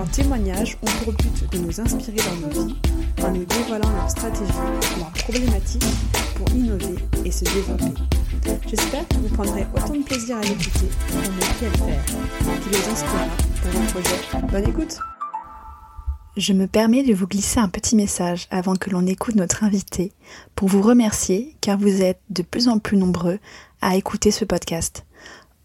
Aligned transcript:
leurs 0.00 0.10
témoignages 0.12 0.78
ont 0.80 1.04
pour 1.04 1.12
but 1.12 1.50
de 1.52 1.58
nous 1.58 1.78
inspirer 1.78 2.16
dans 2.16 2.46
nos 2.46 2.66
vies 2.66 2.74
en 3.22 3.32
nous 3.32 3.44
dévoilant 3.44 3.90
leurs 3.90 4.10
stratégies, 4.10 4.50
leurs 4.98 5.12
problématiques 5.12 5.84
pour 6.36 6.48
innover 6.56 6.94
et 7.22 7.30
se 7.30 7.44
développer. 7.44 7.92
J'espère 8.66 9.06
que 9.08 9.16
vous 9.16 9.28
prendrez 9.34 9.66
autant 9.76 9.94
de 9.94 10.02
plaisir 10.02 10.38
à 10.38 10.40
l'écouter 10.40 10.88
qu'on 11.10 11.18
a 11.18 11.52
pu 11.52 11.64
à 11.64 11.68
le 11.68 11.76
faire, 11.76 12.04
qu'il 12.62 12.72
les 12.72 12.88
inspirera 12.88 13.26
pour 13.60 13.70
vos 13.72 13.86
projets. 13.92 14.48
Bonne 14.50 14.70
écoute 14.70 14.98
Je 16.38 16.54
me 16.54 16.66
permets 16.66 17.02
de 17.02 17.12
vous 17.12 17.26
glisser 17.26 17.60
un 17.60 17.68
petit 17.68 17.94
message 17.94 18.46
avant 18.50 18.76
que 18.76 18.88
l'on 18.88 19.06
écoute 19.06 19.34
notre 19.34 19.64
invité 19.64 20.12
pour 20.54 20.68
vous 20.68 20.80
remercier 20.80 21.56
car 21.60 21.76
vous 21.76 22.00
êtes 22.00 22.22
de 22.30 22.42
plus 22.42 22.68
en 22.68 22.78
plus 22.78 22.96
nombreux 22.96 23.38
à 23.82 23.96
écouter 23.96 24.30
ce 24.30 24.46
podcast. 24.46 25.04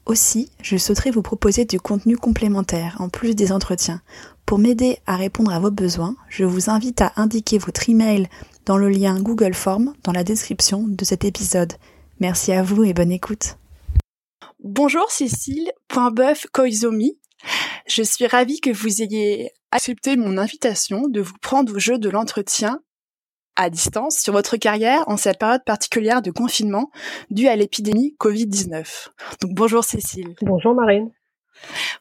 Aussi, 0.05 0.52
je 0.62 0.77
souhaiterais 0.77 1.09
vous 1.09 1.23
proposer 1.23 1.66
du 1.66 1.80
contenu 1.80 2.16
complémentaire 2.16 2.95
en 3.00 3.09
plus 3.09 3.36
des 3.36 3.52
entretiens. 3.52 4.02
Pour 4.45 4.59
m'aider 4.59 5.00
à 5.08 5.16
répondre 5.16 5.52
à 5.52 5.59
vos 5.59 5.72
besoins, 5.72 6.16
je 6.30 6.44
vous 6.44 6.70
invite 6.70 7.02
à 7.02 7.14
indiquer 7.16 7.58
votre 7.58 7.89
email 7.89 8.28
dans 8.66 8.78
le 8.78 8.89
lien 8.89 9.20
Google 9.20 9.56
Form 9.56 9.94
dans 10.03 10.12
la 10.12 10.23
description 10.23 10.86
de 10.88 11.03
cet 11.03 11.25
épisode. 11.25 11.73
Merci 12.20 12.52
à 12.52 12.62
vous 12.62 12.84
et 12.84 12.94
bonne 12.94 13.12
écoute. 13.12 13.58
Bonjour 14.64 15.09
Cécile, 15.09 15.72
point 15.88 16.14
Koizomi. 16.53 17.17
Je 17.88 18.03
suis 18.03 18.28
ravie 18.28 18.62
que 18.62 18.72
vous 18.72 19.02
ayez 19.02 19.52
accepté 19.72 20.17
mon 20.17 20.38
invitation 20.38 21.08
de 21.08 21.22
vous 21.22 21.38
prendre 21.42 21.75
au 21.75 21.80
jeu 21.80 21.97
de 21.97 22.09
l'entretien 22.09 22.80
à 23.56 23.70
distance 23.70 24.17
sur 24.17 24.34
votre 24.34 24.58
carrière 24.58 25.03
en 25.08 25.17
cette 25.17 25.39
période 25.39 25.64
particulière 25.66 26.22
de 26.22 26.31
confinement 26.31 26.92
due 27.30 27.48
à 27.48 27.56
l'épidémie 27.56 28.16
Covid-19. 28.20 29.09
Donc 29.42 29.52
bonjour 29.53 29.84
Cécile. 29.84 30.36
Bonjour 30.42 30.73
Marine. 30.73 31.12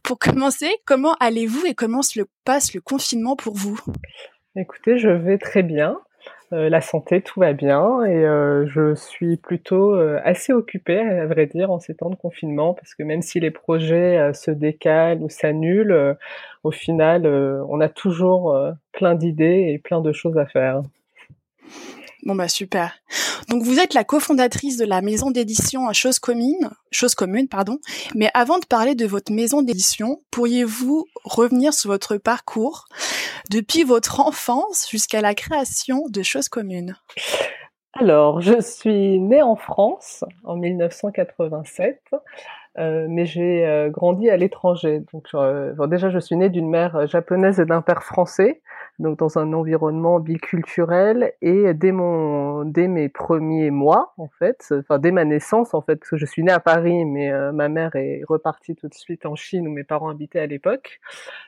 Pour 0.03 0.19
commencer, 0.19 0.71
comment 0.85 1.15
allez-vous 1.21 1.67
et 1.67 1.75
comment 1.75 2.03
se 2.03 2.21
passe 2.45 2.75
le 2.75 2.81
confinement 2.81 3.37
pour 3.37 3.55
vous? 3.55 3.79
Écoutez, 4.57 4.99
je 4.99 5.09
vais 5.09 5.39
très 5.39 5.63
bien. 5.63 5.99
Euh, 6.53 6.69
la 6.69 6.81
santé, 6.81 7.21
tout 7.23 7.41
va 7.41 7.53
bien 7.53 8.05
et 8.05 8.25
euh, 8.25 8.67
je 8.67 8.95
suis 8.95 9.37
plutôt 9.37 9.95
euh, 9.95 10.21
assez 10.25 10.53
occupée, 10.53 11.01
à 11.01 11.27
vrai 11.27 11.47
dire, 11.47 11.71
en 11.71 11.81
ces 11.81 11.97
temps 11.97 12.11
de 12.11 12.15
confinement, 12.15 12.75
parce 12.75 12.95
que 12.95 13.03
même 13.03 13.23
si 13.23 13.41
les 13.41 13.51
projets 13.51 14.33
se 14.35 14.51
décalent 14.51 15.23
ou 15.23 15.29
s'annulent, 15.29 16.17
au 16.63 16.71
final, 16.71 17.27
on 17.27 17.81
a 17.81 17.89
toujours 17.89 18.57
plein 18.93 19.15
d'idées 19.15 19.73
et 19.73 19.79
plein 19.79 20.01
de 20.01 20.13
choses 20.13 20.39
à 20.39 20.47
faire. 20.47 20.83
Bon 22.25 22.35
bah 22.35 22.49
super. 22.49 22.95
Donc 23.49 23.63
vous 23.63 23.79
êtes 23.79 23.93
la 23.93 24.05
cofondatrice 24.05 24.79
de 24.79 24.87
la 24.87 25.03
maison 25.03 25.31
d'édition 25.31 25.93
Chose 25.93 26.19
Commune, 26.19 26.71
Chose 26.91 27.15
Commune 27.15 27.49
pardon. 27.49 27.79
Mais 28.15 28.31
avant 28.33 28.59
de 28.59 28.65
parler 28.65 28.95
de 28.95 29.07
votre 29.07 29.31
maison 29.31 29.61
d'édition, 29.61 30.23
pourriez-vous 30.31 31.07
revenir 31.25 31.75
sur 31.75 31.91
votre 31.91 32.17
parcours 32.17 32.87
depuis 33.51 33.85
votre 33.85 34.21
enfance 34.21 34.89
jusqu'à 34.91 35.21
la 35.21 35.35
création 35.35 36.05
de 36.09 36.23
Chose 36.23 36.49
Commune? 36.49 36.97
Alors, 37.93 38.41
je 38.41 38.61
suis 38.61 39.21
née 39.21 39.43
en 39.43 39.55
France 39.55 40.25
en 40.43 40.57
1987. 40.57 42.01
Euh, 42.79 43.07
mais 43.09 43.25
j'ai 43.25 43.67
euh, 43.67 43.89
grandi 43.89 44.31
à 44.31 44.37
l'étranger. 44.37 45.03
Donc 45.13 45.29
euh, 45.35 45.87
déjà, 45.87 46.11
je 46.11 46.19
suis 46.19 46.37
née 46.37 46.49
d'une 46.49 46.69
mère 46.69 47.07
japonaise 47.07 47.61
et 47.61 47.65
d'un 47.67 47.83
père 47.83 48.03
français 48.03 48.63
donc 49.01 49.19
dans 49.19 49.39
un 49.39 49.53
environnement 49.53 50.21
biculturel 50.21 51.33
et 51.43 51.75
dès 51.75 51.91
mon 51.91 52.65
dès 52.65 52.87
mes 52.87 53.09
premiers 53.09 53.71
mois 53.71 54.15
en 54.19 54.29
fait 54.39 54.73
enfin 54.73 54.99
dès 54.99 55.11
ma 55.11 55.25
naissance 55.25 55.75
en 55.75 55.83
fait 55.83 55.97
parce 55.97 56.11
que 56.11 56.17
je 56.17 56.27
suis 56.27 56.45
née 56.45 56.53
à 56.53 56.61
Paris 56.61 57.05
mais 57.05 57.33
euh, 57.33 57.51
ma 57.51 57.69
mère 57.69 57.97
est 57.97 58.23
repartie 58.29 58.77
tout 58.77 58.89
de 58.89 58.95
suite 58.95 59.27
en 59.27 59.35
Chine 59.35 59.67
où 59.67 59.73
mes 59.73 59.83
parents 59.83 60.11
habitaient 60.11 60.39
à 60.39 60.47
l'époque 60.47 61.01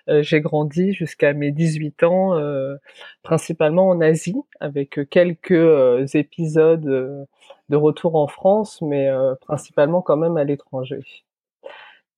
euh, 0.08 0.22
j'ai 0.22 0.40
grandi 0.40 0.92
jusqu'à 0.92 1.34
mes 1.34 1.52
18 1.52 2.02
ans 2.02 2.36
euh, 2.36 2.76
principalement 3.22 3.88
en 3.88 4.00
Asie 4.00 4.36
avec 4.58 4.98
quelques 5.08 6.14
épisodes 6.16 7.26
de 7.68 7.76
retour 7.76 8.16
en 8.16 8.28
France 8.28 8.80
mais 8.82 9.10
principalement 9.40 10.02
quand 10.02 10.16
même 10.16 10.36
à 10.36 10.44
l'étranger. 10.44 11.02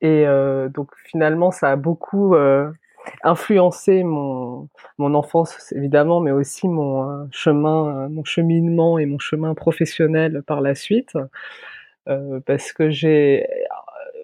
Et 0.00 0.26
donc 0.74 0.90
finalement 1.04 1.50
ça 1.50 1.72
a 1.72 1.76
beaucoup 1.76 2.36
influencé 3.22 4.02
mon 4.04 4.68
mon 4.98 5.14
enfance 5.14 5.72
évidemment, 5.72 6.20
mais 6.20 6.30
aussi 6.30 6.68
mon 6.68 7.10
euh, 7.10 7.24
chemin, 7.30 8.06
euh, 8.06 8.08
mon 8.08 8.24
cheminement 8.24 8.98
et 8.98 9.06
mon 9.06 9.18
chemin 9.18 9.54
professionnel 9.54 10.42
par 10.46 10.60
la 10.60 10.74
suite, 10.74 11.16
euh, 12.08 12.40
parce 12.46 12.72
que 12.72 12.90
j'ai, 12.90 13.46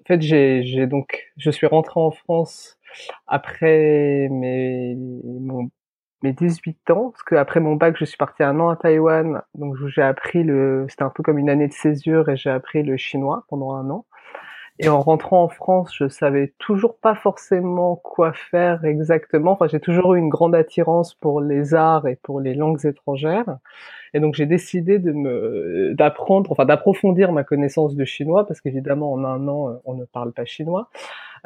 en 0.02 0.04
fait, 0.06 0.22
j'ai, 0.22 0.86
donc, 0.86 1.32
je 1.36 1.50
suis 1.50 1.66
rentré 1.66 2.00
en 2.00 2.10
France 2.10 2.78
après 3.26 4.28
mes 4.30 4.96
mon, 4.96 5.70
mes 6.24 6.32
18 6.32 6.90
ans, 6.90 7.10
parce 7.10 7.22
que 7.22 7.34
après 7.34 7.60
mon 7.60 7.76
bac, 7.76 7.96
je 7.98 8.06
suis 8.06 8.16
parti 8.16 8.42
un 8.42 8.58
an 8.58 8.70
à 8.70 8.76
Taïwan, 8.76 9.42
donc 9.54 9.76
j'ai 9.86 10.02
appris 10.02 10.42
le, 10.42 10.86
c'était 10.88 11.02
un 11.02 11.10
peu 11.10 11.22
comme 11.22 11.38
une 11.38 11.50
année 11.50 11.68
de 11.68 11.72
césure 11.72 12.30
et 12.30 12.36
j'ai 12.36 12.50
appris 12.50 12.82
le 12.82 12.96
chinois 12.96 13.44
pendant 13.48 13.74
un 13.74 13.90
an. 13.90 14.06
Et 14.80 14.88
en 14.88 15.00
rentrant 15.00 15.44
en 15.44 15.48
France, 15.48 15.94
je 15.94 16.08
savais 16.08 16.52
toujours 16.58 16.96
pas 16.96 17.14
forcément 17.14 17.94
quoi 17.94 18.32
faire 18.32 18.84
exactement. 18.84 19.52
Enfin, 19.52 19.68
j'ai 19.68 19.78
toujours 19.78 20.14
eu 20.14 20.18
une 20.18 20.30
grande 20.30 20.54
attirance 20.56 21.14
pour 21.14 21.40
les 21.40 21.74
arts 21.74 22.08
et 22.08 22.16
pour 22.16 22.40
les 22.40 22.54
langues 22.54 22.84
étrangères. 22.84 23.58
Et 24.14 24.20
donc, 24.20 24.34
j'ai 24.34 24.46
décidé 24.46 24.98
de 24.98 25.12
me, 25.12 25.94
d'apprendre, 25.94 26.50
enfin, 26.50 26.64
d'approfondir 26.64 27.30
ma 27.30 27.44
connaissance 27.44 27.94
de 27.94 28.04
chinois 28.04 28.46
parce 28.48 28.60
qu'évidemment, 28.60 29.12
en 29.12 29.24
un 29.24 29.46
an, 29.46 29.80
on 29.84 29.94
ne 29.94 30.06
parle 30.06 30.32
pas 30.32 30.44
chinois. 30.44 30.88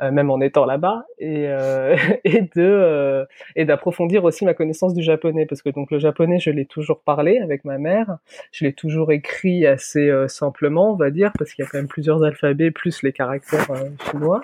Euh, 0.01 0.13
même 0.13 0.31
en 0.31 0.41
étant 0.41 0.65
là-bas, 0.65 1.07
et, 1.19 1.49
euh, 1.49 1.97
et 2.25 2.43
de 2.43 2.51
euh, 2.57 3.25
et 3.57 3.65
d'approfondir 3.65 4.23
aussi 4.23 4.45
ma 4.45 4.55
connaissance 4.55 4.95
du 4.95 5.03
japonais, 5.03 5.45
parce 5.45 5.61
que 5.61 5.71
donc 5.71 5.91
le 5.91 5.99
japonais, 5.99 6.39
je 6.39 6.51
l'ai 6.51 6.67
toujours 6.67 7.01
parlé 7.01 7.39
avec 7.39 7.65
ma 7.65 7.79
mère, 7.79 8.19
je 8.53 8.65
l'ai 8.65 8.73
toujours 8.73 9.11
écrit 9.11 9.67
assez 9.67 10.09
simplement, 10.29 10.93
on 10.93 10.97
va 10.97 11.11
dire, 11.11 11.33
parce 11.37 11.53
qu'il 11.53 11.65
y 11.65 11.67
a 11.67 11.71
quand 11.71 11.79
même 11.79 11.89
plusieurs 11.89 12.23
alphabets 12.23 12.71
plus 12.71 13.03
les 13.03 13.13
caractères 13.13 13.67
chinois, 14.11 14.43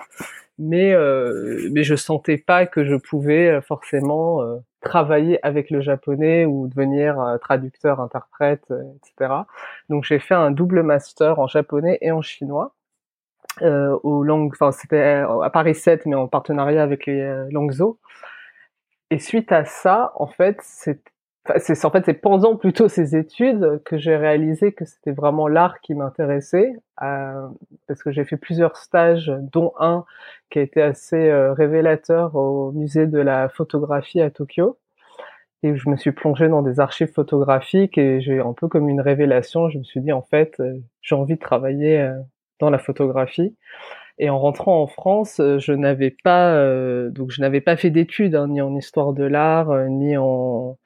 mais 0.59 0.93
mais 1.71 1.83
je 1.83 1.95
sentais 1.95 2.37
pas 2.37 2.65
que 2.65 2.83
je 2.83 2.95
pouvais 2.95 3.61
forcément 3.61 4.41
travailler 4.81 5.39
avec 5.45 5.69
le 5.69 5.79
japonais 5.79 6.45
ou 6.45 6.67
devenir 6.67 7.37
traducteur, 7.41 8.01
interprète, 8.01 8.65
etc. 8.97 9.33
Donc 9.89 10.03
j'ai 10.03 10.19
fait 10.19 10.35
un 10.35 10.51
double 10.51 10.83
master 10.83 11.39
en 11.39 11.47
japonais 11.47 11.97
et 12.01 12.11
en 12.11 12.21
chinois 12.21 12.74
euh, 13.61 13.97
aux 14.03 14.23
langues, 14.23 14.51
enfin 14.53 14.71
c'était 14.71 15.23
euh, 15.23 15.41
à 15.41 15.49
Paris 15.49 15.75
7 15.75 16.05
mais 16.05 16.15
en 16.15 16.27
partenariat 16.27 16.83
avec 16.83 17.05
les 17.05 17.21
euh, 17.21 17.47
Langso. 17.51 17.99
Et 19.11 19.19
suite 19.19 19.51
à 19.51 19.65
ça, 19.65 20.11
en 20.15 20.27
fait, 20.27 20.57
c'est 20.61 21.01
c'est 21.59 21.85
en 21.85 21.91
fait 21.91 22.05
c'est 22.05 22.13
pendant 22.15 22.55
plutôt 22.55 22.87
ces 22.87 23.15
études 23.15 23.81
que 23.85 23.97
j'ai 23.97 24.15
réalisé 24.15 24.73
que 24.73 24.85
c'était 24.85 25.11
vraiment 25.11 25.47
l'art 25.47 25.79
qui 25.81 25.93
m'intéressait 25.93 26.73
euh, 27.03 27.47
parce 27.87 28.01
que 28.01 28.11
j'ai 28.11 28.25
fait 28.25 28.37
plusieurs 28.37 28.77
stages 28.77 29.31
dont 29.53 29.73
un 29.79 30.05
qui 30.49 30.59
a 30.59 30.61
été 30.63 30.81
assez 30.81 31.29
euh, 31.29 31.53
révélateur 31.53 32.35
au 32.35 32.71
musée 32.71 33.05
de 33.05 33.19
la 33.19 33.49
photographie 33.49 34.21
à 34.21 34.31
Tokyo 34.31 34.79
et 35.61 35.75
je 35.75 35.89
me 35.89 35.97
suis 35.97 36.11
plongée 36.11 36.49
dans 36.49 36.63
des 36.63 36.79
archives 36.79 37.11
photographiques 37.13 37.97
et 37.97 38.21
j'ai 38.21 38.39
un 38.39 38.53
peu 38.53 38.67
comme 38.67 38.89
une 38.89 39.01
révélation 39.01 39.69
je 39.69 39.77
me 39.77 39.83
suis 39.83 40.01
dit 40.01 40.11
en 40.11 40.23
fait 40.23 40.59
j'ai 41.01 41.15
envie 41.15 41.35
de 41.35 41.39
travailler 41.39 42.11
dans 42.59 42.69
la 42.69 42.79
photographie. 42.79 43.55
Et 44.17 44.29
en 44.29 44.39
rentrant 44.39 44.81
en 44.81 44.87
France, 44.87 45.41
euh, 45.41 45.59
je 45.59 45.73
n'avais 45.73 46.15
pas 46.23 46.53
euh, 46.53 47.09
donc 47.09 47.31
je 47.31 47.41
n'avais 47.41 47.59
pas 47.59 47.75
fait 47.75 47.89
d'études 47.89 48.35
hein, 48.35 48.47
ni 48.47 48.61
en 48.61 48.73
histoire 48.75 49.11
de 49.11 49.25
l'art, 49.25 49.71
euh, 49.71 49.87
ni 49.87 50.17
en 50.17 50.77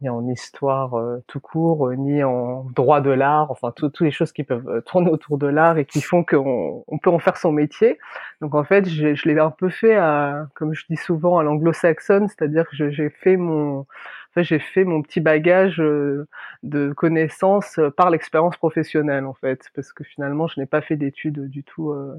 ni 0.00 0.08
en 0.08 0.28
histoire 0.28 0.94
tout 1.26 1.40
court, 1.40 1.90
ni 1.94 2.22
en 2.22 2.66
droit 2.76 3.00
de 3.00 3.10
l'art, 3.10 3.50
enfin 3.50 3.72
toutes 3.74 4.00
les 4.00 4.12
choses 4.12 4.30
qui 4.30 4.44
peuvent 4.44 4.80
tourner 4.86 5.10
autour 5.10 5.38
de 5.38 5.48
l'art 5.48 5.76
et 5.76 5.84
qui 5.84 6.00
font 6.00 6.22
qu'on 6.22 6.84
on 6.86 6.98
peut 6.98 7.10
en 7.10 7.18
faire 7.18 7.36
son 7.36 7.50
métier. 7.50 7.98
Donc 8.40 8.54
en 8.54 8.62
fait, 8.62 8.88
je, 8.88 9.12
je 9.16 9.28
l'ai 9.28 9.36
un 9.40 9.50
peu 9.50 9.68
fait 9.68 9.96
à, 9.96 10.46
comme 10.54 10.72
je 10.72 10.84
dis 10.88 10.96
souvent, 10.96 11.38
à 11.38 11.42
l'anglo-saxonne, 11.42 12.28
c'est-à-dire 12.28 12.64
que 12.68 12.90
j'ai 12.90 13.10
fait 13.10 13.36
mon 13.36 13.86
fait, 14.34 14.44
j'ai 14.44 14.58
fait 14.58 14.84
mon 14.84 15.02
petit 15.02 15.20
bagage 15.20 15.80
euh, 15.80 16.26
de 16.62 16.92
connaissances 16.92 17.78
euh, 17.78 17.90
par 17.90 18.10
l'expérience 18.10 18.56
professionnelle, 18.56 19.26
en 19.26 19.34
fait, 19.34 19.62
parce 19.74 19.92
que 19.92 20.04
finalement, 20.04 20.46
je 20.46 20.60
n'ai 20.60 20.66
pas 20.66 20.80
fait 20.80 20.96
d'études 20.96 21.48
du 21.48 21.64
tout 21.64 21.90
euh, 21.90 22.14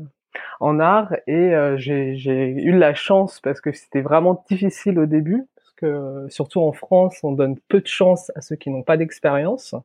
en 0.59 0.79
art 0.79 1.13
et 1.27 1.53
j'ai 1.77 2.15
eu 2.15 2.71
la 2.77 2.93
chance 2.93 3.41
parce 3.41 3.59
que 3.59 3.73
c'était 3.73 4.01
vraiment 4.01 4.43
difficile 4.49 4.99
au 4.99 5.05
début 5.05 5.45
que 5.81 6.27
surtout 6.29 6.61
en 6.61 6.71
France, 6.71 7.19
on 7.23 7.31
donne 7.31 7.57
peu 7.67 7.81
de 7.81 7.87
chance 7.87 8.31
à 8.35 8.41
ceux 8.41 8.55
qui 8.55 8.69
n'ont 8.69 8.83
pas 8.83 8.97
d'expérience. 8.97 9.75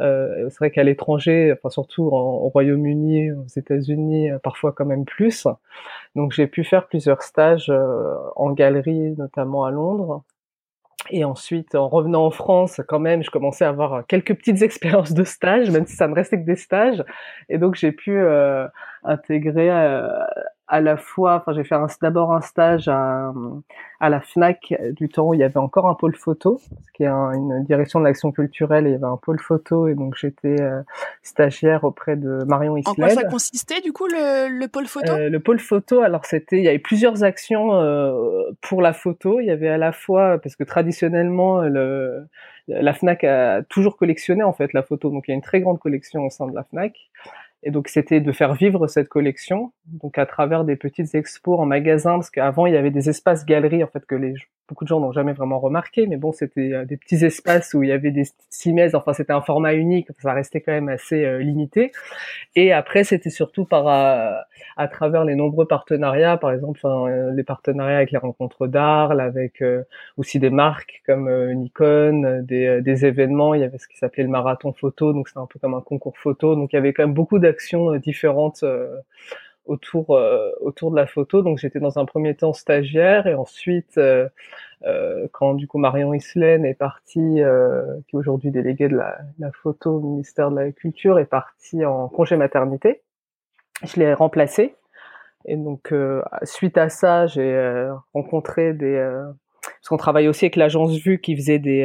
Euh, 0.00 0.48
c'est 0.50 0.58
vrai 0.58 0.70
qu'à 0.70 0.84
l'étranger, 0.84 1.52
enfin 1.52 1.70
surtout 1.70 2.04
au 2.04 2.48
Royaume-Uni, 2.50 3.32
aux 3.32 3.46
États-Unis, 3.56 4.30
parfois 4.42 4.72
quand 4.72 4.84
même 4.84 5.06
plus. 5.06 5.48
Donc 6.14 6.32
j'ai 6.32 6.46
pu 6.46 6.62
faire 6.62 6.86
plusieurs 6.86 7.22
stages 7.22 7.72
en 8.36 8.52
galerie, 8.52 9.14
notamment 9.16 9.64
à 9.64 9.70
Londres. 9.70 10.22
Et 11.10 11.24
ensuite, 11.24 11.74
en 11.74 11.88
revenant 11.88 12.24
en 12.26 12.30
France, 12.30 12.80
quand 12.88 13.00
même, 13.00 13.22
je 13.22 13.30
commençais 13.30 13.64
à 13.64 13.68
avoir 13.68 14.06
quelques 14.06 14.34
petites 14.34 14.62
expériences 14.62 15.12
de 15.12 15.24
stage, 15.24 15.70
même 15.70 15.86
si 15.86 15.96
ça 15.96 16.08
me 16.08 16.14
restait 16.14 16.38
que 16.40 16.46
des 16.46 16.56
stages. 16.56 17.04
Et 17.48 17.58
donc, 17.58 17.74
j'ai 17.74 17.92
pu 17.92 18.16
euh, 18.16 18.66
intégrer 19.02 19.70
euh, 19.70 20.08
à 20.70 20.80
la 20.80 20.96
fois, 20.96 21.34
enfin 21.34 21.52
j'ai 21.52 21.64
fait 21.64 21.74
d'abord 22.00 22.32
un 22.32 22.40
stage 22.40 22.86
à, 22.86 23.32
à, 23.98 24.08
la 24.08 24.20
Fnac 24.20 24.72
du 24.92 25.08
temps 25.08 25.26
où 25.26 25.34
il 25.34 25.40
y 25.40 25.42
avait 25.42 25.58
encore 25.58 25.88
un 25.88 25.94
pôle 25.94 26.14
photo, 26.14 26.60
qui 26.94 27.02
est 27.02 27.08
une 27.08 27.64
direction 27.64 27.98
de 27.98 28.04
l'action 28.04 28.30
culturelle 28.30 28.86
et 28.86 28.90
il 28.90 28.92
y 28.92 28.94
avait 28.94 29.04
un 29.04 29.16
pôle 29.16 29.40
photo 29.40 29.88
et 29.88 29.96
donc 29.96 30.14
j'étais 30.16 30.60
euh, 30.60 30.80
stagiaire 31.24 31.82
auprès 31.82 32.14
de 32.14 32.44
Marion 32.44 32.76
Isled. 32.76 32.92
En 32.92 32.94
quoi 32.94 33.08
ça 33.08 33.24
consistait 33.24 33.80
du 33.80 33.92
coup 33.92 34.06
le, 34.06 34.48
le 34.48 34.68
pôle 34.68 34.86
photo? 34.86 35.10
Euh, 35.12 35.28
Le 35.28 35.40
pôle 35.40 35.58
photo, 35.58 36.02
alors 36.02 36.24
c'était, 36.24 36.58
il 36.58 36.62
y 36.62 36.68
avait 36.68 36.78
plusieurs 36.78 37.24
actions 37.24 37.74
euh, 37.74 38.52
pour 38.60 38.80
la 38.80 38.92
photo. 38.92 39.40
Il 39.40 39.46
y 39.46 39.50
avait 39.50 39.68
à 39.68 39.78
la 39.78 39.90
fois 39.90 40.38
parce 40.38 40.54
que 40.54 40.62
traditionnellement 40.62 41.62
le, 41.62 42.28
la 42.68 42.92
Fnac 42.94 43.24
a 43.24 43.64
toujours 43.64 43.96
collectionné 43.96 44.44
en 44.44 44.52
fait 44.52 44.72
la 44.72 44.84
photo, 44.84 45.10
donc 45.10 45.24
il 45.26 45.32
y 45.32 45.34
a 45.34 45.34
une 45.34 45.42
très 45.42 45.60
grande 45.60 45.80
collection 45.80 46.24
au 46.26 46.30
sein 46.30 46.46
de 46.46 46.54
la 46.54 46.62
Fnac. 46.62 46.94
Et 47.62 47.70
donc 47.70 47.88
c'était 47.88 48.20
de 48.20 48.32
faire 48.32 48.54
vivre 48.54 48.86
cette 48.86 49.08
collection, 49.08 49.72
donc 49.86 50.18
à 50.18 50.26
travers 50.26 50.64
des 50.64 50.76
petites 50.76 51.14
expos 51.14 51.58
en 51.58 51.66
magasin, 51.66 52.12
parce 52.14 52.30
qu'avant 52.30 52.66
il 52.66 52.74
y 52.74 52.76
avait 52.76 52.90
des 52.90 53.08
espaces 53.10 53.44
galeries 53.44 53.84
en 53.84 53.88
fait 53.88 54.06
que 54.06 54.14
les 54.14 54.34
beaucoup 54.70 54.84
de 54.84 54.88
gens 54.88 55.00
n'ont 55.00 55.12
jamais 55.12 55.34
vraiment 55.34 55.58
remarqué, 55.58 56.06
mais 56.06 56.16
bon 56.16 56.32
c'était 56.32 56.72
euh, 56.72 56.84
des 56.86 56.96
petits 56.96 57.22
espaces 57.24 57.74
où 57.74 57.82
il 57.82 57.90
y 57.90 57.92
avait 57.92 58.10
des 58.10 58.24
simèses, 58.48 58.94
enfin 58.94 59.12
c'était 59.12 59.34
un 59.34 59.42
format 59.42 59.74
unique, 59.74 60.08
ça 60.20 60.32
restait 60.32 60.62
quand 60.62 60.72
même 60.72 60.88
assez 60.88 61.24
euh, 61.24 61.38
limité. 61.40 61.92
Et 62.56 62.72
après 62.72 63.04
c'était 63.04 63.30
surtout 63.30 63.66
par 63.66 63.86
euh, 63.88 64.32
à, 64.78 64.88
travers 64.88 65.24
les 65.24 65.34
nombreux 65.34 65.66
partenariats, 65.66 66.38
par 66.38 66.52
exemple 66.52 66.80
les 67.34 67.44
partenariats 67.44 67.98
avec 67.98 68.12
les 68.12 68.18
rencontres 68.18 68.66
d'art, 68.66 69.12
avec 69.12 69.62
aussi 70.16 70.38
des 70.38 70.50
marques 70.50 71.02
comme 71.06 71.30
Nikon, 71.52 72.42
des, 72.42 72.80
des 72.80 73.06
événements, 73.06 73.54
il 73.54 73.60
y 73.60 73.64
avait 73.64 73.78
ce 73.78 73.88
qui 73.88 73.98
s'appelait 73.98 74.22
le 74.22 74.30
marathon 74.30 74.72
photo, 74.72 75.12
donc 75.12 75.28
c'était 75.28 75.40
un 75.40 75.46
peu 75.46 75.58
comme 75.58 75.74
un 75.74 75.80
concours 75.80 76.16
photo, 76.16 76.54
donc 76.54 76.72
il 76.72 76.76
y 76.76 76.78
avait 76.78 76.92
quand 76.92 77.04
même 77.04 77.14
beaucoup 77.14 77.38
de 77.38 77.50
actions 77.50 77.92
euh, 77.92 77.98
différentes 77.98 78.64
autour 79.64 80.16
euh, 80.16 80.50
autour 80.60 80.90
de 80.90 80.96
la 80.96 81.06
photo. 81.06 81.42
Donc 81.42 81.58
j'étais 81.58 81.80
dans 81.80 81.98
un 81.98 82.04
premier 82.04 82.34
temps 82.34 82.52
stagiaire 82.52 83.26
et 83.26 83.34
ensuite 83.34 84.00
quand 85.32 85.54
du 85.54 85.66
coup 85.66 85.78
Marion 85.78 86.14
Islaine 86.14 86.64
est 86.64 86.74
partie, 86.74 87.42
qui 88.08 88.16
est 88.16 88.18
aujourd'hui 88.18 88.50
déléguée 88.50 88.88
de 88.88 88.96
la, 88.96 89.18
la, 89.38 89.52
photo 89.52 89.96
au 89.96 90.00
ministère 90.00 90.50
de 90.50 90.56
la 90.56 90.72
Culture, 90.72 91.18
est 91.18 91.26
partie 91.26 91.84
en 91.84 92.08
congé 92.08 92.36
maternité. 92.36 93.02
Je 93.84 94.00
l'ai 94.00 94.14
remplacée 94.14 94.74
et 95.44 95.56
donc 95.56 95.92
suite 96.44 96.78
à 96.78 96.88
ça, 96.88 97.26
j'ai 97.26 97.90
rencontré 98.14 98.72
des 98.72 99.06
parce 99.62 99.88
qu'on 99.88 99.98
travaille 99.98 100.28
aussi 100.28 100.46
avec 100.46 100.56
l'agence 100.56 100.96
Vue 100.96 101.20
qui 101.20 101.36
faisait 101.36 101.58
des 101.58 101.84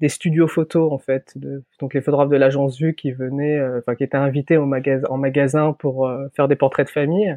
des 0.00 0.08
studios 0.08 0.48
photos 0.48 0.92
en 0.92 0.98
fait, 0.98 1.34
donc 1.80 1.94
les 1.94 2.00
photographes 2.00 2.28
de 2.28 2.36
l'agence 2.36 2.78
Vue 2.78 2.94
qui 2.94 3.12
venaient, 3.12 3.58
euh, 3.58 3.78
enfin 3.78 3.94
qui 3.94 4.04
étaient 4.04 4.16
invités 4.16 4.56
au 4.56 4.66
magasin, 4.66 5.06
en 5.08 5.16
magasin 5.16 5.72
pour 5.72 6.06
euh, 6.06 6.28
faire 6.34 6.48
des 6.48 6.56
portraits 6.56 6.86
de 6.86 6.92
famille. 6.92 7.36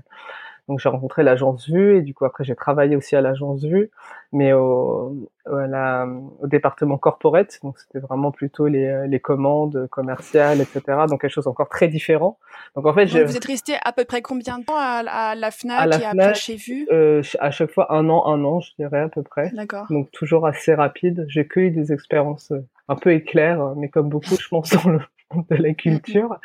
Donc 0.70 0.80
j'ai 0.80 0.88
rencontré 0.88 1.24
l'agence 1.24 1.68
Vue 1.68 1.98
et 1.98 2.02
du 2.04 2.14
coup 2.14 2.26
après 2.26 2.44
j'ai 2.44 2.56
travaillé 2.56 2.96
aussi 2.96 3.16
à 3.16 3.22
l'agence 3.22 3.64
Vue, 3.64 3.90
mais 4.32 4.54
au, 4.54 5.28
au 5.48 6.48
département 6.48 7.00
corporate, 7.00 7.58
donc 7.64 7.80
c'était 7.80 7.98
vraiment 7.98 8.32
plutôt 8.32 8.68
les, 8.68 9.08
les 9.08 9.20
commandes 9.20 9.88
commerciales, 9.90 10.62
etc. 10.62 11.06
Donc 11.10 11.22
quelque 11.22 11.32
chose 11.32 11.48
encore 11.48 11.70
très 11.70 11.88
différent. 11.88 12.38
Donc 12.76 12.86
en 12.86 12.94
fait, 12.94 13.08
donc, 13.08 13.24
vous 13.24 13.36
êtes 13.36 13.46
resté 13.46 13.78
à 13.84 13.92
peu 13.92 14.06
près 14.06 14.22
combien 14.22 14.60
de 14.60 14.66
temps 14.66 14.78
à, 14.78 15.34
la 15.34 15.50
Fnac 15.50 16.00
et 16.00 16.06
après 16.06 16.36
chez 16.36 16.56
Vue? 16.56 16.88
euh, 16.92 17.24
À 17.40 17.50
chaque 17.50 17.72
fois 17.72 17.92
un 17.92 18.08
an, 18.08 18.28
un 18.28 18.44
an, 18.46 18.60
je 18.60 18.70
dirais 18.78 19.00
à 19.00 19.10
peu 19.10 19.24
près. 19.24 19.50
D'accord. 19.56 19.88
Donc 19.90 20.12
toujours 20.12 20.46
assez 20.46 20.76
rapide. 20.76 21.26
J'ai 21.30 21.48
que 21.48 21.62
eu 21.62 21.72
des 21.72 21.92
expériences 21.92 22.52
euh, 22.52 22.64
un 22.90 22.96
peu 22.96 23.12
éclairs, 23.12 23.74
mais 23.76 23.90
comme 23.90 24.10
beaucoup, 24.10 24.36
je 24.40 24.48
pense 24.48 24.70
dans 24.70 24.92
le 24.92 25.00
de 25.50 25.56
la 25.56 25.74
culture. 25.74 26.40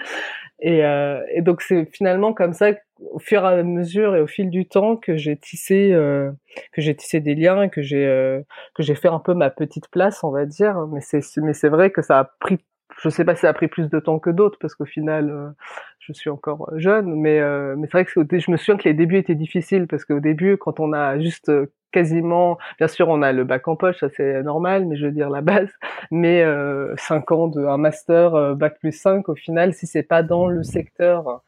Et, 0.61 0.85
euh, 0.85 1.21
et 1.33 1.43
donc 1.43 1.63
c'est 1.63 1.87
finalement 1.93 2.33
comme 2.33 2.53
ça, 2.53 2.71
au 3.01 3.19
fur 3.19 3.45
et 3.45 3.59
à 3.59 3.63
mesure 3.63 4.17
et 4.17 4.21
au 4.21 4.27
fil 4.27 4.51
du 4.51 4.67
temps, 4.67 4.97
que 4.97 5.17
j'ai 5.17 5.37
tissé, 5.37 5.93
euh, 5.93 6.31
que 6.73 6.81
j'ai 6.81 6.95
tissé 6.95 7.21
des 7.21 7.35
liens, 7.35 7.69
que 7.69 7.83
j'ai 7.83 8.07
euh, 8.07 8.41
que 8.75 8.83
j'ai 8.83 8.95
fait 8.95 9.09
un 9.09 9.19
peu 9.19 9.35
ma 9.35 9.51
petite 9.51 9.89
place, 9.89 10.23
on 10.25 10.31
va 10.31 10.47
dire. 10.47 10.87
Mais 10.93 11.01
c'est 11.01 11.21
mais 11.39 11.55
c'est 11.55 11.69
vrai 11.69 11.91
que 11.91 12.03
ça 12.03 12.21
a 12.21 12.25
pris, 12.25 12.59
je 13.03 13.09
sais 13.09 13.25
pas 13.25 13.35
si 13.35 13.43
ça 13.43 13.49
a 13.51 13.53
pris 13.53 13.69
plus 13.69 13.89
de 13.91 13.99
temps 14.01 14.19
que 14.19 14.31
d'autres 14.31 14.59
parce 14.61 14.75
qu'au 14.75 14.85
final, 14.87 15.31
euh, 15.31 15.51
je 15.99 16.13
suis 16.13 16.31
encore 16.31 16.71
jeune. 16.77 17.15
Mais 17.15 17.41
mais 17.77 17.87
c'est 17.87 17.99
vrai 17.99 18.05
que 18.05 18.39
je 18.39 18.51
me 18.51 18.57
souviens 18.57 18.77
que 18.77 18.89
les 18.89 18.95
débuts 18.95 19.19
étaient 19.19 19.35
difficiles 19.35 19.87
parce 19.89 20.05
qu'au 20.05 20.21
début, 20.21 20.57
quand 20.57 20.81
on 20.81 20.93
a 20.93 21.19
juste 21.19 21.51
quasiment, 21.95 22.59
bien 22.79 22.89
sûr, 22.89 23.09
on 23.09 23.23
a 23.23 23.33
le 23.33 23.45
bac 23.45 23.69
en 23.69 23.77
poche, 23.77 24.01
ça 24.01 24.09
c'est 24.17 24.43
normal, 24.43 24.85
mais 24.85 24.97
je 24.97 25.07
veux 25.07 25.13
dire 25.13 25.31
la 25.31 25.43
base. 25.43 25.71
Mais 26.11 26.43
euh, 26.43 26.95
5 26.97 27.31
ans 27.33 27.47
de 27.49 27.65
un 27.65 27.79
master 27.79 28.35
euh, 28.35 28.55
bac 28.55 28.79
plus 28.81 28.93
5, 28.93 29.29
au 29.29 29.37
final, 29.37 29.73
si 29.75 29.87
c'est 29.87 30.03
pas 30.03 30.25
dans 30.25 30.49
le 30.49 30.65
secteur 30.65 31.43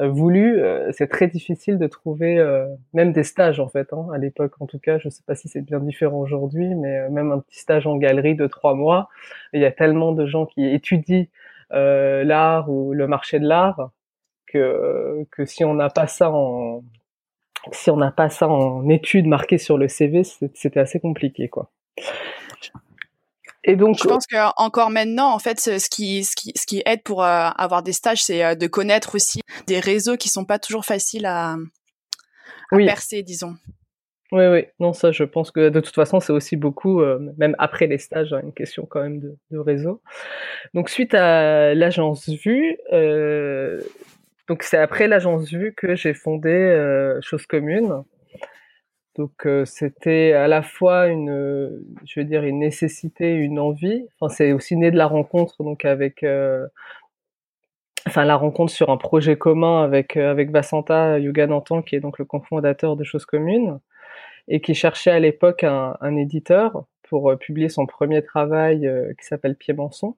euh, 0.00 0.08
voulu, 0.08 0.60
euh, 0.60 0.90
c'est 0.92 1.06
très 1.06 1.28
difficile 1.28 1.78
de 1.78 1.86
trouver 1.86 2.44
même 2.94 3.12
des 3.12 3.22
stages 3.22 3.60
en 3.60 3.68
fait. 3.68 3.92
Hein, 3.92 4.08
à 4.12 4.18
l'époque, 4.18 4.54
en 4.60 4.66
tout 4.66 4.80
cas, 4.80 4.98
je 4.98 5.08
sais 5.08 5.22
pas 5.24 5.36
si 5.36 5.48
c'est 5.48 5.62
bien 5.62 5.78
différent 5.78 6.18
aujourd'hui, 6.18 6.74
mais 6.74 7.08
même 7.10 7.30
un 7.30 7.38
petit 7.38 7.60
stage 7.60 7.86
en 7.86 7.96
galerie 7.96 8.34
de 8.34 8.46
trois 8.48 8.74
mois, 8.74 9.08
il 9.52 9.60
y 9.60 9.64
a 9.64 9.72
tellement 9.72 10.12
de 10.12 10.26
gens 10.26 10.46
qui 10.46 10.66
étudient 10.66 11.26
l'art 11.70 12.68
ou 12.70 12.92
le 12.92 13.06
marché 13.06 13.38
de 13.38 13.46
l'art 13.46 13.90
que 14.46 15.26
que 15.30 15.46
si 15.46 15.64
on 15.64 15.74
n'a 15.74 15.88
pas 15.90 16.06
ça 16.06 16.30
en 16.30 16.82
si 17.70 17.90
on 17.90 17.96
n'a 17.96 18.10
pas 18.10 18.28
ça 18.28 18.48
en 18.48 18.88
études 18.88 19.26
marquées 19.26 19.58
sur 19.58 19.78
le 19.78 19.88
CV, 19.88 20.22
c'était 20.24 20.80
assez 20.80 20.98
compliqué, 20.98 21.48
quoi. 21.48 21.70
Et 23.64 23.76
donc, 23.76 23.96
je 24.02 24.08
pense 24.08 24.26
que 24.26 24.36
encore 24.60 24.90
maintenant, 24.90 25.32
en 25.32 25.38
fait, 25.38 25.60
ce 25.60 25.88
qui, 25.88 26.24
ce 26.24 26.34
qui, 26.34 26.52
ce 26.56 26.66
qui 26.66 26.82
aide 26.84 27.02
pour 27.04 27.22
euh, 27.22 27.48
avoir 27.56 27.82
des 27.82 27.92
stages, 27.92 28.22
c'est 28.22 28.44
euh, 28.44 28.54
de 28.56 28.66
connaître 28.66 29.14
aussi 29.14 29.40
des 29.68 29.78
réseaux 29.78 30.16
qui 30.16 30.28
sont 30.28 30.44
pas 30.44 30.58
toujours 30.58 30.84
faciles 30.84 31.26
à, 31.26 31.56
percer, 32.72 33.22
disons. 33.22 33.54
Oui, 34.32 34.46
oui. 34.46 34.64
Non, 34.80 34.92
ça, 34.92 35.12
je 35.12 35.22
pense 35.22 35.50
que 35.52 35.68
de 35.68 35.78
toute 35.78 35.94
façon, 35.94 36.18
c'est 36.18 36.32
aussi 36.32 36.56
beaucoup, 36.56 37.02
euh, 37.02 37.20
même 37.36 37.54
après 37.58 37.86
les 37.86 37.98
stages, 37.98 38.32
hein, 38.32 38.40
une 38.42 38.52
question 38.52 38.84
quand 38.86 39.02
même 39.02 39.20
de, 39.20 39.36
de 39.52 39.58
réseau. 39.58 40.02
Donc, 40.74 40.88
suite 40.88 41.14
à 41.14 41.74
l'agence 41.74 42.28
Vue, 42.28 42.78
c'est 44.60 44.76
après 44.76 45.08
l'agence 45.08 45.50
Vue 45.50 45.74
que 45.74 45.94
j'ai 45.94 46.14
fondé 46.14 46.50
euh, 46.50 47.20
Chose 47.22 47.46
Commune. 47.46 48.04
Donc 49.16 49.46
euh, 49.46 49.64
c'était 49.64 50.32
à 50.32 50.48
la 50.48 50.62
fois 50.62 51.08
une, 51.08 51.84
je 52.04 52.20
veux 52.20 52.44
une 52.44 52.58
nécessité, 52.60 53.34
une 53.34 53.58
envie. 53.58 54.06
C'est 54.28 54.52
aussi 54.52 54.76
né 54.76 54.90
de 54.90 54.96
la 54.96 55.06
rencontre 55.06 55.56
avec, 55.84 56.22
euh, 56.22 56.66
enfin 58.06 58.24
la 58.24 58.36
rencontre 58.36 58.72
sur 58.72 58.90
un 58.90 58.96
projet 58.96 59.36
commun 59.36 59.82
avec 59.82 60.16
avec 60.16 60.50
Vasanta 60.50 61.18
Yoganantan 61.18 61.82
qui 61.82 61.96
est 61.96 62.00
donc 62.00 62.18
le 62.18 62.24
cofondateur 62.24 62.96
de 62.96 63.04
Chose 63.04 63.26
Commune 63.26 63.80
et 64.48 64.60
qui 64.60 64.74
cherchait 64.74 65.10
à 65.10 65.20
l'époque 65.20 65.64
un, 65.64 65.96
un, 66.00 66.16
éditeur 66.16 66.84
pour 67.02 67.36
publier 67.38 67.68
son 67.68 67.86
premier 67.86 68.22
travail 68.24 68.90
qui 69.20 69.26
s'appelle 69.26 69.56
Pied-Manson. 69.56 70.16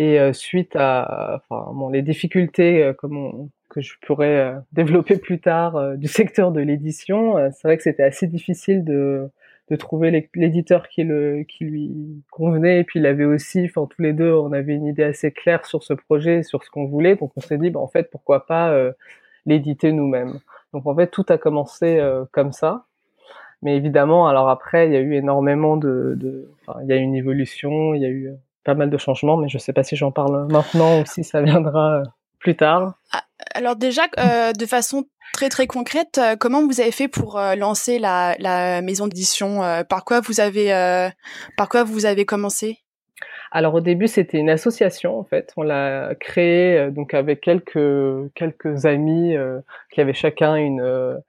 Et 0.00 0.18
euh, 0.18 0.32
suite 0.32 0.76
à 0.76 1.42
enfin, 1.50 1.72
bon, 1.74 1.90
les 1.90 2.00
difficultés 2.00 2.82
euh, 2.82 2.94
comme 2.94 3.50
que 3.68 3.82
je 3.82 3.92
pourrais 4.06 4.38
euh, 4.38 4.58
développer 4.72 5.18
plus 5.18 5.40
tard 5.40 5.98
du 5.98 6.08
secteur 6.08 6.52
de 6.52 6.60
l'édition, 6.62 7.36
c'est 7.52 7.68
vrai 7.68 7.76
que 7.76 7.82
c'était 7.82 8.02
assez 8.02 8.26
difficile 8.26 8.82
de, 8.82 9.28
de 9.68 9.76
trouver 9.76 10.26
l'éditeur 10.34 10.88
qui, 10.88 11.04
le, 11.04 11.42
qui 11.42 11.64
lui 11.66 12.24
convenait. 12.30 12.80
Et 12.80 12.84
puis 12.84 12.98
il 12.98 13.04
avait 13.04 13.26
aussi, 13.26 13.66
enfin 13.66 13.86
tous 13.90 14.00
les 14.00 14.14
deux, 14.14 14.32
on 14.32 14.52
avait 14.54 14.72
une 14.72 14.86
idée 14.86 15.02
assez 15.02 15.32
claire 15.32 15.66
sur 15.66 15.82
ce 15.82 15.92
projet, 15.92 16.42
sur 16.44 16.64
ce 16.64 16.70
qu'on 16.70 16.86
voulait. 16.86 17.16
Donc 17.16 17.32
on 17.36 17.42
s'est 17.42 17.58
dit, 17.58 17.68
bah, 17.68 17.80
en 17.80 17.88
fait, 17.88 18.10
pourquoi 18.10 18.46
pas 18.46 18.74
l'éditer 19.44 19.92
nous-mêmes. 19.92 20.40
Donc 20.72 20.86
en 20.86 20.96
fait, 20.96 21.08
tout 21.08 21.26
a 21.28 21.36
commencé 21.36 22.00
comme 22.32 22.52
ça. 22.52 22.86
Mais 23.60 23.76
évidemment, 23.76 24.28
alors 24.28 24.48
après, 24.48 24.86
il 24.86 24.94
y 24.94 24.96
a 24.96 25.00
eu 25.00 25.12
énormément 25.14 25.76
de, 25.76 26.14
de 26.16 26.50
il 26.82 26.88
y 26.88 26.92
a 26.92 26.96
eu 26.96 27.00
une 27.00 27.14
évolution, 27.14 27.92
il 27.94 28.00
y 28.00 28.06
a 28.06 28.08
eu 28.08 28.30
pas 28.64 28.74
mal 28.74 28.90
de 28.90 28.98
changements, 28.98 29.36
mais 29.36 29.48
je 29.48 29.58
sais 29.58 29.72
pas 29.72 29.82
si 29.82 29.96
j'en 29.96 30.12
parle 30.12 30.46
maintenant 30.50 31.00
ou 31.00 31.06
si 31.06 31.24
ça 31.24 31.42
viendra 31.42 32.00
euh, 32.00 32.02
plus 32.38 32.56
tard. 32.56 32.94
Ah, 33.12 33.22
alors 33.54 33.76
déjà, 33.76 34.02
euh, 34.18 34.52
de 34.52 34.66
façon 34.66 35.04
très 35.32 35.48
très 35.48 35.66
concrète, 35.66 36.18
euh, 36.18 36.36
comment 36.36 36.66
vous 36.66 36.80
avez 36.80 36.90
fait 36.92 37.08
pour 37.08 37.40
lancer 37.56 37.98
la, 37.98 38.36
la 38.38 38.82
maison 38.82 39.06
d'édition 39.06 39.60
Par 39.88 40.04
quoi 40.04 40.20
vous 40.20 40.40
avez 40.40 41.10
par 41.56 41.68
quoi 41.68 41.84
vous 41.84 42.06
avez 42.06 42.24
commencé? 42.24 42.78
Alors 43.52 43.74
au 43.74 43.80
début 43.80 44.06
c'était 44.06 44.38
une 44.38 44.50
association 44.50 45.18
en 45.18 45.24
fait, 45.24 45.52
on 45.56 45.62
l'a 45.62 46.14
créée 46.20 46.90
donc 46.92 47.14
avec 47.14 47.40
quelques 47.40 48.32
quelques 48.34 48.86
amis 48.86 49.34
qui 49.92 50.00
avaient 50.00 50.12
chacun 50.14 50.54
une 50.54 51.20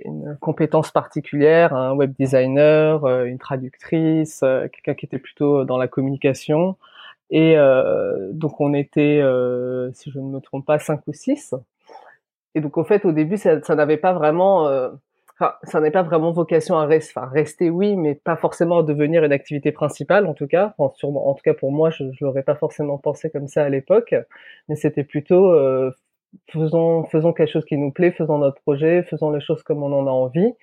une 0.00 0.36
compétence 0.40 0.90
particulière, 0.90 1.74
un 1.74 1.94
web 1.94 2.12
designer, 2.18 3.06
une 3.24 3.38
traductrice, 3.38 4.40
quelqu'un 4.40 4.94
qui 4.94 5.06
était 5.06 5.18
plutôt 5.18 5.64
dans 5.64 5.76
la 5.78 5.88
communication. 5.88 6.76
Et 7.30 7.56
donc 8.32 8.60
on 8.60 8.74
était, 8.74 9.22
si 9.92 10.10
je 10.10 10.18
ne 10.18 10.30
me 10.30 10.40
trompe 10.40 10.66
pas, 10.66 10.78
cinq 10.78 11.00
ou 11.06 11.12
six. 11.12 11.54
Et 12.54 12.60
donc 12.60 12.76
en 12.76 12.84
fait 12.84 13.04
au 13.04 13.12
début 13.12 13.36
ça, 13.36 13.60
n'avait 13.74 13.96
pas 13.96 14.12
vraiment 14.12 14.68
Enfin, 15.36 15.54
ça 15.64 15.80
n'est 15.80 15.90
pas 15.90 16.04
vraiment 16.04 16.30
vocation 16.30 16.78
à 16.78 16.86
rester, 16.86 17.18
rester 17.18 17.68
oui, 17.68 17.96
mais 17.96 18.14
pas 18.14 18.36
forcément 18.36 18.78
à 18.78 18.82
devenir 18.84 19.24
une 19.24 19.32
activité 19.32 19.72
principale, 19.72 20.26
en 20.26 20.34
tout 20.34 20.46
cas. 20.46 20.74
en 20.78 20.88
tout 20.90 21.42
cas 21.44 21.54
pour 21.54 21.72
moi, 21.72 21.90
je, 21.90 22.04
je 22.12 22.24
l'aurais 22.24 22.44
pas 22.44 22.54
forcément 22.54 22.98
pensé 22.98 23.30
comme 23.30 23.48
ça 23.48 23.64
à 23.64 23.68
l'époque, 23.68 24.14
mais 24.68 24.76
c'était 24.76 25.02
plutôt 25.02 25.50
euh, 25.50 25.90
faisons, 26.50 27.04
faisons 27.04 27.32
quelque 27.32 27.50
chose 27.50 27.64
qui 27.64 27.76
nous 27.76 27.90
plaît, 27.90 28.12
faisons 28.12 28.38
notre 28.38 28.60
projet, 28.62 29.02
faisons 29.04 29.30
les 29.30 29.40
choses 29.40 29.62
comme 29.62 29.82
on 29.82 29.92
en 29.92 30.06
a 30.06 30.10
envie. 30.10 30.54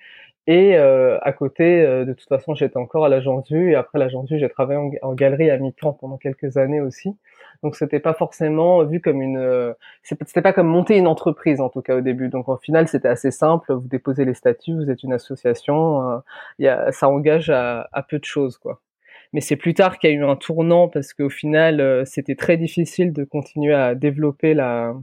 Et 0.48 0.76
euh, 0.76 1.18
à 1.22 1.32
côté, 1.32 1.84
euh, 1.84 2.04
de 2.04 2.12
toute 2.14 2.28
façon, 2.28 2.54
j'étais 2.54 2.76
encore 2.76 3.04
à 3.04 3.08
l'agence 3.08 3.50
vue 3.50 3.72
et 3.72 3.74
après 3.76 3.98
l'agence 3.98 4.28
vue, 4.30 4.38
j'ai 4.38 4.48
travaillé 4.48 4.78
en, 5.02 5.10
en, 5.10 5.14
galerie 5.14 5.50
à 5.50 5.58
mi-temps 5.58 5.92
pendant 5.92 6.16
quelques 6.16 6.56
années 6.56 6.80
aussi. 6.80 7.16
Donc 7.62 7.76
c'était 7.76 8.00
pas 8.00 8.14
forcément 8.14 8.84
vu 8.84 9.00
comme 9.00 9.22
une, 9.22 9.36
euh, 9.36 9.72
c'était 10.02 10.42
pas 10.42 10.52
comme 10.52 10.66
monter 10.66 10.96
une 10.96 11.06
entreprise 11.06 11.60
en 11.60 11.68
tout 11.68 11.80
cas 11.80 11.96
au 11.96 12.00
début. 12.00 12.28
Donc 12.28 12.48
au 12.48 12.56
final 12.56 12.88
c'était 12.88 13.08
assez 13.08 13.30
simple. 13.30 13.72
Vous 13.72 13.86
déposez 13.88 14.24
les 14.24 14.34
statuts, 14.34 14.74
vous 14.74 14.90
êtes 14.90 15.02
une 15.04 15.12
association. 15.12 16.10
Euh, 16.10 16.18
y 16.58 16.66
a, 16.66 16.90
ça 16.90 17.08
engage 17.08 17.50
à, 17.50 17.88
à, 17.92 18.02
peu 18.02 18.18
de 18.18 18.24
choses 18.24 18.58
quoi. 18.58 18.80
Mais 19.32 19.40
c'est 19.40 19.56
plus 19.56 19.74
tard 19.74 19.98
qu'il 19.98 20.10
y 20.10 20.12
a 20.12 20.16
eu 20.16 20.24
un 20.24 20.36
tournant 20.36 20.88
parce 20.88 21.14
qu'au 21.14 21.30
final 21.30 21.80
euh, 21.80 22.04
c'était 22.04 22.34
très 22.34 22.56
difficile 22.56 23.12
de 23.12 23.22
continuer 23.24 23.74
à 23.74 23.94
développer 23.94 24.54
la, 24.54 24.94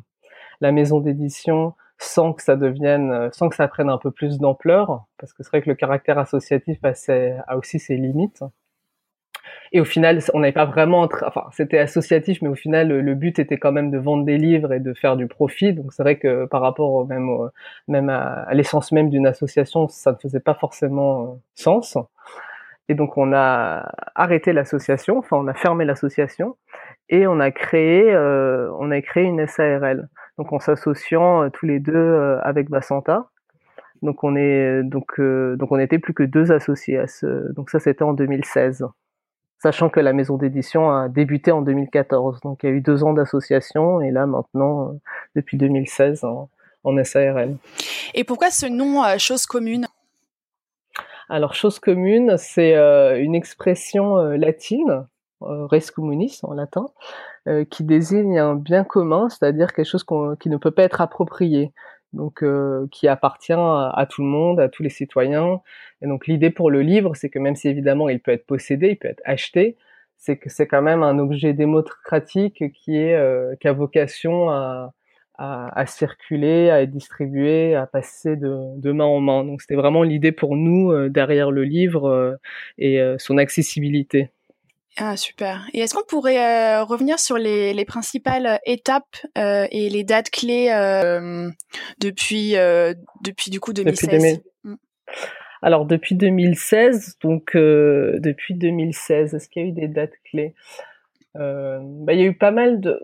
la 0.61 0.71
maison 0.71 0.99
d'édition 0.99 1.73
sans 1.97 2.33
que 2.33 2.41
ça 2.41 2.55
devienne, 2.55 3.29
sans 3.33 3.49
que 3.49 3.55
ça 3.55 3.67
prenne 3.67 3.89
un 3.89 3.97
peu 3.97 4.11
plus 4.11 4.37
d'ampleur, 4.37 5.05
parce 5.17 5.33
que 5.33 5.43
c'est 5.43 5.49
vrai 5.49 5.61
que 5.61 5.69
le 5.69 5.75
caractère 5.75 6.17
associatif 6.17 6.79
a 6.83 7.57
aussi 7.57 7.79
ses 7.79 7.97
limites. 7.97 8.43
Et 9.71 9.79
au 9.79 9.85
final, 9.85 10.19
on 10.33 10.39
n'avait 10.39 10.51
pas 10.51 10.65
vraiment, 10.65 11.07
enfin, 11.25 11.45
c'était 11.51 11.77
associatif, 11.77 12.41
mais 12.41 12.49
au 12.49 12.55
final, 12.55 12.89
le, 12.89 13.15
but 13.15 13.37
était 13.39 13.57
quand 13.57 13.71
même 13.71 13.91
de 13.91 13.97
vendre 13.97 14.25
des 14.25 14.37
livres 14.37 14.73
et 14.73 14.79
de 14.79 14.93
faire 14.93 15.15
du 15.15 15.27
profit. 15.27 15.73
Donc 15.73 15.93
c'est 15.93 16.03
vrai 16.03 16.17
que 16.17 16.45
par 16.45 16.61
rapport 16.61 16.91
au 16.91 17.05
même, 17.05 17.29
même 17.87 18.09
à, 18.09 18.47
l'essence 18.53 18.91
même 18.91 19.09
d'une 19.09 19.27
association, 19.27 19.87
ça 19.87 20.11
ne 20.13 20.17
faisait 20.17 20.39
pas 20.39 20.55
forcément 20.55 21.23
euh, 21.23 21.25
sens. 21.55 21.97
Et 22.87 22.95
donc 22.95 23.17
on 23.17 23.33
a 23.33 23.91
arrêté 24.15 24.51
l'association, 24.51 25.19
enfin 25.19 25.37
on 25.37 25.47
a 25.47 25.53
fermé 25.53 25.85
l'association 25.85 26.57
et 27.09 27.27
on 27.27 27.39
a 27.39 27.51
créé, 27.51 28.11
euh, 28.11 28.71
on 28.79 28.89
a 28.89 28.99
créé 29.01 29.25
une 29.25 29.45
SARL. 29.45 30.09
Donc 30.39 30.51
en 30.51 30.59
s'associant 30.59 31.43
euh, 31.43 31.49
tous 31.49 31.67
les 31.67 31.79
deux 31.79 32.39
avec 32.41 32.69
Basanta. 32.69 33.29
Donc 34.01 34.23
on 34.23 34.35
est 34.35 34.81
donc 34.83 35.19
donc 35.19 35.71
on 35.71 35.77
n'était 35.77 35.99
plus 35.99 36.15
que 36.15 36.23
deux 36.23 36.51
associés 36.51 36.97
à 36.97 37.05
ce. 37.05 37.53
Donc 37.53 37.69
ça 37.69 37.79
c'était 37.79 38.03
en 38.03 38.13
2016 38.13 38.87
sachant 39.59 39.89
que 39.89 39.99
la 39.99 40.13
maison 40.13 40.37
d'édition 40.37 40.89
a 40.89 41.09
débuté 41.09 41.51
en 41.51 41.61
2014. 41.61 42.39
Donc 42.41 42.61
il 42.63 42.69
y 42.69 42.71
a 42.71 42.75
eu 42.75 42.81
deux 42.81 43.03
ans 43.03 43.13
d'association 43.13 44.01
et 44.01 44.11
là 44.11 44.25
maintenant, 44.25 44.89
euh, 44.89 44.93
depuis 45.35 45.57
2016, 45.57 46.23
en, 46.23 46.49
en 46.83 47.03
SARL. 47.03 47.55
Et 48.13 48.23
pourquoi 48.23 48.49
ce 48.49 48.65
nom 48.65 49.03
euh, 49.03 49.17
chose 49.17 49.45
commune? 49.45 49.87
Alors 51.27 51.53
chose 51.53 51.77
commune, 51.79 52.35
c'est 52.37 52.75
euh, 52.75 53.21
une 53.21 53.35
expression 53.35 54.15
latine, 54.17 55.05
res 55.41 55.91
communis 55.91 56.39
en 56.43 56.53
latin, 56.53 56.87
qui 57.69 57.83
désigne 57.83 58.39
un 58.39 58.55
bien 58.55 58.83
commun, 58.83 59.29
c'est-à-dire 59.29 59.73
quelque 59.73 59.87
chose 59.87 60.05
qui 60.39 60.49
ne 60.49 60.57
peut 60.57 60.71
pas 60.71 60.83
être 60.83 61.01
approprié 61.01 61.71
donc 62.13 62.43
euh, 62.43 62.87
qui 62.91 63.07
appartient 63.07 63.53
à, 63.53 64.07
tout 64.09 64.21
le 64.21 64.27
monde, 64.27 64.59
à 64.59 64.69
tous 64.69 64.83
les 64.83 64.89
citoyens. 64.89 65.61
Et 66.01 66.07
donc 66.07 66.27
l'idée 66.27 66.49
pour 66.49 66.71
le 66.71 66.81
livre, 66.81 67.15
c'est 67.15 67.29
que 67.29 67.39
même 67.39 67.55
si 67.55 67.67
évidemment 67.67 68.09
il 68.09 68.19
peut 68.19 68.31
être 68.31 68.45
possédé, 68.45 68.89
il 68.89 68.97
peut 68.97 69.07
être 69.07 69.21
acheté, 69.25 69.77
c'est 70.17 70.37
que 70.37 70.49
c'est 70.49 70.67
quand 70.67 70.81
même 70.81 71.03
un 71.03 71.19
objet 71.19 71.53
démocratique 71.53 72.71
qui 72.73 72.97
est 72.97 73.15
euh, 73.15 73.55
qui 73.59 73.67
a 73.67 73.73
vocation 73.73 74.49
à, 74.49 74.93
à, 75.37 75.79
à, 75.79 75.85
circuler, 75.85 76.69
à 76.69 76.81
être 76.81 76.91
distribué, 76.91 77.75
à 77.75 77.85
passer 77.87 78.35
de, 78.35 78.79
de 78.79 78.91
main 78.91 79.05
en 79.05 79.19
main. 79.19 79.43
Donc 79.45 79.61
c'était 79.61 79.75
vraiment 79.75 80.03
l'idée 80.03 80.31
pour 80.31 80.55
nous 80.55 80.91
euh, 80.91 81.09
derrière 81.09 81.51
le 81.51 81.63
livre 81.63 82.37
et 82.77 82.99
son 83.19 83.37
accessibilité. 83.37 84.31
Ah 84.97 85.15
super. 85.15 85.67
Et 85.73 85.79
est-ce 85.79 85.93
qu'on 85.93 86.05
pourrait 86.05 86.39
euh, 86.39 86.83
revenir 86.83 87.19
sur 87.19 87.37
les, 87.37 87.73
les 87.73 87.85
principales 87.85 88.59
étapes 88.65 89.17
euh, 89.37 89.67
et 89.71 89.89
les 89.89 90.03
dates 90.03 90.29
clés 90.29 90.71
euh, 90.71 91.49
depuis 91.99 92.55
depuis 93.21 93.51
du 93.51 93.59
coup 93.59 93.73
2016 93.73 94.41
mm. 94.63 94.75
Alors 95.61 95.85
depuis 95.85 96.15
2016, 96.15 97.17
donc 97.21 97.55
depuis 97.55 98.55
2016, 98.55 99.33
est-ce 99.33 99.49
qu'il 99.49 99.61
y 99.61 99.65
a 99.65 99.67
eu 99.69 99.71
des 99.73 99.87
dates 99.87 100.13
clés? 100.29 100.53
Bah, 101.35 102.13
Il 102.13 102.19
y 102.19 102.23
a 102.23 102.25
eu 102.25 102.37
pas 102.37 102.51
mal 102.51 102.79
de 102.79 102.99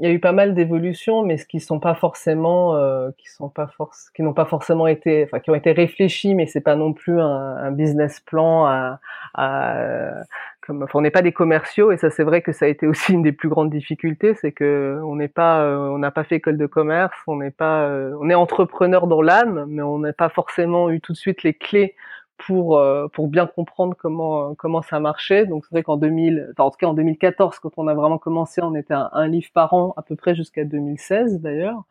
il 0.00 0.04
y 0.04 0.10
a 0.10 0.12
eu 0.12 0.18
pas 0.18 0.32
mal 0.32 0.54
d'évolutions, 0.56 1.22
mais 1.22 1.36
ce 1.36 1.46
qui 1.46 1.60
sont 1.60 1.78
pas 1.78 1.94
forcément, 1.94 2.74
qui 3.16 3.28
sont 3.28 3.48
pas 3.48 3.68
force, 3.68 4.10
qui 4.10 4.22
n'ont 4.22 4.34
pas 4.34 4.44
forcément 4.44 4.88
été, 4.88 5.22
enfin 5.24 5.38
qui 5.38 5.50
ont 5.50 5.54
été 5.54 5.70
réfléchis, 5.70 6.34
mais 6.34 6.46
c'est 6.46 6.60
pas 6.60 6.74
non 6.74 6.92
plus 6.92 7.20
un, 7.20 7.56
un 7.56 7.70
business 7.70 8.18
plan 8.18 8.66
à, 8.66 9.00
à 9.34 10.24
on 10.68 11.00
n'est 11.00 11.10
pas 11.10 11.22
des 11.22 11.32
commerciaux 11.32 11.92
et 11.92 11.96
ça 11.96 12.10
c'est 12.10 12.24
vrai 12.24 12.42
que 12.42 12.52
ça 12.52 12.66
a 12.66 12.68
été 12.68 12.86
aussi 12.86 13.12
une 13.12 13.22
des 13.22 13.32
plus 13.32 13.48
grandes 13.48 13.70
difficultés, 13.70 14.34
c'est 14.34 14.52
que 14.52 15.00
on 15.04 15.16
n'est 15.16 15.28
pas, 15.28 15.62
euh, 15.62 15.88
on 15.88 15.98
n'a 15.98 16.10
pas 16.10 16.24
fait 16.24 16.36
école 16.36 16.58
de 16.58 16.66
commerce, 16.66 17.16
on 17.26 17.36
n'est 17.36 17.50
pas, 17.50 17.84
euh, 17.84 18.16
on 18.20 18.30
est 18.30 18.34
entrepreneur 18.34 19.06
dans 19.06 19.22
l'âme, 19.22 19.66
mais 19.68 19.82
on 19.82 19.98
n'a 19.98 20.12
pas 20.12 20.28
forcément 20.28 20.90
eu 20.90 21.00
tout 21.00 21.12
de 21.12 21.18
suite 21.18 21.42
les 21.42 21.54
clés 21.54 21.94
pour 22.36 22.78
euh, 22.78 23.06
pour 23.08 23.28
bien 23.28 23.46
comprendre 23.46 23.94
comment 23.98 24.54
comment 24.54 24.82
ça 24.82 25.00
marchait. 25.00 25.46
Donc 25.46 25.64
c'est 25.64 25.74
vrai 25.74 25.82
qu'en 25.82 25.96
2000, 25.96 26.52
en 26.58 26.70
tout 26.70 26.76
cas 26.78 26.86
en 26.86 26.94
2014, 26.94 27.58
quand 27.60 27.72
on 27.76 27.88
a 27.88 27.94
vraiment 27.94 28.18
commencé, 28.18 28.60
on 28.62 28.74
était 28.74 28.94
un 28.94 29.28
livre 29.28 29.50
par 29.54 29.74
an 29.74 29.94
à 29.96 30.02
peu 30.02 30.16
près 30.16 30.34
jusqu'à 30.34 30.64
2016 30.64 31.40
d'ailleurs, 31.40 31.84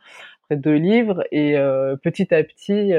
après 0.44 0.58
deux 0.58 0.76
livres 0.76 1.24
et 1.32 1.56
petit 2.04 2.34
à 2.34 2.44
petit 2.44 2.94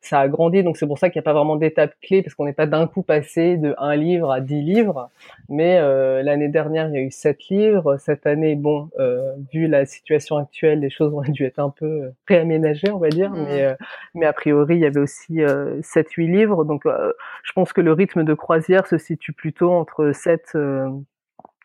ça 0.00 0.20
a 0.20 0.28
grandi, 0.28 0.62
donc 0.62 0.76
c'est 0.76 0.86
pour 0.86 0.98
ça 0.98 1.10
qu'il 1.10 1.18
n'y 1.18 1.24
a 1.24 1.28
pas 1.30 1.32
vraiment 1.32 1.56
d'étape 1.56 1.94
clé, 2.00 2.22
parce 2.22 2.34
qu'on 2.34 2.44
n'est 2.44 2.52
pas 2.52 2.66
d'un 2.66 2.86
coup 2.86 3.02
passé 3.02 3.56
de 3.56 3.74
un 3.78 3.96
livre 3.96 4.30
à 4.30 4.40
dix 4.40 4.62
livres. 4.62 5.10
Mais 5.48 5.78
euh, 5.78 6.22
l'année 6.22 6.48
dernière, 6.48 6.88
il 6.88 6.94
y 6.94 6.98
a 6.98 7.00
eu 7.00 7.10
sept 7.10 7.48
livres. 7.48 7.96
Cette 7.98 8.26
année, 8.26 8.54
bon, 8.54 8.90
euh, 8.98 9.32
vu 9.52 9.66
la 9.66 9.86
situation 9.86 10.36
actuelle, 10.36 10.80
les 10.80 10.90
choses 10.90 11.12
ont 11.14 11.22
dû 11.22 11.44
être 11.44 11.58
un 11.58 11.70
peu 11.70 11.86
euh, 11.86 12.10
réaménagées, 12.28 12.90
on 12.90 12.98
va 12.98 13.08
dire. 13.08 13.30
Mmh. 13.30 13.44
Mais, 13.44 13.76
mais 14.14 14.26
a 14.26 14.32
priori, 14.32 14.76
il 14.76 14.80
y 14.80 14.86
avait 14.86 15.00
aussi 15.00 15.40
sept, 15.82 16.12
huit 16.12 16.28
livres. 16.28 16.64
Donc, 16.64 16.84
je 16.86 17.52
pense 17.52 17.72
que 17.72 17.80
le 17.80 17.92
rythme 17.92 18.24
de 18.24 18.34
croisière 18.34 18.86
se 18.86 18.98
situe 18.98 19.32
plutôt 19.32 19.72
entre 19.72 20.12
sept, 20.12 20.56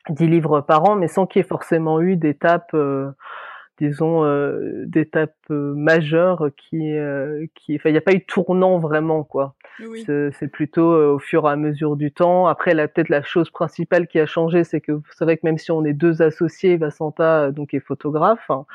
dix 0.09 0.27
livres 0.27 0.61
par 0.61 0.89
an, 0.89 0.95
mais 0.95 1.07
sans 1.07 1.25
qu'il 1.25 1.39
y 1.39 1.45
ait 1.45 1.47
forcément 1.47 2.01
eu 2.01 2.15
d'étape 2.15 2.75
disons 3.79 4.23
euh, 4.23 4.85
d'étapes 4.85 5.35
euh, 5.51 5.73
majeures 5.75 6.49
qui 6.55 6.93
euh, 6.93 7.45
qui 7.55 7.75
enfin 7.75 7.89
il 7.89 7.91
n'y 7.93 7.97
a 7.97 8.01
pas 8.01 8.13
eu 8.13 8.19
de 8.19 8.23
tournant 8.23 8.79
vraiment 8.79 9.23
quoi. 9.23 9.55
C'est 10.05 10.47
plutôt 10.51 10.93
au 10.93 11.19
fur 11.19 11.47
et 11.47 11.51
à 11.51 11.55
mesure 11.55 11.95
du 11.95 12.11
temps. 12.11 12.47
Après 12.47 12.73
là 12.73 12.87
peut-être 12.87 13.09
la 13.09 13.23
chose 13.23 13.49
principale 13.49 14.07
qui 14.07 14.19
a 14.19 14.25
changé 14.25 14.63
c'est 14.63 14.81
que 14.81 15.01
c'est 15.11 15.25
vrai 15.25 15.37
que 15.37 15.41
même 15.45 15.57
si 15.57 15.71
on 15.71 15.83
est 15.83 15.93
deux 15.93 16.21
associés 16.21 16.77
Vasanta 16.77 17.51
donc 17.51 17.73
est 17.73 17.79
photographe 17.79 18.49
hein, 18.49 18.65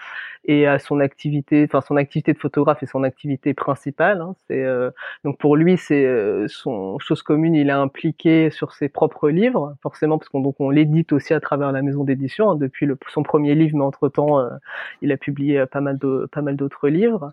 et 0.44 0.66
à 0.66 0.78
son 0.78 1.00
activité 1.00 1.64
enfin 1.68 1.80
son 1.80 1.96
activité 1.96 2.32
de 2.32 2.38
photographe 2.38 2.82
et 2.82 2.86
son 2.86 3.04
activité 3.04 3.54
principale 3.54 4.20
hein, 4.20 4.34
c'est 4.48 4.66
donc 5.24 5.38
pour 5.38 5.56
lui 5.56 5.78
c'est 5.78 6.06
son 6.48 6.98
chose 6.98 7.22
commune 7.22 7.54
il 7.54 7.68
est 7.68 7.72
impliqué 7.72 8.50
sur 8.50 8.72
ses 8.74 8.88
propres 8.88 9.30
livres 9.30 9.76
forcément 9.82 10.18
parce 10.18 10.28
qu'on 10.28 10.40
donc 10.40 10.56
on 10.58 10.70
l'édite 10.70 11.12
aussi 11.12 11.32
à 11.32 11.40
travers 11.40 11.70
la 11.72 11.82
maison 11.82 12.04
d'édition 12.04 12.50
hein, 12.50 12.56
depuis 12.56 12.86
le, 12.86 12.98
son 13.08 13.22
premier 13.22 13.54
livre 13.54 13.76
mais 13.78 13.84
entre 13.84 14.08
temps 14.08 14.44
il 15.00 15.12
a 15.12 15.16
publié 15.16 15.64
pas 15.66 15.80
mal 15.80 15.96
de 15.98 16.28
pas 16.32 16.42
mal 16.42 16.56
d'autres 16.58 16.88
livres. 16.88 17.32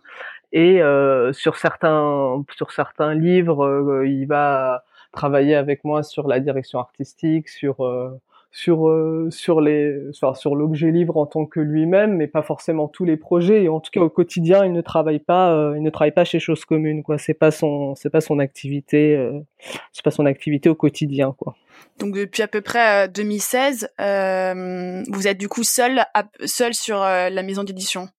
Et 0.53 0.81
euh, 0.81 1.33
sur 1.33 1.57
certains 1.57 2.43
sur 2.55 2.71
certains 2.71 3.13
livres 3.13 3.65
euh, 3.65 4.07
il 4.07 4.25
va 4.25 4.85
travailler 5.11 5.55
avec 5.55 5.83
moi 5.83 6.03
sur 6.03 6.27
la 6.27 6.39
direction 6.39 6.79
artistique 6.79 7.49
sur 7.49 7.83
euh, 7.83 8.09
sur 8.51 8.89
sur 9.31 9.59
les 9.59 9.97
sur, 10.13 10.55
l'objet 10.55 10.91
livre 10.91 11.17
en 11.17 11.25
tant 11.25 11.45
que 11.45 11.59
lui-même 11.59 12.15
mais 12.15 12.27
pas 12.27 12.41
forcément 12.41 12.87
tous 12.87 13.03
les 13.03 13.17
projets. 13.17 13.63
Et 13.63 13.69
en 13.69 13.81
tout 13.81 13.91
cas 13.91 13.99
au 13.99 14.09
quotidien 14.09 14.63
il 14.63 14.71
ne 14.71 14.81
travaille 14.81 15.19
pas 15.19 15.73
il 15.75 15.83
ne 15.83 15.89
travaille 15.89 16.13
pas 16.13 16.23
chez 16.23 16.39
Choses 16.39 16.63
Communes 16.63 17.03
quoi. 17.03 17.17
C'est 17.17 17.33
pas 17.33 17.51
son 17.51 17.95
c'est 17.95 18.09
pas 18.09 18.21
son 18.21 18.39
activité 18.39 19.29
c'est 19.91 20.05
pas 20.05 20.11
son 20.11 20.25
activité 20.25 20.69
au 20.69 20.75
quotidien 20.75 21.35
quoi. 21.37 21.55
Donc 21.99 22.13
depuis 22.13 22.41
à 22.41 22.47
peu 22.47 22.61
près 22.61 23.07
2016, 23.07 23.89
euh, 23.99 24.03
euh, 24.05 25.03
vous 25.09 25.27
êtes 25.27 25.37
du 25.37 25.47
coup 25.47 25.63
seul, 25.63 26.05
seul 26.45 26.73
sur 26.73 26.99
la 26.99 27.43
maison 27.43 27.63
d'édition? 27.63 28.09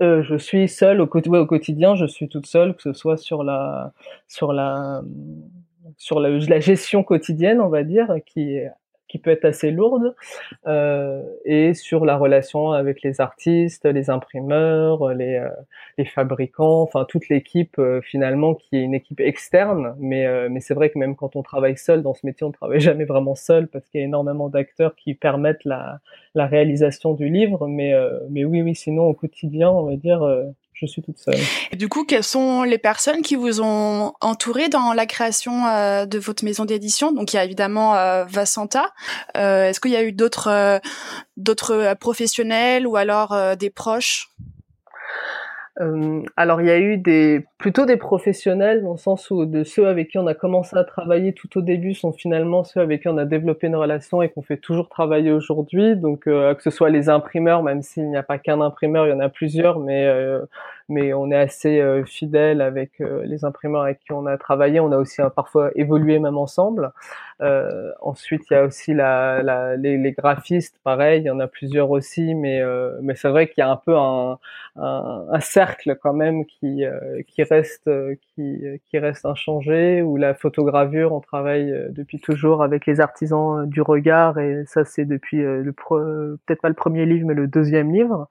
Je 0.00 0.36
suis 0.36 0.68
seule 0.68 1.00
au, 1.00 1.06
quotidien. 1.06 1.94
Je 1.94 2.06
suis 2.06 2.28
toute 2.28 2.46
seule, 2.46 2.74
que 2.74 2.82
ce 2.82 2.92
soit 2.92 3.16
sur 3.16 3.44
la 3.44 3.92
sur 4.28 4.52
la 4.52 5.02
sur 5.96 6.20
la, 6.20 6.60
gestion 6.60 7.02
quotidienne, 7.02 7.60
on 7.60 7.68
va 7.68 7.84
dire, 7.84 8.14
qui 8.26 8.58
qui 9.14 9.20
peut 9.20 9.30
être 9.30 9.44
assez 9.44 9.70
lourde, 9.70 10.16
et 11.44 11.72
sur 11.72 12.04
la 12.04 12.16
relation 12.16 12.72
avec 12.72 13.00
les 13.02 13.20
artistes, 13.20 13.84
les 13.84 14.10
imprimeurs, 14.10 15.14
les, 15.14 15.40
les 15.98 16.04
fabricants, 16.04 16.82
enfin 16.82 17.06
toute 17.08 17.28
l'équipe 17.28 17.80
finalement 18.02 18.56
qui 18.56 18.74
est 18.76 18.82
une 18.82 18.94
équipe 18.94 19.20
externe. 19.20 19.94
Mais, 20.00 20.48
mais 20.48 20.58
c'est 20.58 20.74
vrai 20.74 20.90
que 20.90 20.98
même 20.98 21.14
quand 21.14 21.36
on 21.36 21.42
travaille 21.42 21.76
seul 21.76 22.02
dans 22.02 22.14
ce 22.14 22.26
métier, 22.26 22.44
on 22.44 22.48
ne 22.48 22.54
travaille 22.54 22.80
jamais 22.90 23.04
vraiment 23.04 23.36
seul 23.36 23.68
parce 23.68 23.88
qu'il 23.88 24.00
y 24.00 24.02
a 24.02 24.06
énormément 24.06 24.48
d'acteurs 24.48 24.96
qui 24.96 25.14
permettent 25.14 25.64
la, 25.64 26.00
la 26.34 26.46
réalisation 26.46 27.14
du 27.14 27.28
livre. 27.28 27.68
Mais, 27.68 27.94
mais 28.30 28.44
oui, 28.44 28.62
oui, 28.62 28.74
sinon 28.74 29.04
au 29.04 29.14
quotidien, 29.14 29.70
on 29.70 29.84
va 29.84 29.94
dire 29.94 30.24
je 30.86 30.92
suis 30.92 31.02
toute 31.02 31.18
seule. 31.18 31.36
Et 31.72 31.76
du 31.76 31.88
coup, 31.88 32.04
quelles 32.04 32.24
sont 32.24 32.62
les 32.62 32.78
personnes 32.78 33.22
qui 33.22 33.36
vous 33.36 33.60
ont 33.60 34.12
entouré 34.20 34.68
dans 34.68 34.92
la 34.92 35.06
création 35.06 35.66
euh, 35.66 36.06
de 36.06 36.18
votre 36.18 36.44
maison 36.44 36.64
d'édition? 36.64 37.12
Donc, 37.12 37.32
il 37.32 37.36
y 37.36 37.38
a 37.38 37.44
évidemment 37.44 37.94
euh, 37.96 38.24
Vassanta. 38.24 38.92
Euh, 39.36 39.68
est-ce 39.68 39.80
qu'il 39.80 39.92
y 39.92 39.96
a 39.96 40.02
eu 40.02 40.12
d'autres 40.12 40.80
d'autres 41.36 41.94
professionnels 41.98 42.86
ou 42.86 42.96
alors 42.96 43.56
des 43.56 43.70
proches? 43.70 44.28
Euh, 45.80 46.22
alors 46.36 46.60
il 46.60 46.68
y 46.68 46.70
a 46.70 46.78
eu 46.78 46.98
des 46.98 47.44
plutôt 47.58 47.84
des 47.84 47.96
professionnels 47.96 48.84
dans 48.84 48.92
le 48.92 48.96
sens 48.96 49.28
où 49.32 49.44
de 49.44 49.64
ceux 49.64 49.88
avec 49.88 50.08
qui 50.08 50.18
on 50.18 50.26
a 50.28 50.34
commencé 50.34 50.76
à 50.76 50.84
travailler 50.84 51.32
tout 51.32 51.58
au 51.58 51.62
début 51.62 51.94
sont 51.94 52.12
finalement 52.12 52.62
ceux 52.62 52.80
avec 52.80 53.02
qui 53.02 53.08
on 53.08 53.18
a 53.18 53.24
développé 53.24 53.66
une 53.66 53.74
relation 53.74 54.22
et 54.22 54.28
qu'on 54.28 54.42
fait 54.42 54.56
toujours 54.56 54.88
travailler 54.88 55.32
aujourd'hui. 55.32 55.96
Donc 55.96 56.28
euh, 56.28 56.54
que 56.54 56.62
ce 56.62 56.70
soit 56.70 56.90
les 56.90 57.08
imprimeurs, 57.08 57.64
même 57.64 57.82
s'il 57.82 58.08
n'y 58.08 58.16
a 58.16 58.22
pas 58.22 58.38
qu'un 58.38 58.60
imprimeur, 58.60 59.06
il 59.08 59.10
y 59.10 59.12
en 59.12 59.20
a 59.20 59.28
plusieurs, 59.28 59.80
mais 59.80 60.04
euh, 60.06 60.42
mais 60.88 61.12
on 61.14 61.30
est 61.30 61.36
assez 61.36 61.80
euh, 61.80 62.04
fidèle 62.04 62.60
avec 62.60 63.00
les 63.24 63.44
imprimeurs 63.44 63.82
avec 63.82 64.00
qui 64.00 64.12
on 64.12 64.26
a 64.26 64.36
travaillé. 64.38 64.80
On 64.80 64.92
a 64.92 64.98
aussi 64.98 65.22
parfois 65.34 65.70
évolué 65.74 66.18
même 66.18 66.36
ensemble. 66.38 66.92
ensuite 68.00 68.42
il 68.50 68.54
y 68.54 68.56
a 68.56 68.64
aussi 68.64 68.94
la, 68.94 69.42
la 69.42 69.76
les, 69.76 70.12
graphistes, 70.12 70.78
pareil, 70.84 71.22
il 71.22 71.26
y 71.26 71.30
en 71.30 71.40
a 71.40 71.46
plusieurs 71.48 71.90
aussi, 71.90 72.34
mais 72.34 72.62
mais 73.02 73.14
c'est 73.14 73.28
vrai 73.28 73.48
qu'il 73.48 73.62
y 73.62 73.64
a 73.64 73.70
un 73.70 73.76
peu 73.76 73.96
un, 73.96 74.38
un, 74.76 75.26
un 75.30 75.40
cercle 75.40 75.96
quand 76.02 76.12
même 76.12 76.44
qui 76.46 76.84
euh, 76.84 77.22
qui 77.26 77.42
reste 77.42 77.86
euh, 77.88 78.16
qui 78.34 78.64
qui 78.88 78.98
reste 78.98 79.24
inchangé 79.24 80.02
où 80.02 80.16
la 80.16 80.34
photogravure 80.34 81.12
on 81.12 81.20
travaille 81.20 81.70
euh, 81.70 81.88
depuis 81.90 82.20
toujours 82.20 82.62
avec 82.62 82.86
les 82.86 83.00
artisans 83.00 83.68
du 83.68 83.82
regard 83.82 84.38
et 84.38 84.64
ça 84.66 84.84
c'est 84.84 85.04
depuis 85.04 85.38
le 85.38 85.72
peut-être 85.72 86.60
pas 86.60 86.68
le 86.68 86.74
premier 86.74 87.06
livre 87.06 87.26
mais 87.26 87.34
le 87.34 87.46
deuxième 87.46 87.92
livre 87.92 88.28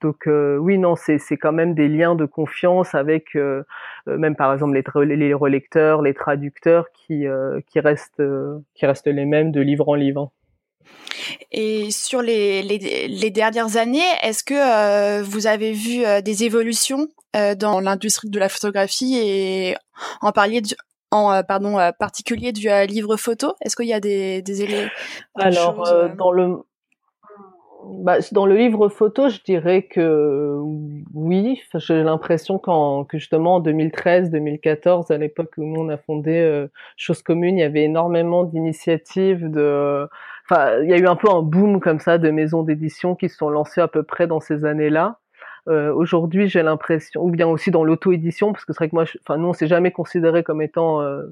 donc 0.00 0.26
oui, 0.26 0.78
non, 0.78 0.96
c'est 0.96 1.18
c'est 1.18 1.36
quand 1.36 1.52
même 1.52 1.74
des 1.74 1.88
liens 1.88 2.14
de 2.14 2.24
confiance 2.24 2.94
avec 2.94 3.36
même 4.06 4.36
par 4.36 4.52
exemple 4.52 4.74
les, 4.74 5.16
les 5.16 5.34
relecteurs, 5.34 6.02
les 6.02 6.14
traducteurs 6.14 6.86
qui 6.92 7.26
qui 7.66 7.80
restent 7.80 8.22
qui 8.74 8.86
restent 8.86 9.06
les 9.06 9.26
mêmes 9.26 9.52
de 9.52 9.60
livre 9.60 9.88
en 9.88 9.94
livre. 9.94 10.32
Et 11.50 11.90
sur 11.90 12.22
les, 12.22 12.62
les, 12.62 13.30
dernières 13.30 13.76
années, 13.76 14.06
est-ce 14.22 14.44
que 14.44 14.54
euh, 14.54 15.22
vous 15.22 15.46
avez 15.46 15.72
vu 15.72 16.04
euh, 16.04 16.20
des 16.20 16.44
évolutions 16.44 17.08
euh, 17.36 17.54
dans 17.54 17.80
l'industrie 17.80 18.30
de 18.30 18.38
la 18.38 18.48
photographie 18.48 19.16
et 19.16 19.76
en 20.20 20.32
en 21.10 21.42
pardon 21.42 21.78
particulier 21.98 22.52
du 22.52 22.68
livre 22.86 23.16
photo? 23.16 23.54
Est-ce 23.62 23.76
qu'il 23.76 23.86
y 23.86 23.94
a 23.94 24.00
des, 24.00 24.42
des 24.42 24.62
éléments 24.62 24.90
Alors 25.36 25.82
dans 26.16 26.32
le 26.32 26.58
bah, 27.84 28.18
dans 28.32 28.46
le 28.46 28.56
livre 28.56 28.88
photo, 28.88 29.28
je 29.28 29.40
dirais 29.42 29.82
que 29.82 30.56
oui. 31.14 31.62
J'ai 31.74 32.02
l'impression 32.02 32.58
qu'en 32.58 33.04
que 33.04 33.18
justement 33.18 33.56
en 33.56 33.62
2013-2014, 33.62 35.12
à 35.12 35.18
l'époque 35.18 35.52
où 35.58 35.64
nous 35.64 35.80
on 35.80 35.88
a 35.88 35.96
fondé 35.96 36.66
Chose 36.96 37.22
Commune, 37.22 37.58
il 37.58 37.60
y 37.60 37.64
avait 37.64 37.84
énormément 37.84 38.44
d'initiatives 38.44 39.50
de 39.50 40.08
enfin, 40.50 40.80
il 40.82 40.90
y 40.90 40.92
a 40.92 40.98
eu 40.98 41.06
un 41.06 41.16
peu 41.16 41.30
un 41.30 41.42
boom 41.42 41.80
comme 41.80 42.00
ça 42.00 42.18
de 42.18 42.30
maisons 42.30 42.62
d'édition 42.62 43.14
qui 43.14 43.28
se 43.28 43.36
sont 43.36 43.50
lancées 43.50 43.80
à 43.80 43.88
peu 43.88 44.02
près 44.02 44.26
dans 44.26 44.40
ces 44.40 44.64
années-là. 44.64 45.18
Euh, 45.68 45.92
Aujourd'hui, 45.92 46.48
j'ai 46.48 46.62
l'impression, 46.62 47.22
ou 47.22 47.30
bien 47.30 47.46
aussi 47.46 47.70
dans 47.70 47.84
l'auto-édition, 47.84 48.52
parce 48.52 48.64
que 48.64 48.72
c'est 48.72 48.78
vrai 48.78 48.88
que 48.88 48.94
moi, 48.94 49.04
enfin, 49.20 49.38
nous, 49.38 49.48
on 49.48 49.52
s'est 49.52 49.66
jamais 49.66 49.90
considéré 49.90 50.42
comme 50.42 50.62
étant 50.62 51.02
euh, 51.02 51.24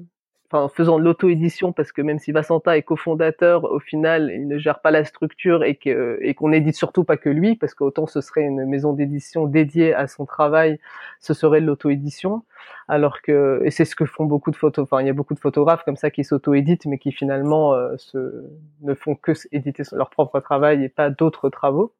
enfin 0.49 0.69
faisant 0.73 0.97
de 0.97 1.03
l'auto-édition 1.03 1.73
parce 1.73 1.91
que 1.91 2.01
même 2.01 2.19
si 2.19 2.31
Vassanta 2.31 2.77
est 2.77 2.83
cofondateur, 2.83 3.65
au 3.65 3.79
final 3.79 4.31
il 4.33 4.47
ne 4.47 4.57
gère 4.57 4.79
pas 4.79 4.91
la 4.91 5.03
structure 5.03 5.63
et 5.63 5.75
que 5.75 6.17
et 6.21 6.33
qu'on 6.35 6.51
édite 6.53 6.75
surtout 6.75 7.03
pas 7.03 7.17
que 7.17 7.29
lui 7.29 7.55
parce 7.55 7.73
qu'autant 7.73 8.07
ce 8.07 8.21
serait 8.21 8.43
une 8.43 8.65
maison 8.65 8.93
d'édition 8.93 9.45
dédiée 9.45 9.93
à 9.93 10.07
son 10.07 10.25
travail, 10.25 10.79
ce 11.19 11.33
serait 11.33 11.61
de 11.61 11.65
l'auto-édition. 11.65 12.43
Alors 12.87 13.21
que 13.21 13.61
et 13.65 13.71
c'est 13.71 13.85
ce 13.85 13.95
que 13.95 14.05
font 14.05 14.25
beaucoup 14.25 14.51
de 14.51 14.55
photos, 14.55 14.83
enfin 14.83 15.01
il 15.01 15.07
y 15.07 15.09
a 15.09 15.13
beaucoup 15.13 15.33
de 15.33 15.39
photographes 15.39 15.83
comme 15.83 15.97
ça 15.97 16.09
qui 16.11 16.23
s'auto-éditent 16.23 16.85
mais 16.85 16.97
qui 16.97 17.11
finalement 17.11 17.73
euh, 17.73 17.95
se, 17.97 18.45
ne 18.81 18.93
font 18.93 19.15
que 19.15 19.33
éditer 19.51 19.83
leur 19.91 20.09
propre 20.09 20.39
travail 20.39 20.83
et 20.83 20.89
pas 20.89 21.09
d'autres 21.09 21.49
travaux. 21.49 21.93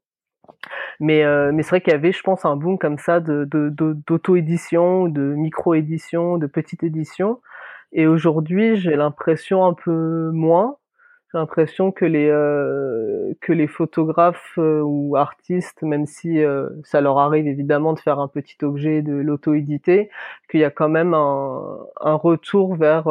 Mais, 0.99 1.23
euh, 1.23 1.51
mais 1.53 1.63
c'est 1.63 1.69
vrai 1.69 1.81
qu'il 1.81 1.91
y 1.91 1.95
avait, 1.95 2.11
je 2.11 2.21
pense, 2.23 2.45
un 2.45 2.55
boom 2.55 2.77
comme 2.77 2.97
ça 2.97 3.19
de 3.19 3.45
d'auto-édition, 4.07 5.05
de, 5.07 5.09
de 5.09 5.35
micro-édition, 5.35 6.37
de 6.37 6.47
petite 6.47 6.83
édition. 6.83 7.41
Et 7.91 8.07
aujourd'hui, 8.07 8.77
j'ai 8.77 8.95
l'impression 8.95 9.65
un 9.65 9.73
peu 9.73 10.31
moins. 10.33 10.77
J'ai 11.31 11.39
l'impression 11.39 11.91
que 11.91 12.05
les 12.05 12.29
euh, 12.29 13.33
que 13.41 13.51
les 13.51 13.67
photographes 13.67 14.53
euh, 14.57 14.81
ou 14.81 15.17
artistes, 15.17 15.81
même 15.83 16.05
si 16.05 16.41
euh, 16.41 16.69
ça 16.83 17.01
leur 17.01 17.19
arrive 17.19 17.47
évidemment 17.47 17.93
de 17.93 17.99
faire 17.99 18.19
un 18.19 18.29
petit 18.29 18.57
objet 18.63 19.01
de 19.01 19.13
l'auto-éditer, 19.13 20.09
qu'il 20.49 20.61
y 20.61 20.63
a 20.63 20.71
quand 20.71 20.89
même 20.89 21.13
un, 21.13 21.79
un 21.99 22.15
retour 22.15 22.75
vers 22.75 23.07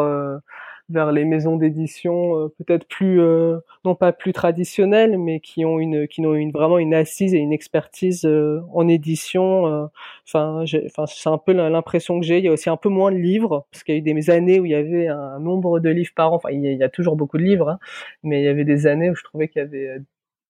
vers 0.88 1.11
les 1.12 1.25
maisons 1.25 1.57
d'édition 1.57 2.38
euh, 2.38 2.49
peut-être 2.59 2.87
plus 2.87 3.20
euh, 3.20 3.59
non 3.85 3.94
pas 3.94 4.12
plus 4.12 4.33
traditionnelles 4.33 5.18
mais 5.18 5.40
qui 5.40 5.64
ont 5.64 5.81
une 5.81 6.07
qui 6.07 6.25
ont 6.25 6.35
une 6.35 6.53
vraiment 6.53 6.79
une 6.79 6.94
assise 6.94 7.35
et 7.35 7.38
une 7.38 7.53
expertise 7.53 8.25
euh, 8.25 8.61
en 8.72 8.87
édition 8.87 9.88
enfin 10.27 10.64
enfin 10.87 11.07
c'est 11.07 11.29
un 11.29 11.38
peu 11.38 11.53
l'impression 11.53 12.20
que 12.20 12.27
j'ai. 12.27 12.38
Il 12.38 12.44
y 12.44 12.49
a 12.49 12.53
aussi 12.53 12.70
un 12.70 12.77
peu 12.77 12.88
moins 12.88 13.11
de 13.12 13.16
livres 13.16 13.66
parce 13.70 13.83
qu'il 13.85 13.94
y 13.94 13.99
a 13.99 14.01
eu 14.01 14.03
des 14.03 14.31
années 14.31 14.61
où 14.61 14.64
il 14.66 14.72
y 14.72 14.75
avait 14.75 15.09
un 15.09 15.40
nombre 15.40 15.81
de 15.81 15.90
livres 15.90 16.12
par 16.14 16.33
an. 16.33 16.37
Enfin 16.37 16.51
il 16.51 16.62
y 16.62 16.83
a, 16.83 16.88
toujours 16.88 17.16
beaucoup 17.16 17.38
de 17.38 17.42
livres 17.42 17.70
hein, 17.70 17.79
mais 18.22 18.40
il 18.42 18.44
y 18.44 18.49
avait 18.49 18.64
des 18.64 18.87
années 18.87 19.11
où 19.11 19.14
je 19.16 19.25
trouvais 19.25 19.49
qu'il 19.49 19.61
y 19.62 19.64
avait 19.64 19.99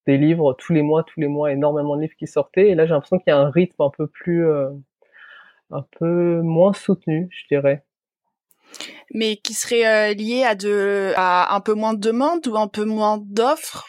des 0.07 0.19
livres 0.19 0.55
tous 0.55 0.73
les 0.73 0.83
mois 0.83 1.03
tous 1.05 1.21
les 1.21 1.29
mois 1.29 1.53
énormément 1.53 1.97
de 1.97 2.03
livres 2.03 2.17
qui 2.19 2.27
sortaient. 2.27 2.69
Et 2.71 2.75
là 2.75 2.87
j'ai 2.87 2.93
l'impression 2.95 3.19
qu'il 3.19 3.31
y 3.31 3.35
a 3.35 3.39
un 3.39 3.51
rythme 3.51 3.83
un 3.83 3.91
peu 3.91 4.07
plus 4.07 4.47
un 5.71 5.83
peu 5.99 6.41
moins 6.43 6.73
soutenu 6.73 7.29
je 7.31 7.47
dirais 7.49 7.83
mais 9.13 9.37
qui 9.37 9.55
serait 9.55 9.87
euh, 9.87 10.15
lié 10.15 10.45
à 10.45 10.55
de 10.55 11.13
à 11.17 11.55
un 11.55 11.61
peu 11.61 11.75
moins 11.75 11.95
de 11.95 12.01
demande 12.01 12.47
ou 12.47 12.57
un 12.57 12.69
peu 12.69 12.85
moins 12.85 13.19
d'offres 13.21 13.87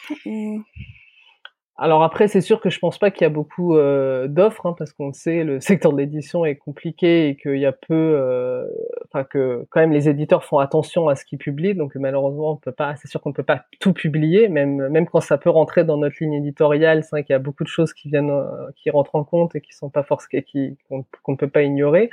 alors 1.80 2.02
après, 2.02 2.26
c'est 2.26 2.40
sûr 2.40 2.60
que 2.60 2.70
je 2.70 2.80
pense 2.80 2.98
pas 2.98 3.12
qu'il 3.12 3.22
y 3.22 3.26
a 3.26 3.30
beaucoup 3.30 3.76
euh, 3.76 4.26
d'offres, 4.26 4.66
hein, 4.66 4.74
parce 4.76 4.92
qu'on 4.92 5.12
sait 5.12 5.44
le 5.44 5.60
secteur 5.60 5.92
de 5.92 5.98
l'édition 5.98 6.44
est 6.44 6.56
compliqué 6.56 7.28
et 7.28 7.36
qu'il 7.36 7.58
y 7.58 7.66
a 7.66 7.72
peu, 7.72 7.94
euh, 7.94 8.66
enfin 9.04 9.22
que 9.22 9.64
quand 9.70 9.78
même 9.78 9.92
les 9.92 10.08
éditeurs 10.08 10.44
font 10.44 10.58
attention 10.58 11.08
à 11.08 11.14
ce 11.14 11.24
qu'ils 11.24 11.38
publient, 11.38 11.76
donc 11.76 11.94
malheureusement 11.94 12.52
on 12.52 12.56
peut 12.56 12.72
pas, 12.72 12.96
c'est 12.96 13.06
sûr 13.06 13.20
qu'on 13.20 13.32
peut 13.32 13.44
pas 13.44 13.62
tout 13.78 13.92
publier, 13.92 14.48
même 14.48 14.88
même 14.88 15.06
quand 15.06 15.20
ça 15.20 15.38
peut 15.38 15.50
rentrer 15.50 15.84
dans 15.84 15.98
notre 15.98 16.16
ligne 16.20 16.34
éditoriale, 16.34 17.04
c'est 17.04 17.10
vrai 17.10 17.22
qu'il 17.22 17.32
y 17.32 17.36
a 17.36 17.38
beaucoup 17.38 17.62
de 17.62 17.68
choses 17.68 17.92
qui 17.92 18.08
viennent, 18.08 18.30
euh, 18.30 18.70
qui 18.74 18.90
rentrent 18.90 19.14
en 19.14 19.22
compte 19.22 19.54
et 19.54 19.60
qui 19.60 19.72
sont 19.72 19.88
pas 19.88 20.02
forcément, 20.02 20.42
qui 20.44 20.76
qu'on 20.88 21.04
ne 21.28 21.36
peut 21.36 21.48
pas 21.48 21.62
ignorer. 21.62 22.10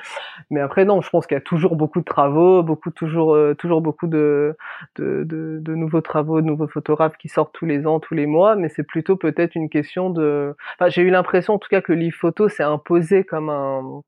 Mais 0.51 0.60
après 0.60 0.86
non, 0.86 1.01
je 1.01 1.10
pense 1.10 1.25
qu'il 1.25 1.36
y 1.36 1.39
a 1.39 1.41
toujours 1.41 1.75
beaucoup 1.75 1.99
de 2.01 2.06
travaux, 2.06 2.62
beaucoup 2.62 2.91
toujours 2.91 3.36
toujours 3.58 3.82
beaucoup 3.82 4.06
de 4.06 4.56
de, 4.97 5.23
de 5.23 5.58
de 5.60 5.75
nouveaux 5.75 6.01
travaux, 6.01 6.39
de 6.39 6.45
nouveaux 6.45 6.67
photographes 6.67 7.17
qui 7.17 7.30
sortent 7.30 7.54
tous 7.54 7.65
les 7.65 7.88
ans, 7.88 7.99
tous 7.99 8.13
les 8.13 8.28
mois, 8.28 8.56
mais 8.56 8.69
c'est 8.69 8.84
plutôt 8.84 9.15
peut-être 9.15 9.54
une 9.55 9.69
question 9.69 10.09
de. 10.09 10.55
J'ai 10.87 11.01
eu 11.01 11.09
l'impression, 11.09 11.55
en 11.55 11.59
tout 11.59 11.69
cas, 11.69 11.81
que 11.81 11.93
le 11.93 11.99
livre 11.99 12.17
photo 12.17 12.49
s'est 12.49 12.63
imposé 12.63 13.23
comme 13.23 13.49
un 13.49 14.01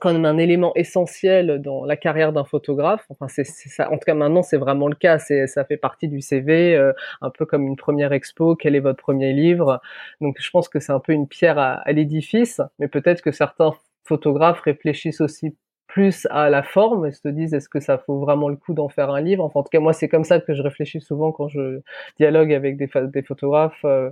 comme 0.00 0.24
un 0.24 0.38
élément 0.38 0.72
essentiel 0.76 1.60
dans 1.62 1.84
la 1.84 1.96
carrière 1.96 2.32
d'un 2.32 2.44
photographe. 2.44 3.04
Enfin, 3.10 3.26
c'est 3.28 3.44
ça. 3.44 3.90
En 3.90 3.94
tout 3.94 4.04
cas, 4.06 4.14
maintenant, 4.14 4.42
c'est 4.42 4.56
vraiment 4.56 4.88
le 4.88 4.94
cas. 4.94 5.18
C'est 5.18 5.46
ça 5.46 5.64
fait 5.64 5.76
partie 5.76 6.08
du 6.08 6.20
CV, 6.20 6.76
euh, 6.76 6.92
un 7.20 7.30
peu 7.30 7.44
comme 7.44 7.66
une 7.66 7.76
première 7.76 8.12
expo. 8.12 8.54
Quel 8.56 8.76
est 8.76 8.80
votre 8.80 9.02
premier 9.02 9.32
livre? 9.32 9.80
Donc, 10.20 10.36
je 10.40 10.50
pense 10.50 10.68
que 10.68 10.78
c'est 10.80 10.92
un 10.92 11.00
peu 11.00 11.12
une 11.12 11.26
pierre 11.28 11.58
à 11.58 11.82
l'édifice. 11.92 12.60
Mais 12.78 12.88
peut-être 12.88 13.22
que 13.22 13.32
certains 13.32 13.72
photographes 14.04 14.60
réfléchissent 14.60 15.20
aussi 15.20 15.56
plus 15.92 16.26
à 16.30 16.50
la 16.50 16.62
forme 16.62 17.06
et 17.06 17.12
se 17.12 17.28
disent 17.28 17.52
est-ce 17.54 17.68
que 17.68 17.80
ça 17.80 18.02
vaut 18.06 18.20
vraiment 18.20 18.48
le 18.48 18.56
coup 18.56 18.74
d'en 18.74 18.88
faire 18.88 19.10
un 19.10 19.20
livre? 19.20 19.44
Enfin, 19.44 19.60
en 19.60 19.62
tout 19.64 19.70
cas 19.70 19.80
moi 19.80 19.92
c'est 19.92 20.08
comme 20.08 20.24
ça 20.24 20.40
que 20.40 20.54
je 20.54 20.62
réfléchis 20.62 21.00
souvent 21.00 21.32
quand 21.32 21.48
je 21.48 21.80
dialogue 22.18 22.52
avec 22.52 22.76
des, 22.76 22.88
des 23.08 23.22
photographes 23.22 23.84
euh, 23.84 24.10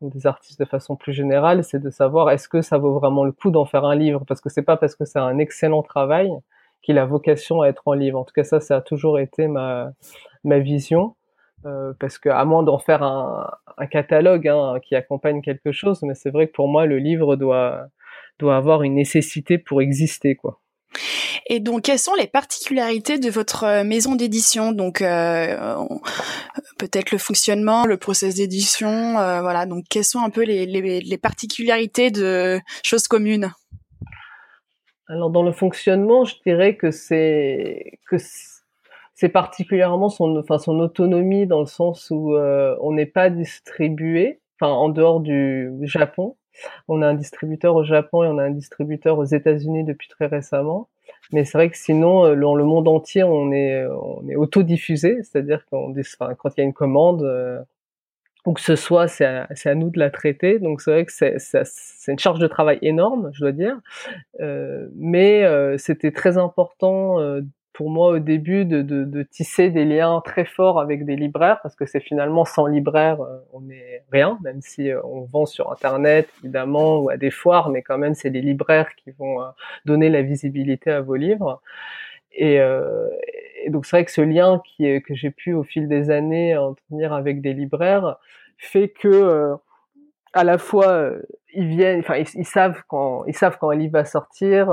ou 0.00 0.10
des 0.10 0.26
artistes 0.26 0.58
de 0.60 0.64
façon 0.64 0.96
plus 0.96 1.12
générale 1.12 1.62
c'est 1.64 1.78
de 1.78 1.90
savoir 1.90 2.30
est-ce 2.30 2.48
que 2.48 2.62
ça 2.62 2.78
vaut 2.78 2.94
vraiment 2.98 3.24
le 3.24 3.32
coup 3.32 3.50
d'en 3.50 3.64
faire 3.64 3.84
un 3.84 3.94
livre? 3.94 4.24
Parce 4.26 4.40
que 4.40 4.48
c'est 4.50 4.62
pas 4.62 4.76
parce 4.76 4.96
que 4.96 5.04
c'est 5.04 5.20
un 5.20 5.38
excellent 5.38 5.82
travail 5.82 6.30
qu'il 6.82 6.98
a 6.98 7.04
vocation 7.06 7.62
à 7.62 7.68
être 7.68 7.82
en 7.86 7.92
livre. 7.92 8.18
En 8.18 8.24
tout 8.24 8.34
cas 8.34 8.44
ça 8.44 8.60
ça 8.60 8.76
a 8.78 8.80
toujours 8.80 9.18
été 9.20 9.46
ma 9.46 9.92
ma 10.44 10.58
vision 10.58 11.14
euh, 11.66 11.92
parce 12.00 12.18
que 12.18 12.28
à 12.28 12.44
moins 12.44 12.62
d'en 12.64 12.78
faire 12.78 13.02
un, 13.02 13.50
un 13.78 13.86
catalogue 13.86 14.48
hein, 14.48 14.78
qui 14.82 14.96
accompagne 14.96 15.42
quelque 15.42 15.72
chose 15.72 16.02
mais 16.02 16.14
c'est 16.14 16.30
vrai 16.30 16.46
que 16.48 16.52
pour 16.52 16.68
moi 16.68 16.86
le 16.86 16.98
livre 16.98 17.36
doit 17.36 17.86
doit 18.38 18.56
avoir 18.56 18.82
une 18.82 18.94
nécessité 18.94 19.58
pour 19.58 19.82
exister 19.82 20.34
quoi 20.36 20.58
et 21.46 21.60
donc, 21.60 21.82
quelles 21.82 21.98
sont 21.98 22.14
les 22.14 22.26
particularités 22.26 23.18
de 23.18 23.30
votre 23.30 23.64
euh, 23.64 23.84
maison 23.84 24.14
d'édition? 24.16 24.72
Donc, 24.72 25.02
euh, 25.02 25.76
peut-être 26.78 27.12
le 27.12 27.18
fonctionnement, 27.18 27.86
le 27.86 27.96
process 27.96 28.36
d'édition, 28.36 29.12
voilà. 29.12 29.66
Donc, 29.66 29.84
quelles 29.88 30.04
sont 30.04 30.20
un 30.20 30.30
peu 30.30 30.42
les, 30.42 31.18
particularités 31.18 32.10
de 32.10 32.60
choses 32.82 33.08
communes? 33.08 33.50
Alors, 35.08 35.30
dans 35.30 35.42
le 35.42 35.52
fonctionnement, 35.52 36.24
je 36.24 36.36
dirais 36.46 36.76
que 36.76 36.90
c'est 36.90 37.98
que 38.08 38.16
c'est 39.14 39.28
particulièrement 39.28 40.08
son, 40.08 40.36
enfin, 40.38 40.58
son 40.58 40.78
autonomie 40.78 41.46
dans 41.46 41.60
le 41.60 41.66
sens 41.66 42.08
où 42.10 42.34
euh, 42.34 42.74
on 42.80 42.92
n'est 42.92 43.06
pas 43.06 43.28
distribué, 43.28 44.40
enfin 44.58 44.72
en 44.72 44.88
dehors 44.88 45.20
du 45.20 45.76
Japon. 45.82 46.36
On 46.88 47.02
a 47.02 47.08
un 47.08 47.14
distributeur 47.14 47.74
au 47.76 47.84
Japon 47.84 48.24
et 48.24 48.26
on 48.28 48.38
a 48.38 48.44
un 48.44 48.50
distributeur 48.50 49.18
aux 49.18 49.24
États-Unis 49.24 49.84
depuis 49.84 50.08
très 50.08 50.26
récemment. 50.26 50.88
Mais 51.32 51.44
c'est 51.44 51.58
vrai 51.58 51.70
que 51.70 51.76
sinon, 51.76 52.24
euh, 52.24 52.36
dans 52.36 52.54
le 52.54 52.64
monde 52.64 52.88
entier, 52.88 53.22
on 53.22 53.52
est, 53.52 53.84
on 53.86 54.28
est 54.28 54.36
autodiffusé, 54.36 55.22
c'est-à-dire 55.22 55.64
qu'on, 55.66 55.94
enfin, 55.98 56.34
quand 56.34 56.50
il 56.56 56.60
y 56.60 56.62
a 56.62 56.64
une 56.64 56.72
commande, 56.72 57.22
euh, 57.22 57.60
ou 58.46 58.52
que 58.52 58.60
ce 58.60 58.76
soit, 58.76 59.06
c'est 59.08 59.24
à, 59.24 59.48
à, 59.64 59.74
nous 59.74 59.90
de 59.90 59.98
la 59.98 60.10
traiter. 60.10 60.58
Donc 60.58 60.80
c'est 60.80 60.90
vrai 60.90 61.04
que 61.04 61.12
c'est, 61.12 61.36
une 62.08 62.18
charge 62.18 62.38
de 62.38 62.46
travail 62.46 62.78
énorme, 62.82 63.30
je 63.32 63.40
dois 63.40 63.52
dire. 63.52 63.78
Euh, 64.40 64.88
mais 64.94 65.44
euh, 65.44 65.76
c'était 65.78 66.12
très 66.12 66.38
important 66.38 67.18
pour 67.80 67.88
moi 67.88 68.08
au 68.08 68.18
début 68.18 68.66
de, 68.66 69.22
tisser 69.22 69.70
des 69.70 69.86
liens 69.86 70.20
très 70.22 70.44
forts 70.44 70.78
avec 70.78 71.06
des 71.06 71.16
libraires 71.16 71.60
parce 71.62 71.74
que 71.74 71.86
c'est 71.86 72.00
finalement 72.00 72.44
sans 72.44 72.66
libraire 72.66 73.22
euh, 73.22 73.38
on 73.54 73.62
n'est 73.62 74.04
rien 74.12 74.38
même 74.42 74.60
si 74.60 74.90
euh, 74.90 75.00
on 75.02 75.22
vend 75.22 75.46
sur 75.46 75.72
internet 75.72 76.28
évidemment 76.42 76.98
ou 76.98 77.08
à 77.08 77.16
des 77.16 77.30
foires 77.30 77.70
mais 77.70 77.80
quand 77.80 77.96
même 77.96 78.14
c'est 78.14 78.28
les 78.28 78.42
libraires 78.42 78.94
qui 78.96 79.12
vont 79.12 79.40
euh, 79.40 79.46
donner 79.86 80.10
la 80.10 80.20
visibilité 80.20 80.90
à 80.90 81.00
vos 81.00 81.14
livres. 81.14 81.62
Et, 82.32 82.60
donc 83.68 83.86
c'est 83.86 83.96
vrai 83.96 84.04
que 84.04 84.12
ce 84.12 84.20
lien 84.20 84.60
qui 84.62 85.00
que 85.00 85.14
j'ai 85.14 85.30
pu 85.30 85.54
au 85.54 85.62
fil 85.62 85.88
des 85.88 86.10
années 86.10 86.58
entretenir 86.58 87.14
avec 87.14 87.40
des 87.40 87.54
libraires 87.54 88.18
fait 88.58 88.90
que 88.90 89.54
à 90.34 90.44
la 90.44 90.58
fois 90.58 91.12
ils 91.54 91.66
viennent 91.66 92.00
enfin 92.00 92.16
ils, 92.16 92.28
ils, 92.34 92.44
savent 92.46 92.82
quand 92.88 93.24
ils 93.24 93.34
savent 93.34 93.56
quand 93.58 93.70
un 93.70 93.76
livre 93.76 93.94
va 93.94 94.04
sortir 94.04 94.68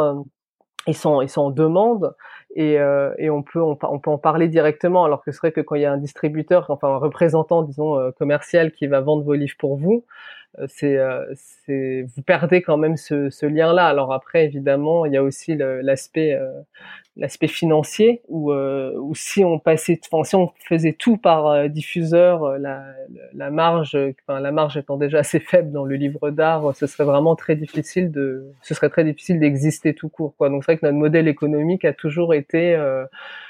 ils 0.87 0.95
sont 0.95 1.21
ils 1.21 1.29
sont 1.29 1.43
en 1.43 1.51
demande 1.51 2.13
et, 2.57 2.79
euh, 2.79 3.13
et 3.19 3.29
on 3.29 3.43
peut 3.43 3.61
on, 3.61 3.75
peut 3.75 4.09
en 4.09 4.17
parler 4.17 4.47
directement 4.47 5.05
alors 5.05 5.23
que 5.23 5.31
ce 5.31 5.37
serait 5.37 5.51
que 5.51 5.61
quand 5.61 5.75
il 5.75 5.83
y 5.83 5.85
a 5.85 5.91
un 5.91 5.97
distributeur 5.97 6.65
enfin 6.69 6.87
un 6.87 6.97
représentant 6.97 7.61
disons 7.61 7.97
euh, 7.99 8.11
commercial 8.11 8.71
qui 8.71 8.87
va 8.87 8.99
vendre 8.99 9.23
vos 9.23 9.35
livres 9.35 9.55
pour 9.59 9.77
vous 9.77 10.03
c'est 10.67 10.97
c'est 11.65 12.05
vous 12.15 12.21
perdez 12.23 12.61
quand 12.61 12.77
même 12.77 12.97
ce, 12.97 13.29
ce 13.29 13.45
lien 13.45 13.73
là 13.73 13.87
alors 13.87 14.11
après 14.13 14.45
évidemment 14.45 15.05
il 15.05 15.13
y 15.13 15.17
a 15.17 15.23
aussi 15.23 15.55
l'aspect 15.55 16.37
l'aspect 17.17 17.47
financier 17.47 18.21
où, 18.27 18.51
euh, 18.51 18.93
si 19.13 19.43
on 19.43 19.59
passait, 19.59 19.99
enfin 20.11 20.23
si 20.23 20.35
on 20.35 20.51
faisait 20.67 20.93
tout 20.93 21.17
par 21.17 21.47
euh, 21.47 21.67
diffuseur, 21.67 22.43
euh, 22.43 22.57
la, 22.57 22.83
la 23.33 23.49
marge, 23.49 23.97
enfin 24.27 24.39
la 24.39 24.51
marge 24.51 24.77
étant 24.77 24.97
déjà 24.97 25.19
assez 25.19 25.39
faible 25.39 25.71
dans 25.71 25.83
le 25.83 25.95
livre 25.95 26.29
d'art, 26.29 26.75
ce 26.75 26.85
serait 26.87 27.05
vraiment 27.05 27.35
très 27.35 27.55
difficile 27.55 28.11
de, 28.11 28.45
ce 28.61 28.73
serait 28.73 28.89
très 28.89 29.03
difficile 29.03 29.39
d'exister 29.39 29.93
tout 29.93 30.09
court, 30.09 30.35
quoi. 30.37 30.49
Donc 30.49 30.63
c'est 30.63 30.73
vrai 30.73 30.79
que 30.79 30.85
notre 30.85 30.97
modèle 30.97 31.27
économique 31.27 31.85
a 31.85 31.93
toujours 31.93 32.33
été, 32.33 32.75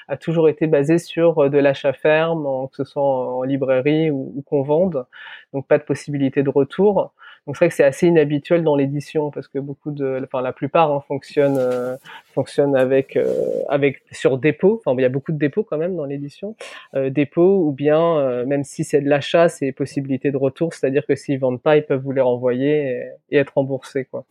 a 0.08 0.18
toujours 0.18 0.50
été 0.50 0.68
basé 0.68 0.98
sur 0.98 1.50
de 1.50 1.58
l'achat 1.58 1.94
ferme, 1.94 2.68
que 2.70 2.76
ce 2.78 2.84
soit 2.84 3.04
en, 3.04 3.44
librairie 3.44 4.12
ou, 4.12 4.34
ou 4.36 4.42
qu'on 4.42 4.64
vende, 4.64 5.06
donc 5.54 5.68
pas 5.68 5.78
de 5.78 5.84
possibilité 5.84 6.44
de 6.44 6.50
retour. 6.50 7.14
Donc 7.48 7.56
c'est 7.56 7.64
vrai 7.64 7.70
que 7.70 7.76
c'est 7.76 7.86
assez 7.86 8.08
inhabituel 8.08 8.62
dans 8.62 8.76
l'édition 8.76 9.32
parce 9.32 9.48
que 9.48 9.58
beaucoup 9.58 9.92
de, 9.92 10.22
enfin 10.22 10.42
la 10.42 10.52
plupart 10.52 10.92
hein, 10.92 11.02
fonctionnent 11.08 11.58
euh, 11.58 11.96
fonctionnent 12.34 12.76
avec 12.76 13.16
euh, 13.16 13.62
avec 13.70 14.04
sur 14.12 14.38
dépôt. 14.38 14.82
Enfin 14.84 14.94
il 15.00 15.02
y 15.02 15.06
a 15.06 15.10
beaucoup 15.10 15.32
de 15.32 15.38
dépôts 15.38 15.64
quand 15.64 15.78
même 15.78 15.96
dans 15.96 16.04
l'édition, 16.04 16.58
euh, 16.94 17.10
dépôt 17.10 17.64
ou 17.66 17.72
bien 17.72 18.18
euh, 18.18 18.46
même 18.46 18.66
si 18.66 18.84
c'est 18.84 19.00
de 19.00 19.08
l'achat, 19.08 19.48
c'est 19.48 19.72
possibilité 19.72 20.30
de 20.30 20.38
retour, 20.38 20.74
c'est-à-dire 20.74 21.06
que 21.06 21.16
s'ils 21.16 21.40
vendent 21.40 21.62
pas, 21.62 21.78
ils 21.78 21.86
peuvent 21.86 22.02
vous 22.02 22.12
les 22.12 22.22
renvoyer 22.22 23.02
et, 23.32 23.38
être 23.38 23.54
remboursés 23.56 24.04
quoi. 24.04 24.26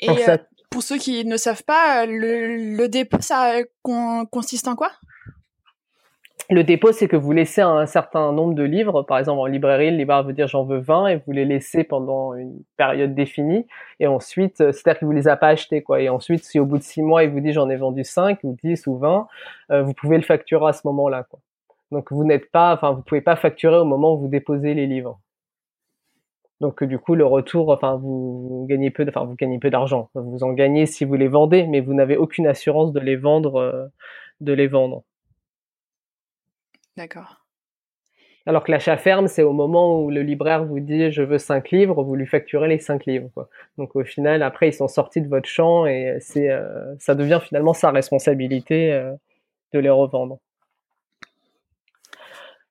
Et 0.00 0.08
pour 0.70 0.82
ceux 0.82 0.98
qui 0.98 1.24
ne 1.24 1.36
savent 1.36 1.64
pas, 1.64 2.06
le, 2.06 2.86
dépôt 2.86 3.20
ça 3.20 3.56
consiste 4.30 4.68
en 4.68 4.76
quoi? 4.76 4.90
Le 6.50 6.64
dépôt, 6.64 6.92
c'est 6.92 7.08
que 7.08 7.16
vous 7.16 7.32
laissez 7.32 7.60
un 7.60 7.84
certain 7.84 8.32
nombre 8.32 8.54
de 8.54 8.62
livres, 8.62 9.02
par 9.02 9.18
exemple 9.18 9.40
en 9.40 9.46
librairie, 9.46 9.90
le 9.90 9.98
libraire 9.98 10.22
veut 10.22 10.32
dire 10.32 10.46
j'en 10.46 10.64
veux 10.64 10.78
20 10.78 11.08
et 11.08 11.16
vous 11.16 11.32
les 11.32 11.44
laissez 11.44 11.84
pendant 11.84 12.32
une 12.34 12.62
période 12.78 13.14
définie 13.14 13.66
et 14.00 14.06
ensuite, 14.06 14.62
euh, 14.62 14.72
c'est-à-dire 14.72 15.00
qu'il 15.00 15.08
vous 15.08 15.12
les 15.12 15.28
a 15.28 15.36
pas 15.36 15.48
achetés. 15.48 15.84
Et 15.98 16.08
ensuite, 16.08 16.44
si 16.44 16.58
au 16.58 16.64
bout 16.64 16.78
de 16.78 16.82
6 16.82 17.02
mois 17.02 17.22
il 17.22 17.30
vous 17.30 17.40
dit 17.40 17.52
j'en 17.52 17.68
ai 17.68 17.76
vendu 17.76 18.02
5 18.02 18.38
ou 18.44 18.56
10 18.64 18.86
ou 18.86 18.96
20, 18.96 19.28
euh, 19.72 19.82
vous 19.82 19.92
pouvez 19.92 20.16
le 20.16 20.22
facturer 20.22 20.68
à 20.68 20.72
ce 20.72 20.80
moment-là. 20.84 21.26
Donc 21.92 22.10
vous 22.10 22.24
n'êtes 22.24 22.50
pas, 22.50 22.72
enfin 22.72 22.92
vous 22.92 23.02
pouvez 23.02 23.20
pas 23.20 23.36
facturer 23.36 23.76
au 23.76 23.84
moment 23.84 24.14
où 24.14 24.18
vous 24.18 24.28
déposez 24.28 24.72
les 24.72 24.86
livres. 24.86 25.20
Donc 26.60 26.82
du 26.82 26.98
coup 26.98 27.14
le 27.14 27.24
retour, 27.24 27.70
enfin 27.70 27.96
vous 27.96 28.66
gagnez 28.68 28.90
peu, 28.90 29.06
enfin 29.08 29.24
vous 29.24 29.36
gagnez 29.36 29.58
peu 29.58 29.70
d'argent. 29.70 30.10
Vous 30.14 30.42
en 30.42 30.52
gagnez 30.52 30.86
si 30.86 31.04
vous 31.04 31.14
les 31.14 31.28
vendez, 31.28 31.66
mais 31.66 31.80
vous 31.80 31.94
n'avez 31.94 32.16
aucune 32.16 32.46
assurance 32.46 32.92
de 32.92 33.00
les 33.00 33.16
vendre, 33.16 33.56
euh, 33.56 33.86
de 34.40 34.52
les 34.52 34.66
vendre. 34.66 35.04
D'accord. 36.96 37.44
Alors 38.48 38.64
que 38.64 38.72
l'achat 38.72 38.96
ferme, 38.96 39.28
c'est 39.28 39.42
au 39.42 39.52
moment 39.52 40.00
où 40.00 40.10
le 40.10 40.22
libraire 40.22 40.64
vous 40.64 40.80
dit 40.80 41.12
je 41.12 41.22
veux 41.22 41.38
cinq 41.38 41.70
livres, 41.70 42.02
vous 42.02 42.16
lui 42.16 42.26
facturez 42.26 42.66
les 42.66 42.78
cinq 42.78 43.04
livres. 43.06 43.28
Quoi. 43.34 43.48
Donc 43.76 43.94
au 43.94 44.02
final, 44.04 44.42
après, 44.42 44.68
ils 44.70 44.72
sont 44.72 44.88
sortis 44.88 45.20
de 45.20 45.28
votre 45.28 45.48
champ 45.48 45.86
et 45.86 46.16
c'est, 46.20 46.50
euh, 46.50 46.96
ça 46.98 47.14
devient 47.14 47.40
finalement 47.42 47.74
sa 47.74 47.90
responsabilité 47.90 48.92
euh, 48.92 49.12
de 49.74 49.78
les 49.78 49.90
revendre. 49.90 50.38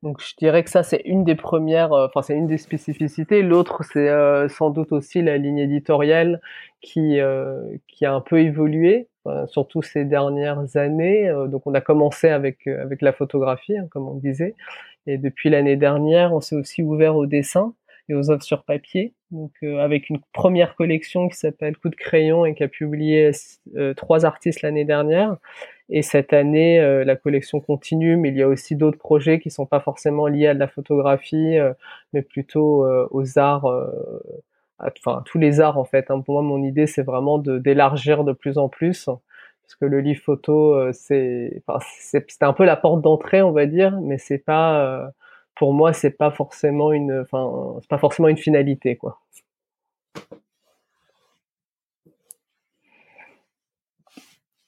Donc 0.04 0.22
je 0.22 0.36
dirais 0.38 0.64
que 0.64 0.70
ça 0.70 0.84
c'est 0.84 1.02
une 1.06 1.24
des 1.24 1.36
premières, 1.36 1.92
euh, 1.94 2.08
enfin 2.08 2.22
c'est 2.22 2.36
une 2.36 2.48
des 2.48 2.58
spécificités. 2.58 3.42
L'autre 3.42 3.84
c'est 3.84 4.10
sans 4.50 4.70
doute 4.70 4.92
aussi 4.92 5.22
la 5.22 5.38
ligne 5.38 5.60
éditoriale 5.60 6.42
qui 6.82 7.20
qui 7.88 8.06
a 8.06 8.14
un 8.14 8.22
peu 8.22 8.40
évolué 8.40 9.08
surtout 9.48 9.82
ces 9.82 10.06
dernières 10.06 10.78
années. 10.78 11.28
Euh, 11.30 11.48
donc 11.48 11.66
on 11.66 11.74
a 11.74 11.82
commencé 11.82 12.30
avec 12.30 12.68
euh, 12.68 12.82
avec 12.82 13.02
la 13.02 13.14
photographie, 13.14 13.78
hein, 13.78 13.88
comme 13.92 14.08
on 14.08 14.16
disait, 14.16 14.56
et 15.06 15.18
depuis 15.18 15.50
l'année 15.50 15.76
dernière, 15.76 16.34
on 16.34 16.42
s'est 16.42 16.56
aussi 16.56 16.84
ouvert 16.84 17.16
au 17.16 17.26
dessin 17.26 17.74
et 18.10 18.14
aux 18.16 18.32
œuvres 18.32 18.44
sur 18.44 18.64
papier. 18.64 19.14
Donc 19.32 19.52
euh, 19.64 19.80
avec 19.80 20.10
une 20.10 20.20
première 20.34 20.76
collection 20.76 21.28
qui 21.28 21.38
s'appelle 21.38 21.78
Coup 21.78 21.90
de 21.90 21.96
crayon 21.96 22.46
et 22.46 22.56
qui 22.56 22.64
a 22.64 22.68
publié 22.68 23.32
trois 23.96 24.26
artistes 24.26 24.62
l'année 24.62 24.86
dernière. 24.86 25.38
Et 25.90 26.02
cette 26.02 26.34
année, 26.34 26.80
la 27.06 27.16
collection 27.16 27.60
continue, 27.62 28.18
mais 28.18 28.30
il 28.30 28.38
y 28.38 28.44
a 28.44 28.48
aussi 28.48 28.76
d'autres 28.76 28.98
projets 28.98 29.40
qui 29.40 29.50
sont 29.50 29.66
pas 29.66 29.80
forcément 29.80 30.28
liés 30.28 30.48
à 30.48 30.54
de 30.54 30.60
la 30.60 30.68
photographie, 30.68 31.58
mais 32.14 32.22
plutôt 32.22 32.86
aux 33.12 33.40
arts 33.40 33.66
enfin 34.80 35.24
tous 35.26 35.38
les 35.38 35.60
arts 35.60 35.78
en 35.78 35.86
fait. 35.86 36.12
Hein. 36.12 36.22
Pour 36.22 36.36
moi, 36.36 36.44
mon 36.44 36.64
idée 36.64 36.88
c'est 36.88 37.04
vraiment 37.04 37.38
d'élargir 37.40 38.24
de 38.24 38.34
plus 38.34 38.58
en 38.58 38.70
plus, 38.70 39.06
parce 39.06 39.76
que 39.80 39.86
le 39.86 40.00
livre 40.02 40.22
photo 40.22 40.74
euh, 40.76 40.92
c'est, 40.94 41.62
enfin, 41.68 41.80
un 42.42 42.54
peu 42.54 42.66
la 42.66 42.76
porte 42.78 43.02
d'entrée 43.02 43.42
on 43.42 43.52
va 43.52 43.66
dire, 43.66 44.00
mais 44.02 44.18
c'est 44.18 44.38
pas, 44.40 44.82
euh, 44.86 45.08
pour 45.56 45.74
moi 45.74 45.94
c'est 45.94 46.12
pas 46.12 46.32
forcément 46.32 46.92
une, 46.92 47.22
enfin 47.22 47.78
c'est 47.82 47.90
pas 47.90 47.98
forcément 48.00 48.28
une 48.30 48.38
finalité 48.38 48.96
quoi. 48.98 49.20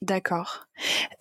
D'accord. 0.01 0.65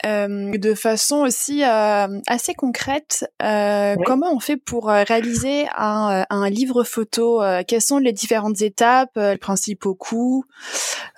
Euh, 0.07 0.57
de 0.57 0.73
façon 0.73 1.17
aussi 1.17 1.65
euh, 1.65 2.21
assez 2.29 2.55
concrète, 2.55 3.29
euh, 3.43 3.97
comment 4.07 4.33
on 4.33 4.39
fait 4.39 4.57
pour 4.57 4.87
réaliser 4.87 5.67
un, 5.77 6.25
un 6.31 6.49
livre 6.49 6.85
photo 6.85 7.43
Quelles 7.67 7.83
sont 7.83 7.99
les 7.99 8.13
différentes 8.13 8.63
étapes, 8.63 9.17
les 9.17 9.37
principaux 9.37 9.97
coûts 9.97 10.45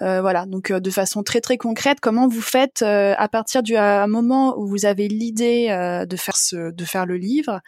Voilà, 0.00 0.46
donc 0.46 0.72
de 0.72 0.90
façon 0.90 1.22
très 1.22 1.42
très 1.42 1.58
concrète, 1.58 1.98
comment 2.00 2.28
vous 2.28 2.40
faites 2.40 2.80
à 2.80 3.28
partir 3.28 3.62
du 3.62 3.74
moment 3.74 4.58
où 4.58 4.66
vous 4.66 4.86
avez 4.86 5.08
l'idée 5.08 5.66
de 6.08 6.16
faire 6.16 6.38
ce, 6.38 6.70
de 6.70 6.84
faire 6.86 7.04
le 7.04 7.18
livre, 7.18 7.60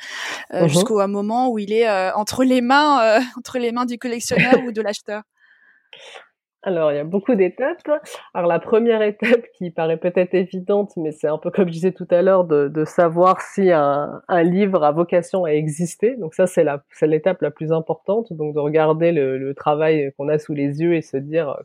uh-huh. 0.54 0.68
jusqu'au 0.68 1.06
moment 1.06 1.50
où 1.50 1.58
il 1.58 1.70
est 1.70 1.86
entre 2.12 2.44
les 2.44 2.62
mains, 2.62 3.20
entre 3.36 3.58
les 3.58 3.72
mains 3.72 3.84
du 3.84 3.98
collectionneur 3.98 4.54
ou 4.66 4.72
de 4.72 4.80
l'acheteur? 4.80 5.22
Alors, 6.64 6.92
il 6.92 6.96
y 6.96 6.98
a 6.98 7.04
beaucoup 7.04 7.34
d'étapes. 7.34 7.90
Alors, 8.34 8.48
la 8.48 8.60
première 8.60 9.02
étape 9.02 9.42
qui 9.54 9.70
paraît 9.70 9.96
peut-être 9.96 10.34
évidente, 10.34 10.92
mais 10.96 11.10
c'est 11.10 11.26
un 11.26 11.38
peu 11.38 11.50
comme 11.50 11.66
je 11.66 11.72
disais 11.72 11.92
tout 11.92 12.06
à 12.10 12.22
l'heure, 12.22 12.44
de, 12.44 12.68
de, 12.68 12.84
savoir 12.84 13.40
si 13.40 13.72
un, 13.72 14.22
un, 14.28 14.42
livre 14.44 14.84
a 14.84 14.92
vocation 14.92 15.44
à 15.44 15.50
exister. 15.50 16.16
Donc 16.16 16.34
ça, 16.34 16.46
c'est 16.46 16.62
la, 16.62 16.84
c'est 16.90 17.08
l'étape 17.08 17.42
la 17.42 17.50
plus 17.50 17.72
importante. 17.72 18.32
Donc 18.32 18.54
de 18.54 18.60
regarder 18.60 19.10
le, 19.10 19.38
le 19.38 19.54
travail 19.54 20.12
qu'on 20.16 20.28
a 20.28 20.38
sous 20.38 20.54
les 20.54 20.80
yeux 20.80 20.94
et 20.94 21.02
se 21.02 21.16
dire, 21.16 21.56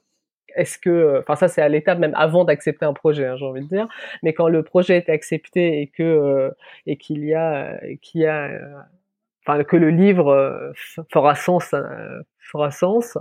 est-ce 0.56 0.80
que, 0.80 1.20
enfin 1.20 1.36
ça, 1.36 1.48
c'est 1.48 1.62
à 1.62 1.70
l'étape 1.70 2.00
même 2.00 2.16
avant 2.16 2.44
d'accepter 2.44 2.86
un 2.86 2.94
projet, 2.94 3.26
hein, 3.28 3.36
j'ai 3.38 3.46
envie 3.46 3.62
de 3.62 3.68
dire. 3.68 3.88
Mais 4.24 4.34
quand 4.34 4.48
le 4.48 4.64
projet 4.64 4.98
est 4.98 5.10
accepté 5.10 5.82
et 5.82 5.88
que 5.88 6.04
euh, 6.04 6.50
et 6.88 6.98
qu'il 6.98 7.24
y 7.24 7.36
a, 7.36 7.80
qu'il 8.02 8.22
y 8.22 8.26
a, 8.26 8.50
enfin 9.46 9.64
que 9.64 9.78
le 9.78 9.90
livre 9.92 10.30
euh, 10.30 10.72
fera 11.12 11.36
sens, 11.36 11.74
euh, 11.74 12.22
fera 12.40 12.72
sens. 12.72 13.18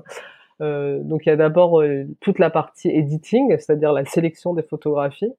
Euh, 0.60 1.00
donc 1.02 1.26
il 1.26 1.28
y 1.28 1.32
a 1.32 1.36
d'abord 1.36 1.80
euh, 1.80 2.04
toute 2.20 2.38
la 2.38 2.50
partie 2.50 2.88
editing, 2.88 3.50
c'est-à-dire 3.58 3.92
la 3.92 4.04
sélection 4.04 4.54
des 4.54 4.62
photographies. 4.62 5.32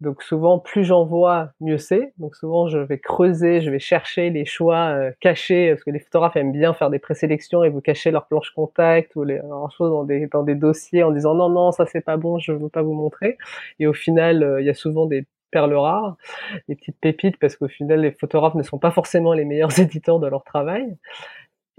Donc 0.00 0.22
souvent, 0.22 0.58
plus 0.58 0.84
j'en 0.84 1.04
vois, 1.04 1.50
mieux 1.60 1.76
c'est. 1.76 2.14
Donc 2.16 2.34
souvent, 2.34 2.68
je 2.68 2.78
vais 2.78 2.98
creuser, 2.98 3.60
je 3.60 3.70
vais 3.70 3.78
chercher 3.78 4.30
les 4.30 4.46
choix 4.46 4.88
euh, 4.94 5.12
cachés, 5.20 5.70
parce 5.70 5.84
que 5.84 5.90
les 5.90 5.98
photographes 5.98 6.36
aiment 6.36 6.52
bien 6.52 6.72
faire 6.72 6.88
des 6.88 6.98
présélections 6.98 7.64
et 7.64 7.68
vous 7.68 7.82
cacher 7.82 8.10
leur 8.10 8.26
planche 8.26 8.50
contact 8.50 9.14
ou 9.16 9.24
les 9.24 9.40
choses 9.76 9.90
dans 9.90 10.04
des 10.04 10.26
dans 10.28 10.42
des 10.42 10.54
dossiers 10.54 11.02
en 11.02 11.10
disant 11.10 11.34
non 11.34 11.50
non 11.50 11.70
ça 11.70 11.84
c'est 11.84 12.00
pas 12.00 12.16
bon, 12.16 12.38
je 12.38 12.52
veux 12.52 12.70
pas 12.70 12.82
vous 12.82 12.94
montrer. 12.94 13.36
Et 13.78 13.86
au 13.86 13.92
final, 13.92 14.42
euh, 14.42 14.60
il 14.62 14.66
y 14.66 14.70
a 14.70 14.74
souvent 14.74 15.04
des 15.04 15.26
perles 15.50 15.74
rares, 15.74 16.16
des 16.68 16.76
petites 16.76 16.98
pépites, 17.00 17.38
parce 17.38 17.56
qu'au 17.56 17.68
final, 17.68 18.00
les 18.00 18.12
photographes 18.12 18.54
ne 18.54 18.62
sont 18.62 18.78
pas 18.78 18.92
forcément 18.92 19.34
les 19.34 19.44
meilleurs 19.44 19.78
éditeurs 19.80 20.18
de 20.20 20.28
leur 20.28 20.44
travail 20.44 20.96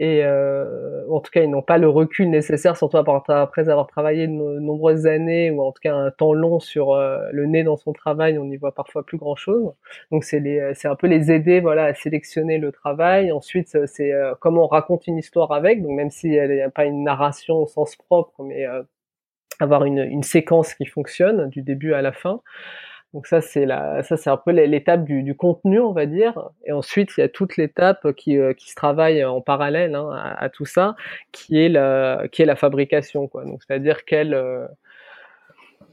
et 0.02 0.26
euh, 0.26 1.06
en 1.12 1.20
tout 1.20 1.30
cas 1.30 1.44
ils 1.44 1.50
n'ont 1.50 1.62
pas 1.62 1.78
le 1.78 1.88
recul 1.88 2.28
nécessaire, 2.32 2.76
surtout 2.76 2.98
après 2.98 3.70
avoir 3.70 3.86
travaillé 3.86 4.26
de 4.26 4.34
nombreuses 4.34 5.06
années 5.06 5.52
ou 5.52 5.62
en 5.62 5.72
tout 5.72 5.80
cas 5.80 5.94
un 5.94 6.10
temps 6.10 6.34
long 6.34 6.60
sur 6.60 6.94
euh, 6.96 7.30
le 7.32 7.46
nez 7.46 7.64
dans 7.64 7.78
son 7.78 7.94
travail, 7.94 8.40
on 8.40 8.46
n'y 8.46 8.58
voit 8.58 8.74
parfois 8.74 9.06
plus 9.06 9.20
grand 9.20 9.36
chose. 9.36 9.72
Donc 10.12 10.24
c'est 10.24 10.40
les, 10.40 10.74
c'est 10.74 10.88
un 10.88 10.96
peu 10.96 11.06
les 11.06 11.32
aider 11.32 11.60
voilà 11.60 11.84
à 11.86 11.94
sélectionner 11.94 12.58
le 12.58 12.72
travail. 12.72 13.32
Ensuite 13.32 13.86
c'est 13.86 14.12
euh, 14.12 14.34
comment 14.40 14.64
on 14.64 14.68
raconte 14.68 15.06
une 15.06 15.20
histoire 15.20 15.52
avec, 15.52 15.84
donc 15.84 15.92
même 15.92 16.10
si 16.10 16.34
elle 16.34 16.60
a 16.62 16.72
pas 16.72 16.86
une 16.86 17.04
narration 17.04 17.58
au 17.58 17.68
sens 17.68 17.96
propre, 17.96 18.42
mais 18.42 18.66
euh, 18.66 18.82
avoir 19.60 19.86
une, 19.86 20.00
une 20.00 20.24
séquence 20.24 20.74
qui 20.74 20.88
fonctionne 20.88 21.48
du 21.50 21.62
début 21.62 21.94
à 21.94 22.02
la 22.02 22.12
fin. 22.12 22.42
Donc 23.14 23.28
ça 23.28 23.42
c'est 23.42 23.66
la, 23.66 24.04
ça 24.04 24.16
c'est 24.16 24.30
un 24.30 24.38
peu 24.38 24.52
l'étape 24.52 25.04
du, 25.04 25.36
contenu 25.36 25.80
on 25.80 25.92
va 25.92 26.06
dire. 26.06 26.50
Et 26.66 26.72
ensuite 26.72 27.12
il 27.18 27.22
y 27.22 27.24
a 27.24 27.30
toute 27.30 27.58
l'étape 27.58 28.14
qui, 28.14 28.38
euh, 28.38 28.54
qui 28.54 28.70
se 28.70 28.76
travaille 28.76 29.24
en 29.26 29.42
parallèle 29.42 29.96
hein, 29.96 30.10
à, 30.38 30.50
tout 30.50 30.66
ça, 30.66 30.96
qui 31.32 31.60
est 31.60 31.70
la, 31.70 32.28
qui 32.32 32.42
est 32.42 32.46
la 32.46 32.56
fabrication 32.56 33.28
quoi. 33.28 33.44
Donc 33.44 33.62
c'est-à-dire 33.68 34.06
quel 34.06 34.34
euh, 34.34 34.66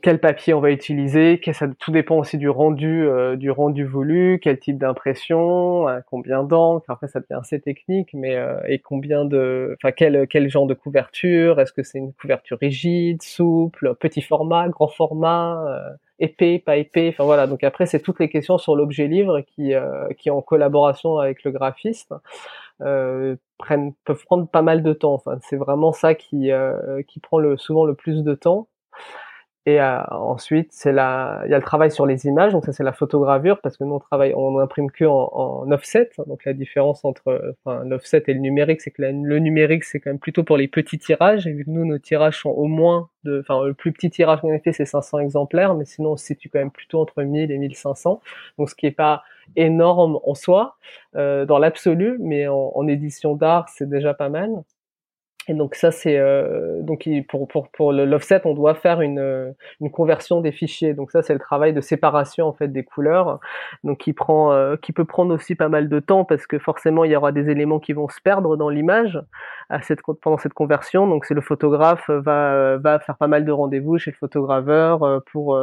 quel 0.03 0.21
papier 0.21 0.55
on 0.55 0.61
va 0.61 0.71
utiliser, 0.71 1.41
tout 1.79 1.91
dépend 1.91 2.19
aussi 2.19 2.39
du 2.39 2.49
rendu 2.49 3.07
euh, 3.07 3.37
du 3.37 3.51
rendu 3.51 3.85
voulu, 3.85 4.41
quel 4.43 4.59
type 4.59 4.79
d'impression, 4.79 5.87
combien 6.11 6.43
d'encre. 6.45 6.87
Après 6.89 7.09
ça 7.09 7.21
devient 7.21 7.41
assez 7.41 7.61
technique, 7.61 8.11
mais 8.15 8.37
et 8.69 8.79
combien 8.79 9.25
de, 9.25 9.77
enfin 9.79 9.93
quel 9.93 10.27
quel 10.29 10.49
genre 10.49 10.67
de 10.67 10.75
couverture, 10.75 11.61
est-ce 11.61 11.73
que 11.73 11.83
c'est 11.83 11.99
une 11.99 12.13
couverture 12.13 12.59
rigide, 12.59 13.23
souple, 13.23 13.95
petit 13.95 14.23
format, 14.23 14.69
grand 14.69 14.89
format 14.89 15.97
épais, 16.19 16.59
pas 16.59 16.77
épais. 16.77 17.09
Enfin 17.11 17.25
voilà. 17.25 17.47
Donc 17.47 17.65
après, 17.65 17.87
c'est 17.87 18.01
toutes 18.01 18.21
les 18.21 18.29
questions 18.29 18.59
sur 18.59 18.77
l'objet 18.77 19.07
livre 19.07 19.41
qui, 19.41 19.75
euh, 19.75 20.09
qui 20.19 20.31
en 20.31 20.43
collaboration 20.43 21.19
avec 21.19 21.45
le 21.45 21.51
graphiste 21.51 22.15
euh, 22.81 23.37
prennent, 23.59 23.95
peuvent 24.05 24.25
prendre 24.25 24.49
pas 24.49 24.63
mal 24.63 24.83
de 24.83 24.93
temps. 24.93 25.15
Enfin, 25.15 25.39
c'est 25.43 25.57
vraiment 25.57 25.93
ça 25.93 26.15
qui, 26.15 26.51
euh, 26.51 27.03
qui 27.03 27.21
prend 27.21 27.39
le, 27.39 27.57
souvent 27.57 27.85
le 27.85 27.95
plus 27.95 28.23
de 28.23 28.35
temps. 28.35 28.69
Et 29.69 29.83
euh, 29.83 30.01
ensuite, 30.13 30.69
c'est 30.73 30.93
la, 30.93 31.43
il 31.45 31.51
y 31.51 31.55
a 31.55 31.59
le 31.59 31.63
travail 31.63 31.91
sur 31.91 32.07
les 32.07 32.25
images, 32.25 32.53
donc 32.53 32.65
ça 32.65 32.73
c'est 32.73 32.83
la 32.83 32.95
photogravure 32.95 33.61
parce 33.61 33.77
que 33.77 33.85
nous 33.85 33.97
on 33.97 33.99
travaille, 33.99 34.33
on 34.35 34.59
imprime 34.61 34.91
que 34.91 35.05
en, 35.05 35.71
offset. 35.71 36.09
Donc 36.27 36.47
la 36.47 36.55
différence 36.55 37.05
entre 37.05 37.55
enfin, 37.67 37.85
l'offset 37.85 38.23
et 38.29 38.33
le 38.33 38.41
numérique, 38.41 38.81
c'est 38.81 38.91
que 38.91 39.03
le 39.03 39.39
numérique 39.39 39.85
c'est 39.85 40.01
quand 40.01 40.09
même 40.09 40.19
plutôt 40.19 40.43
pour 40.43 40.57
les 40.57 40.69
petits 40.69 40.99
tirages. 40.99 41.47
Et 41.47 41.53
vu 41.53 41.67
que 41.67 41.71
nous 41.71 41.85
nos 41.85 41.99
tirages 41.99 42.41
sont 42.41 42.49
au 42.49 42.65
moins 42.65 43.11
de, 43.25 43.41
enfin 43.41 43.63
le 43.63 43.75
plus 43.75 43.93
petit 43.93 44.09
tirage 44.09 44.41
qu'on 44.41 44.55
ait 44.55 44.59
fait 44.59 44.73
c'est 44.73 44.87
500 44.87 45.19
exemplaires, 45.19 45.75
mais 45.75 45.85
sinon 45.85 46.13
on 46.13 46.17
se 46.17 46.25
situe 46.25 46.49
quand 46.49 46.61
même 46.61 46.71
plutôt 46.71 47.03
entre 47.03 47.23
1000 47.23 47.51
et 47.51 47.59
1500. 47.59 48.23
Donc 48.57 48.71
ce 48.71 48.75
qui 48.75 48.87
est 48.87 48.91
pas 48.91 49.23
énorme 49.55 50.19
en 50.25 50.35
soi 50.35 50.79
euh, 51.15 51.45
dans 51.45 51.59
l'absolu, 51.59 52.17
mais 52.21 52.49
en 52.49 52.89
édition 52.89 53.35
d'art 53.35 53.69
c'est 53.69 53.89
déjà 53.89 54.15
pas 54.15 54.31
mal. 54.31 54.51
Et 55.49 55.55
donc 55.55 55.75
ça 55.75 55.91
c'est 55.91 56.19
euh, 56.19 56.83
donc 56.83 57.09
pour 57.29 57.49
pour 57.49 57.69
pour 57.71 57.93
l'offset 57.93 58.43
on 58.45 58.53
doit 58.53 58.75
faire 58.75 59.01
une 59.01 59.19
euh, 59.19 59.51
une 59.81 59.91
conversion 59.91 60.43
des 60.43 60.53
fichiers. 60.53 60.93
Donc 60.93 61.11
ça 61.11 61.23
c'est 61.23 61.33
le 61.33 61.39
travail 61.39 61.73
de 61.73 61.81
séparation 61.81 62.47
en 62.47 62.53
fait 62.53 62.69
des 62.69 62.85
couleurs. 62.85 63.41
Donc 63.83 63.99
qui 63.99 64.13
prend 64.13 64.53
euh, 64.53 64.77
qui 64.77 64.93
peut 64.93 65.07
prendre 65.07 65.35
aussi 65.35 65.55
pas 65.55 65.71
mal 65.71 65.89
de 65.89 66.01
temps 66.01 66.27
parce 66.27 66.47
que 66.47 66.59
forcément 66.59 67.05
il 67.05 67.13
y 67.13 67.17
aura 67.17 67.33
des 67.33 67.49
éléments 67.49 67.81
qui 67.81 67.95
vont 67.95 68.09
se 68.11 68.21
perdre 68.21 68.59
dans 68.59 68.69
l'image 68.69 69.19
à 69.71 69.81
cette 69.81 70.01
pendant 70.21 70.37
cette 70.37 70.53
conversion. 70.53 71.07
Donc 71.07 71.25
c'est 71.25 71.35
le 71.35 71.41
photographe 71.41 72.11
va 72.11 72.77
va 72.77 72.99
faire 72.99 73.17
pas 73.17 73.27
mal 73.27 73.47
de 73.47 73.53
rendez-vous 73.53 73.97
chez 73.97 74.11
le 74.11 74.17
photograveur 74.17 75.23
pour 75.33 75.59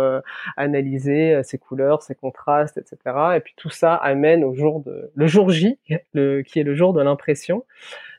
analyser 0.58 1.42
ces 1.44 1.60
couleurs, 1.60 2.02
ces 2.02 2.16
contrastes, 2.16 2.80
etc. 2.80 3.16
Et 3.36 3.40
puis 3.40 3.54
tout 3.56 3.70
ça 3.70 3.94
amène 3.94 4.44
au 4.44 4.56
jour 4.56 4.82
de 4.82 5.12
le 5.14 5.28
jour 5.28 5.52
J, 5.52 5.78
le, 6.14 6.42
qui 6.42 6.60
est 6.60 6.64
le 6.64 6.74
jour 6.74 6.94
de 6.94 7.04
l'impression. 7.04 7.64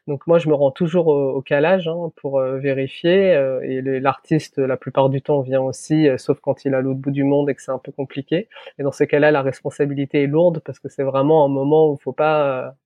Donc 0.07 0.27
moi, 0.29 0.39
je 0.39 0.49
me 0.49 0.55
rends 0.55 0.71
toujours 0.71 1.09
au, 1.09 1.43
calage 1.43 1.89
hein, 1.89 2.13
pour 2.17 2.39
euh, 2.39 2.59
vérifier. 2.59 3.35
Euh, 3.35 3.61
et 3.63 3.83
l'artiste, 4.01 4.59
la 4.59 4.77
plupart 4.77 5.09
du 5.11 5.21
temps, 5.21 5.41
vient 5.41 5.61
aussi, 5.61 6.09
euh, 6.09 6.17
sauf 6.17 6.39
quand 6.41 6.65
il 6.65 6.73
est 6.73 6.77
à 6.77 6.81
l'autre 6.81 7.01
bout 7.01 7.11
du 7.11 7.25
monde 7.25 7.51
et 7.51 7.55
que 7.55 7.63
c'est 7.63 7.73
un 7.73 7.79
peu 7.79 7.91
compliqué. 7.91 8.49
Et 8.79 8.85
dans 8.85 8.93
ce 8.93 9.05
cas-là, 9.05 9.33
la 9.33 9.43
responsabilité 9.43 10.23
est 10.23 10.27
lourde 10.29 10.61
parce 10.65 10.79
que 10.79 10.89
c'est 10.89 11.03
vraiment 11.03 11.45
un 11.45 11.49
moment 11.49 11.91
où 11.91 11.97
il 11.99 12.03
faut 12.03 12.13
pas, 12.13 12.77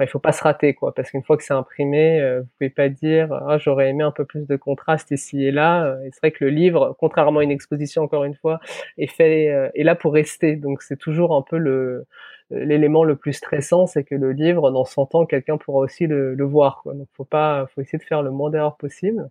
il 0.00 0.06
faut 0.06 0.18
pas 0.18 0.32
se 0.32 0.42
rater, 0.42 0.74
quoi. 0.74 0.94
Parce 0.94 1.10
qu'une 1.10 1.22
fois 1.22 1.36
que 1.36 1.44
c'est 1.44 1.54
imprimé, 1.54 2.20
vous 2.40 2.46
pouvez 2.58 2.70
pas 2.70 2.88
dire, 2.88 3.32
ah, 3.48 3.58
j'aurais 3.58 3.88
aimé 3.90 4.02
un 4.04 4.10
peu 4.10 4.24
plus 4.24 4.46
de 4.46 4.56
contraste 4.56 5.10
ici 5.10 5.44
et 5.44 5.50
là. 5.50 5.96
Et 6.04 6.10
c'est 6.12 6.20
vrai 6.20 6.32
que 6.32 6.44
le 6.44 6.50
livre, 6.50 6.96
contrairement 6.98 7.40
à 7.40 7.44
une 7.44 7.50
exposition, 7.50 8.02
encore 8.02 8.24
une 8.24 8.34
fois, 8.34 8.60
est 8.98 9.06
fait, 9.06 9.70
est 9.74 9.84
là 9.84 9.94
pour 9.94 10.14
rester. 10.14 10.56
Donc 10.56 10.82
c'est 10.82 10.98
toujours 10.98 11.34
un 11.36 11.42
peu 11.42 11.58
le 11.58 12.06
l'élément 12.50 13.04
le 13.04 13.16
plus 13.16 13.32
stressant, 13.32 13.86
c'est 13.86 14.04
que 14.04 14.14
le 14.14 14.32
livre, 14.32 14.70
dans 14.70 14.84
100 14.84 15.14
ans, 15.14 15.26
quelqu'un 15.26 15.56
pourra 15.56 15.78
aussi 15.78 16.06
le, 16.06 16.34
le 16.34 16.44
voir. 16.44 16.80
Quoi. 16.82 16.94
Donc, 16.94 17.08
faut 17.14 17.24
pas, 17.24 17.66
faut 17.74 17.80
essayer 17.80 17.98
de 17.98 18.04
faire 18.04 18.22
le 18.22 18.30
moins 18.30 18.50
d'erreurs 18.50 18.76
possible. 18.76 19.30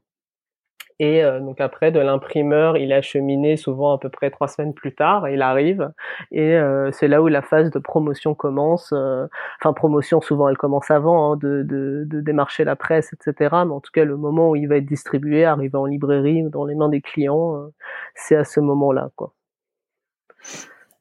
Et 0.99 1.23
euh, 1.23 1.39
donc 1.39 1.59
après, 1.61 1.91
de 1.91 1.99
l'imprimeur, 1.99 2.77
il 2.77 2.91
est 2.91 2.95
acheminé 2.95 3.57
souvent 3.57 3.93
à 3.93 3.97
peu 3.97 4.09
près 4.09 4.31
trois 4.31 4.47
semaines 4.47 4.73
plus 4.73 4.93
tard. 4.93 5.27
Il 5.29 5.41
arrive 5.41 5.91
et 6.31 6.55
euh, 6.55 6.91
c'est 6.91 7.07
là 7.07 7.21
où 7.21 7.27
la 7.27 7.41
phase 7.41 7.71
de 7.71 7.79
promotion 7.79 8.35
commence. 8.35 8.91
Euh, 8.93 9.27
enfin, 9.59 9.73
promotion 9.73 10.21
souvent, 10.21 10.49
elle 10.49 10.57
commence 10.57 10.89
avant 10.91 11.33
hein, 11.33 11.37
de, 11.37 11.63
de, 11.63 12.03
de, 12.05 12.21
démarcher 12.21 12.63
la 12.63 12.75
presse, 12.75 13.13
etc. 13.13 13.35
Mais 13.65 13.73
en 13.73 13.79
tout 13.79 13.91
cas, 13.93 14.05
le 14.05 14.17
moment 14.17 14.51
où 14.51 14.55
il 14.55 14.67
va 14.67 14.77
être 14.77 14.85
distribué, 14.85 15.45
arriver 15.45 15.77
en 15.77 15.85
librairie, 15.85 16.43
dans 16.43 16.65
les 16.65 16.75
mains 16.75 16.89
des 16.89 17.01
clients, 17.01 17.69
c'est 18.15 18.35
à 18.35 18.43
ce 18.43 18.59
moment-là, 18.59 19.09
quoi. 19.15 19.33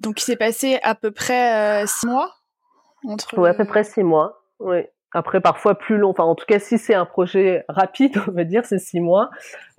Donc 0.02 0.20
il 0.20 0.24
s'est 0.24 0.36
passé 0.36 0.80
à 0.82 0.94
peu 0.94 1.12
près 1.12 1.82
euh, 1.82 1.86
six 1.86 2.06
mois 2.06 2.34
entre. 3.06 3.38
Oui, 3.38 3.48
à 3.48 3.54
peu 3.54 3.64
près 3.64 3.84
six 3.84 4.02
mois. 4.02 4.42
Oui. 4.58 4.82
Après, 5.14 5.40
parfois 5.40 5.74
plus 5.74 5.98
long. 5.98 6.10
Enfin, 6.10 6.24
en 6.24 6.34
tout 6.34 6.46
cas, 6.46 6.58
si 6.58 6.78
c'est 6.78 6.94
un 6.94 7.04
projet 7.04 7.64
rapide, 7.68 8.16
on 8.28 8.32
va 8.32 8.44
dire, 8.44 8.64
c'est 8.64 8.78
six 8.78 9.00
mois. 9.00 9.30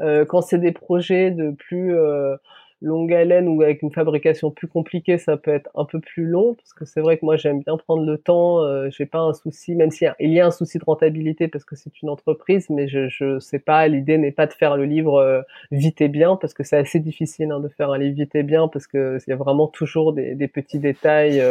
Euh, 0.02 0.26
quand 0.26 0.41
c'est 0.41 0.60
des 0.60 0.72
projets 0.72 1.32
de 1.32 1.52
plus 1.52 1.96
euh, 1.96 2.36
longue 2.84 3.13
haleine 3.13 3.48
ou 3.48 3.62
avec 3.62 3.82
une 3.82 3.91
fabrication 3.91 4.52
plus 4.52 4.67
compliquée, 4.67 5.17
ça 5.17 5.38
peut 5.38 5.52
être 5.52 5.69
un 5.74 5.86
peu 5.86 6.00
plus 6.00 6.26
long 6.26 6.54
parce 6.54 6.74
que 6.74 6.86
c'est 6.86 7.00
vrai 7.00 7.17
que 7.17 7.26
moi 7.26 7.38
j'aime 7.38 7.62
bien 7.62 7.78
prendre 7.78 8.06
le 8.06 8.17
temps. 8.17 8.62
Euh, 8.63 8.89
j'ai 8.91 9.06
pas 9.06 9.19
un 9.19 9.34
souci, 9.34 9.74
même 9.74 9.89
s'il 9.89 10.13
y, 10.19 10.39
a 10.39 10.46
un 10.46 10.52
souci 10.52 10.78
de 10.78 10.84
rentabilité 10.84 11.48
parce 11.48 11.63
que 11.63 11.76
c'est 11.76 12.02
une 12.02 12.10
entreprise, 12.10 12.69
mais 12.69 12.88
je 12.88 13.08
je 13.08 13.39
sais 13.39 13.60
pas. 13.60 13.88
L'idée 13.88 14.17
n'est 14.17 14.32
pas 14.32 14.48
de 14.48 14.54
faire 14.54 14.76
le 14.76 14.86
livre 14.86 15.15
euh, 15.15 15.41
vite 15.72 16.02
et 16.02 16.10
bien 16.10 16.36
parce 16.36 16.54
que 16.54 16.63
c'est 16.63 16.78
assez 16.78 17.00
difficile 17.00 17.52
hein, 17.52 17.60
de 17.62 17.69
faire 17.69 17.89
un 17.91 17.98
livre 17.98 18.15
vite 18.15 18.36
et 18.36 18.43
bien 18.43 18.67
parce 18.67 18.86
que 18.86 19.17
il 19.26 19.30
y 19.30 19.34
a 19.34 19.38
vraiment 19.38 19.67
toujours 19.67 20.13
des, 20.13 20.36
des 20.36 20.48
petits 20.48 20.80
détails. 20.80 21.41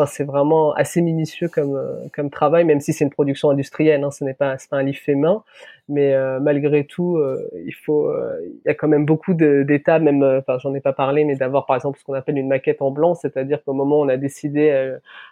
Euh, 0.00 0.04
enfin, 0.04 0.06
c'est 0.06 0.24
vraiment 0.24 0.72
assez 0.72 1.02
minutieux 1.02 1.48
comme 1.48 1.76
euh, 1.76 2.08
comme 2.14 2.30
travail, 2.30 2.64
même 2.64 2.80
si 2.80 2.92
c'est 2.92 3.04
une 3.04 3.10
production 3.10 3.50
industrielle. 3.50 4.04
Hein, 4.04 4.10
ce 4.10 4.24
n'est 4.24 4.34
pas 4.34 4.56
pas 4.70 4.76
un 4.78 4.82
livre 4.82 4.98
fait 4.98 5.14
main, 5.14 5.42
mais 5.88 6.14
euh, 6.14 6.40
malgré 6.40 6.84
tout, 6.84 7.16
euh, 7.16 7.48
il 7.66 7.74
faut, 7.74 8.08
euh, 8.08 8.38
il 8.44 8.60
y 8.66 8.70
a 8.70 8.74
quand 8.74 8.88
même 8.88 9.04
beaucoup 9.04 9.34
d'étapes, 9.34 10.02
même, 10.02 10.22
enfin, 10.22 10.58
j'en 10.58 10.74
ai 10.74 10.80
pas 10.80 10.92
parlé, 10.92 11.24
mais 11.24 11.36
d'avoir 11.36 11.66
par 11.66 11.76
exemple 11.76 11.98
ce 11.98 12.04
qu'on 12.04 12.14
appelle 12.14 12.38
une 12.38 12.48
maquette 12.48 12.82
en 12.82 12.90
blanc, 12.90 13.14
c'est-à-dire 13.14 13.62
qu'au 13.64 13.72
moment 13.72 14.00
où 14.00 14.04
on 14.04 14.08
a 14.08 14.16
décidé 14.16 14.70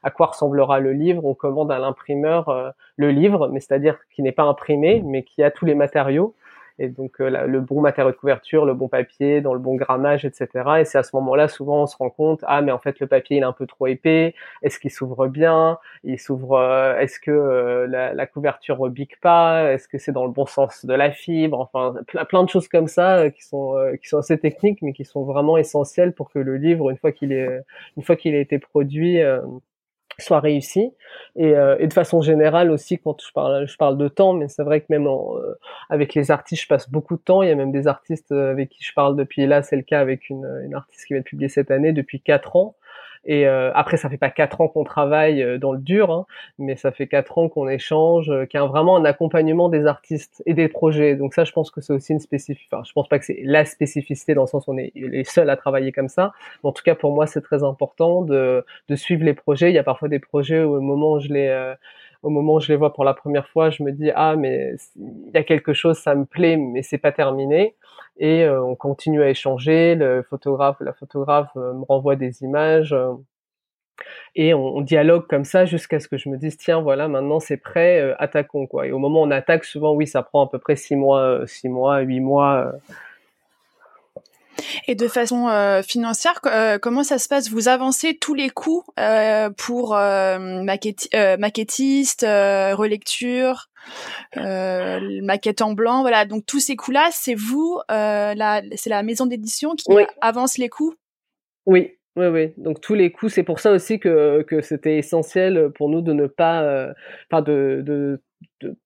à 0.03 0.11
quoi 0.11 0.27
ressemblera 0.27 0.81
le 0.81 0.93
livre, 0.93 1.25
on 1.25 1.35
commande 1.35 1.71
à 1.73 1.79
l'imprimeur 1.79 2.75
le 2.97 3.11
livre, 3.11 3.49
mais 3.49 3.61
c'est-à-dire 3.61 3.99
qui 4.11 4.23
n'est 4.23 4.33
pas 4.33 4.45
imprimé, 4.45 5.03
mais 5.05 5.23
qui 5.23 5.43
a 5.43 5.51
tous 5.51 5.65
les 5.65 5.75
matériaux 5.75 6.35
et 6.79 6.89
donc 6.89 7.21
euh, 7.21 7.47
le 7.47 7.61
bon 7.61 7.81
matériau 7.81 8.11
de 8.11 8.17
couverture, 8.17 8.65
le 8.65 8.75
bon 8.75 8.89
papier, 8.89 9.41
dans 9.41 9.53
le 9.53 9.59
bon 9.59 9.75
grammage, 9.75 10.25
etc. 10.25 10.49
Et 10.81 10.85
c'est 10.85 10.99
à 10.99 11.03
ce 11.03 11.15
moment-là, 11.17 11.49
souvent, 11.49 11.83
on 11.83 11.87
se 11.87 11.97
rend 11.97 12.11
compte, 12.11 12.45
ah, 12.47 12.63
mais 12.63 12.73
en 12.73 12.79
fait, 12.79 13.01
le 13.01 13.07
papier, 13.07 13.39
il 13.39 13.41
est 13.41 13.47
un 13.47 13.53
peu 13.53 13.67
trop 13.67 13.87
épais. 13.87 14.35
Est-ce 14.63 14.79
qu'il 14.79 14.91
s'ouvre 14.91 15.27
bien? 15.29 15.79
Il 16.05 16.19
s'ouvre. 16.19 16.59
Euh, 16.59 16.99
est-ce 16.99 17.19
que 17.21 17.31
euh, 17.31 17.87
la, 17.89 18.15
la, 18.15 18.27
couverture 18.27 18.79
rebique 18.79 19.21
pas? 19.21 19.73
Est-ce 19.73 19.89
que 19.89 19.99
c'est 19.99 20.13
dans 20.13 20.25
le 20.25 20.33
bon 20.33 20.47
sens 20.47 20.85
de 20.85 20.95
la 20.95 21.11
fibre? 21.11 21.61
Enfin, 21.61 21.95
plein, 22.07 22.25
plein 22.25 22.45
de 22.45 22.49
choses 22.49 22.69
comme 22.69 22.89
ça 22.89 23.31
qui 23.31 23.43
sont 23.45 23.75
qui 24.01 24.09
sont 24.09 24.19
assez 24.19 24.39
techniques, 24.39 24.81
mais 24.83 24.93
qui 24.93 25.05
sont 25.05 25.25
vraiment 25.25 25.57
essentielles 25.57 26.13
pour 26.13 26.31
que 26.31 26.39
le 26.39 26.57
livre, 26.57 26.91
une 26.91 26.97
fois 26.99 27.13
qu'il 27.13 27.33
est 27.33 27.49
une 27.97 28.03
fois 28.03 28.17
qu'il 28.17 28.35
a 28.35 28.39
été 28.39 28.59
produit 28.59 29.21
soit 30.21 30.41
réussi. 30.41 30.93
Et, 31.37 31.55
euh, 31.55 31.77
et, 31.79 31.87
de 31.87 31.93
façon 31.93 32.23
générale 32.23 32.71
aussi 32.71 32.99
quand 32.99 33.21
je 33.23 33.33
parle 33.33 33.67
je 33.67 33.77
parle 33.77 33.97
de 33.97 34.09
temps 34.09 34.33
mais 34.33 34.49
c'est 34.49 34.63
vrai 34.63 34.81
que 34.81 34.87
même 34.89 35.07
euh, 35.07 35.55
avec 35.91 36.15
les 36.15 36.31
artistes 36.31 36.63
je 36.63 36.69
passe 36.69 36.91
beaucoup 36.91 37.17
de 37.17 37.23
temps. 37.23 37.43
Il 37.43 37.49
y 37.49 37.53
a 37.53 37.55
même 37.55 37.73
des 37.73 37.87
artistes 37.87 38.33
euh, 38.33 38.51
avec 38.51 38.71
qui 38.71 38.83
je 38.83 38.93
parle 38.93 39.17
depuis 39.17 39.47
là 39.47 39.63
c'est 39.63 39.77
le 39.77 39.83
cas 39.83 40.01
avec 40.01 40.29
une, 40.29 40.47
une 40.65 40.75
artiste 40.75 41.07
qui 41.07 41.15
va 41.15 41.21
être 41.21 41.27
publiée 41.27 41.49
cette 41.49 41.71
année 41.71 41.93
depuis 41.93 42.21
quatre 42.21 42.57
ans 42.57 42.75
Et 43.25 43.47
euh, 43.47 43.71
après, 43.75 43.97
ça 43.97 44.09
fait 44.09 44.17
pas 44.17 44.31
quatre 44.31 44.61
ans 44.61 44.69
qu'on 44.69 44.85
travaille 44.85 45.43
euh, 45.43 45.59
dans 45.59 45.73
le 45.73 45.79
dur, 45.79 46.11
hein, 46.11 46.27
mais 46.59 46.77
ça 46.77 46.93
fait 46.93 47.07
quatre 47.07 47.39
ans 47.39 47.49
qu'on 47.49 47.69
échange, 47.69 48.31
euh, 48.31 48.47
qu'il 48.47 48.59
y 48.59 48.63
a 48.63 48.67
vraiment 48.67 48.97
un 48.97 49.05
accompagnement 49.05 49.69
des 49.69 49.87
artistes 49.87 50.43
et 50.47 50.55
des 50.55 50.69
projets. 50.69 51.17
Donc 51.17 51.35
ça, 51.35 51.45
je 51.45 51.53
pense 51.53 51.71
que 51.71 51.81
c'est 51.81 51.93
aussi 51.93 52.13
une 52.13 52.21
spécificité. 52.21 52.75
Enfin, 52.75 52.85
je 52.87 52.93
pense 52.93 53.09
pas 53.09 53.19
que 53.19 53.25
c'est 53.25 53.41
la 53.45 53.65
spécificité 53.65 54.35
dans 54.35 54.43
le 54.43 54.47
sens 54.47 54.67
où 54.67 54.73
on 54.73 54.79
est 54.79 54.93
les 54.95 55.25
seuls 55.25 55.51
à 55.51 55.57
travailler 55.57 55.93
comme 55.93 56.09
ça. 56.09 56.33
En 56.63 56.73
tout 56.73 56.83
cas, 56.83 56.95
pour 56.95 57.13
moi, 57.13 57.27
c'est 57.27 57.43
très 57.43 57.63
important 57.63 58.23
de, 58.23 58.65
de 58.89 58.97
suivre 58.97 59.25
les 59.25 59.35
projets. 59.35 59.71
Il 59.71 59.75
y 59.75 59.79
a 59.79 59.85
parfois 59.85 60.09
des 60.09 60.19
projets 60.19 60.63
où, 60.63 60.77
au 60.77 60.81
moment 60.81 61.13
où 61.13 61.21
je 61.21 61.29
les 61.29 61.49
euh, 61.49 61.75
au 62.23 62.31
moment 62.31 62.55
où 62.55 62.61
je 62.61 62.69
les 62.69 62.77
vois 62.77 62.93
pour 62.93 63.05
la 63.05 63.15
première 63.15 63.49
fois, 63.49 63.71
je 63.71 63.83
me 63.83 63.93
dis 63.93 64.11
ah 64.15 64.37
mais 64.37 64.75
il 64.97 65.31
y 65.35 65.37
a 65.37 65.45
quelque 65.45 65.73
chose, 65.73 65.99
ça 65.99 66.15
me 66.15 66.25
plaît, 66.25 66.57
mais 66.57 66.83
c'est 66.83 66.99
pas 66.99 67.13
terminé. 67.13 67.77
Et 68.19 68.45
euh, 68.45 68.63
on 68.63 68.75
continue 68.75 69.23
à 69.23 69.31
échanger. 69.31 69.95
Le 69.95 70.23
photographe, 70.23 70.77
la 70.81 70.93
photographe 70.93 71.51
euh, 71.57 71.75
me 71.75 71.85
renvoie 71.89 72.17
des 72.17 72.43
images. 72.43 72.93
Euh, 72.93 73.13
et 74.35 74.55
on, 74.55 74.77
on, 74.77 74.81
dialogue 74.81 75.27
comme 75.29 75.45
ça 75.45 75.65
jusqu'à 75.65 75.99
ce 76.01 76.07
que 76.09 76.17
je 76.17 76.29
me 76.29 76.37
dise 76.37 76.57
tiens 76.57 76.81
voilà 76.81 77.09
maintenant 77.09 77.41
c'est 77.41 77.57
prêt 77.57 78.15
attaquons 78.21 78.69
quoi 78.69 78.87
et 78.87 78.93
au 78.93 78.99
moment 78.99 79.23
où 79.23 79.27
on 79.27 79.31
attaque 79.33 79.65
souvent 79.65 79.93
oui 79.93 80.07
ça 80.07 80.23
prend 80.23 80.47
à 80.47 80.49
peu 80.49 80.61
près 80.61 80.77
six 80.77 80.95
mois 80.95 81.45
six 81.47 81.69
mois 81.69 81.99
huit 81.99 82.21
mois 82.21 82.73
et 84.87 84.95
de 84.95 85.09
façon 85.09 85.49
euh, 85.49 85.83
financière, 85.83 86.41
euh, 86.47 86.79
comment 86.79 87.05
ça 87.05 87.19
se 87.19 87.29
passe? 87.29 87.51
Vous 87.51 87.69
avancez 87.69 88.17
tous 88.17 88.35
les 88.35 88.51
coûts 88.51 88.85
euh, 88.99 89.51
pour 89.51 89.91
maquettiste, 89.91 92.23
relecture, 92.23 93.69
maquette 94.37 95.63
en 95.63 95.73
blanc, 95.73 96.03
voilà. 96.03 96.25
Donc 96.25 96.47
tous 96.47 96.61
ces 96.61 96.77
coûts-là, 96.77 97.09
c'est 97.13 97.35
vous, 97.35 97.81
c'est 97.89 98.91
la 98.91 99.03
maison 99.03 99.27
d'édition 99.27 99.75
qui 99.75 99.87
avance 100.21 100.59
les 100.59 100.69
coûts. 100.69 100.95
Oui, 101.67 101.99
oui, 102.17 102.27
oui. 102.27 102.53
Donc 102.57 102.81
tous 102.81 102.95
les 102.95 103.13
coûts, 103.13 103.29
c'est 103.29 103.43
pour 103.43 103.61
ça 103.61 103.73
aussi 103.73 103.99
que, 103.99 104.43
que 104.43 104.61
c'était 104.61 104.99
essentiel 104.99 105.71
pour 105.75 105.89
nous 105.89 106.03
de 106.03 106.13
ne 106.13 106.27
pas, 106.27 106.89
enfin 107.31 107.43
de, 107.43 107.83
de 107.85 108.21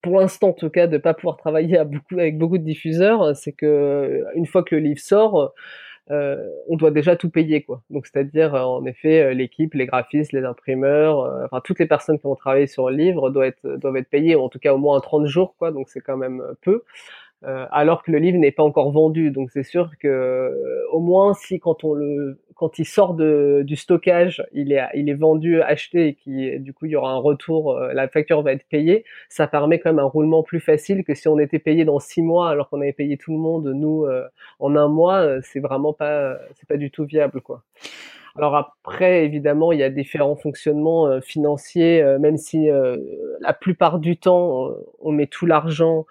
pour 0.03 0.21
l'instant 0.21 0.49
en 0.51 0.53
tout 0.53 0.71
cas, 0.71 0.87
de 0.87 0.99
pas 0.99 1.15
pouvoir 1.15 1.37
travailler 1.37 1.79
à 1.79 1.85
beaucoup, 1.85 2.19
avec 2.19 2.39
beaucoup 2.39 2.59
de 2.59 2.65
diffuseurs, 2.65 3.37
c'est 3.37 3.53
que 3.53 4.25
une 4.35 4.47
fois 4.47 4.63
que 4.63 4.75
le 4.75 4.83
livre 4.83 5.01
sort, 5.01 5.55
euh, 6.11 6.37
on 6.69 6.77
doit 6.77 6.91
déjà 6.91 7.17
tout 7.17 7.31
payer 7.31 7.63
quoi. 7.63 7.83
Donc 7.91 8.07
c'est-à-dire 8.07 8.55
euh, 8.55 8.63
en 8.63 8.85
effet 8.87 9.23
euh, 9.23 9.35
l'équipe, 9.35 9.73
les 9.75 9.87
graphistes, 9.87 10.33
les 10.33 10.45
imprimeurs, 10.45 11.45
enfin 11.45 11.61
toutes 11.65 11.79
les 11.79 11.87
personnes 11.87 12.19
qui 12.19 12.25
vont 12.25 12.35
travailler 12.35 12.67
sur 12.67 12.91
le 12.91 12.97
livre 12.97 13.31
doivent 13.31 13.47
être 13.47 13.77
doivent 13.77 13.97
être 13.97 14.11
payées 14.11 14.35
en 14.35 14.49
tout 14.49 14.59
cas 14.59 14.75
au 14.75 14.79
moins 14.79 14.99
30 15.01 15.27
jours 15.27 15.55
quoi. 15.59 15.71
Donc 15.71 15.89
c'est 15.89 16.01
quand 16.01 16.17
même 16.17 16.43
peu. 16.61 16.83
Euh, 17.45 17.67
alors 17.73 18.05
que 18.05 18.13
le 18.13 18.19
livre 18.19 18.39
n'est 18.39 18.53
pas 18.53 18.63
encore 18.63 18.93
vendu. 18.93 19.31
Donc 19.31 19.51
c'est 19.51 19.65
sûr 19.65 19.91
que 19.99 20.09
euh, 20.09 20.83
au 20.93 21.01
moins 21.01 21.35
si 21.35 21.59
quand 21.59 21.85
on 21.85 21.95
le 21.95 22.39
quand 22.55 22.79
il 22.79 22.85
sort 22.85 23.15
de, 23.15 23.63
du 23.67 23.75
stockage, 23.75 24.45
il 24.53 24.73
est 24.73 24.83
il 24.95 25.09
est 25.09 25.15
vendu, 25.15 25.61
acheté 25.61 26.09
et 26.09 26.15
qui 26.15 26.59
du 26.61 26.73
coup 26.73 26.87
il 26.87 26.93
y 26.93 26.97
aura 26.97 27.13
un 27.13 27.19
retour, 27.19 27.73
euh, 27.73 27.93
la 27.93 28.09
facture 28.09 28.43
va 28.43 28.53
être 28.53 28.67
payée. 28.69 29.05
Ça 29.29 29.47
permet 29.49 29.81
quand 29.81 29.91
même 29.91 29.99
un 29.99 30.05
roulement 30.05 30.43
plus 30.45 30.61
facile 30.61 31.03
que 31.05 31.15
si 31.15 31.27
on 31.29 31.39
était 31.39 31.59
payé 31.59 31.85
dans 31.85 31.99
six 31.99 32.23
mois 32.23 32.51
alors 32.51 32.69
qu'on 32.69 32.81
avait 32.81 32.93
payé 32.93 33.17
tout 33.17 33.33
le 33.33 33.39
monde 33.39 33.67
nous 33.67 34.07
en 34.61 34.77
un 34.77 34.89
mois. 34.89 35.41
C'est 35.43 35.61
vraiment 35.61 35.93
pas 35.93 36.39
c'est 36.55 36.69
pas 36.69 36.77
du 36.77 36.91
tout 36.91 37.05
viable 37.05 37.41
quoi. 37.41 37.63
Alors 38.37 38.57
après, 38.57 39.25
évidemment, 39.25 39.73
il 39.73 39.79
y 39.79 39.83
a 39.83 39.91
différents 39.91 40.37
fonctionnements 40.37 41.21
financiers, 41.21 42.03
même 42.19 42.39
si 42.39 42.69
la 43.41 43.53
plupart 43.53 43.99
du 43.99 44.17
temps, 44.17 44.71
on 45.01 45.13
met 45.13 45.27
tout 45.27 45.45
l'argent 45.45 46.07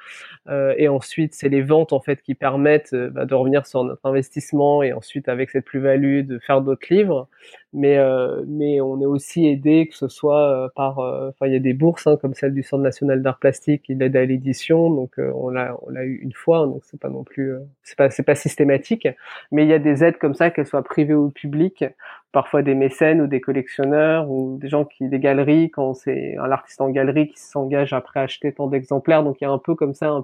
euh, 0.49 0.73
et 0.77 0.87
ensuite, 0.87 1.33
c'est 1.33 1.49
les 1.49 1.61
ventes 1.61 1.93
en 1.93 1.99
fait 1.99 2.21
qui 2.21 2.33
permettent 2.35 2.93
euh, 2.93 3.09
bah, 3.09 3.25
de 3.25 3.33
revenir 3.33 3.65
sur 3.67 3.83
notre 3.83 4.05
investissement 4.05 4.81
et 4.81 4.91
ensuite 4.91 5.29
avec 5.29 5.51
cette 5.51 5.65
plus-value 5.65 6.21
de 6.21 6.39
faire 6.39 6.61
d'autres 6.61 6.87
livres. 6.89 7.27
Mais 7.73 7.97
euh, 7.97 8.43
mais 8.47 8.81
on 8.81 8.99
est 9.01 9.05
aussi 9.05 9.47
aidé 9.47 9.87
que 9.87 9.95
ce 9.95 10.09
soit 10.09 10.69
par, 10.75 10.99
enfin 10.99 11.47
il 11.47 11.53
y 11.53 11.55
a 11.55 11.59
des 11.59 11.73
bourses 11.73 12.05
hein, 12.07 12.17
comme 12.21 12.33
celle 12.33 12.53
du 12.53 12.63
Centre 12.63 12.83
national 12.83 13.21
d'art 13.21 13.39
plastique 13.39 13.83
qui 13.83 13.93
aide 13.93 14.15
à 14.15 14.25
l'édition, 14.25 14.89
donc 14.89 15.13
on 15.17 15.49
l'a 15.49 15.77
on 15.83 15.89
l'a 15.89 16.03
eu 16.03 16.15
une 16.21 16.33
fois, 16.33 16.65
donc 16.65 16.81
c'est 16.83 16.99
pas 16.99 17.09
non 17.09 17.23
plus 17.23 17.53
c'est 17.83 17.97
pas 17.97 18.09
c'est 18.09 18.23
pas 18.23 18.35
systématique, 18.35 19.07
mais 19.51 19.63
il 19.63 19.69
y 19.69 19.73
a 19.73 19.79
des 19.79 20.03
aides 20.03 20.17
comme 20.17 20.33
ça 20.33 20.49
qu'elles 20.51 20.67
soient 20.67 20.83
privées 20.83 21.13
ou 21.13 21.29
publiques. 21.29 21.85
Parfois 22.31 22.61
des 22.61 22.75
mécènes 22.75 23.19
ou 23.19 23.27
des 23.27 23.41
collectionneurs 23.41 24.29
ou 24.31 24.57
des 24.57 24.69
gens 24.69 24.85
qui 24.85 25.09
des 25.09 25.19
galeries 25.19 25.69
quand 25.69 25.93
c'est 25.93 26.37
un 26.37 26.49
artiste 26.49 26.79
en 26.79 26.89
galerie 26.89 27.27
qui 27.27 27.37
s'engage 27.37 27.91
après 27.91 28.21
acheter 28.21 28.53
tant 28.53 28.67
d'exemplaires. 28.67 29.23
Donc 29.23 29.41
il 29.41 29.43
y 29.43 29.47
a 29.47 29.51
un 29.51 29.57
peu 29.57 29.75
comme 29.75 29.93
ça 29.93 30.23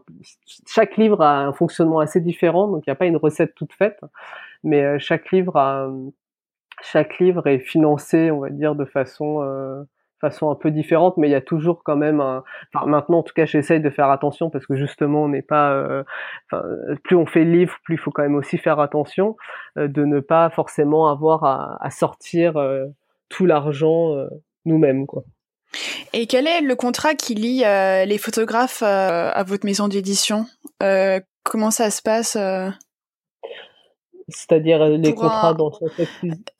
chaque 0.65 0.95
livre 0.97 1.21
a 1.21 1.45
un 1.45 1.53
fonctionnement 1.53 1.99
assez 1.99 2.21
différent. 2.21 2.67
Donc 2.69 2.87
il 2.87 2.89
n'y 2.89 2.93
a 2.93 2.95
pas 2.95 3.07
une 3.07 3.17
recette 3.17 3.55
toute 3.55 3.73
faite. 3.73 3.99
Mais 4.63 4.83
euh, 4.83 4.99
chaque 4.99 5.31
livre 5.31 5.57
a 5.57 5.91
chaque 6.81 7.19
livre 7.19 7.47
est 7.47 7.59
financé 7.59 8.31
on 8.31 8.39
va 8.39 8.49
dire 8.49 8.75
de 8.75 8.85
façon 8.85 9.41
euh, 9.41 9.83
façon 10.19 10.49
un 10.49 10.55
peu 10.55 10.71
différente, 10.71 11.17
mais 11.17 11.27
il 11.27 11.31
y 11.31 11.35
a 11.35 11.41
toujours 11.41 11.83
quand 11.83 11.95
même 11.95 12.21
un. 12.21 12.43
Enfin, 12.73 12.85
maintenant, 12.87 13.19
en 13.19 13.23
tout 13.23 13.33
cas, 13.33 13.45
j'essaye 13.45 13.79
de 13.79 13.89
faire 13.89 14.09
attention 14.09 14.49
parce 14.49 14.65
que 14.65 14.75
justement, 14.75 15.23
on 15.23 15.29
n'est 15.29 15.41
pas. 15.41 15.71
Euh, 15.73 16.03
plus 17.03 17.15
on 17.15 17.25
fait 17.25 17.43
le 17.43 17.51
livre, 17.51 17.75
plus 17.83 17.95
il 17.95 17.97
faut 17.97 18.11
quand 18.11 18.23
même 18.23 18.35
aussi 18.35 18.57
faire 18.57 18.79
attention 18.79 19.35
euh, 19.77 19.87
de 19.87 20.05
ne 20.05 20.19
pas 20.19 20.49
forcément 20.49 21.09
avoir 21.09 21.43
à, 21.43 21.77
à 21.81 21.89
sortir 21.89 22.57
euh, 22.57 22.85
tout 23.29 23.45
l'argent 23.45 24.15
nous-mêmes, 24.65 25.05
quoi. 25.05 25.23
Et 26.13 26.27
quel 26.27 26.47
est 26.47 26.61
le 26.61 26.75
contrat 26.75 27.13
qui 27.13 27.35
lie 27.35 27.59
les 27.59 28.17
photographes 28.17 28.81
à 28.81 29.43
votre 29.43 29.65
maison 29.65 29.89
d'édition? 29.89 30.45
Comment 30.79 31.71
ça 31.71 31.91
se 31.91 32.01
passe 32.01 32.37
c'est-à-dire 34.29 34.81
euh, 34.81 34.97
les 34.97 35.13
contrats 35.13 35.53
dans 35.53 35.71
son 35.71 35.87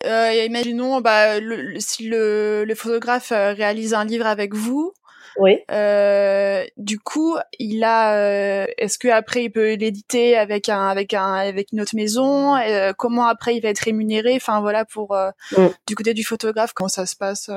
euh, 0.05 0.45
Imaginons, 0.45 1.01
bah, 1.01 1.39
le, 1.39 1.79
si 1.79 2.07
le, 2.07 2.63
le 2.65 2.75
photographe 2.75 3.31
euh, 3.31 3.53
réalise 3.53 3.93
un 3.93 4.05
livre 4.05 4.25
avec 4.25 4.53
vous, 4.53 4.93
oui. 5.39 5.59
Euh, 5.69 6.65
du 6.77 6.97
coup, 6.97 7.35
il 7.59 7.83
a. 7.83 8.15
Euh, 8.15 8.65
est-ce 8.79 8.97
que 8.97 9.07
après 9.07 9.43
il 9.43 9.51
peut 9.51 9.75
l'éditer 9.75 10.35
avec 10.35 10.67
un 10.67 10.87
avec 10.87 11.13
un 11.13 11.31
avec 11.33 11.71
une 11.73 11.81
autre 11.81 11.95
maison 11.95 12.55
Comment 12.97 13.27
après 13.27 13.55
il 13.55 13.61
va 13.61 13.69
être 13.69 13.81
rémunéré? 13.81 14.33
Enfin 14.35 14.61
voilà 14.61 14.83
pour 14.83 15.15
mm. 15.15 15.67
du 15.85 15.95
côté 15.95 16.15
du 16.15 16.23
photographe, 16.23 16.73
comment 16.73 16.87
ça 16.87 17.05
se 17.05 17.15
passe 17.15 17.51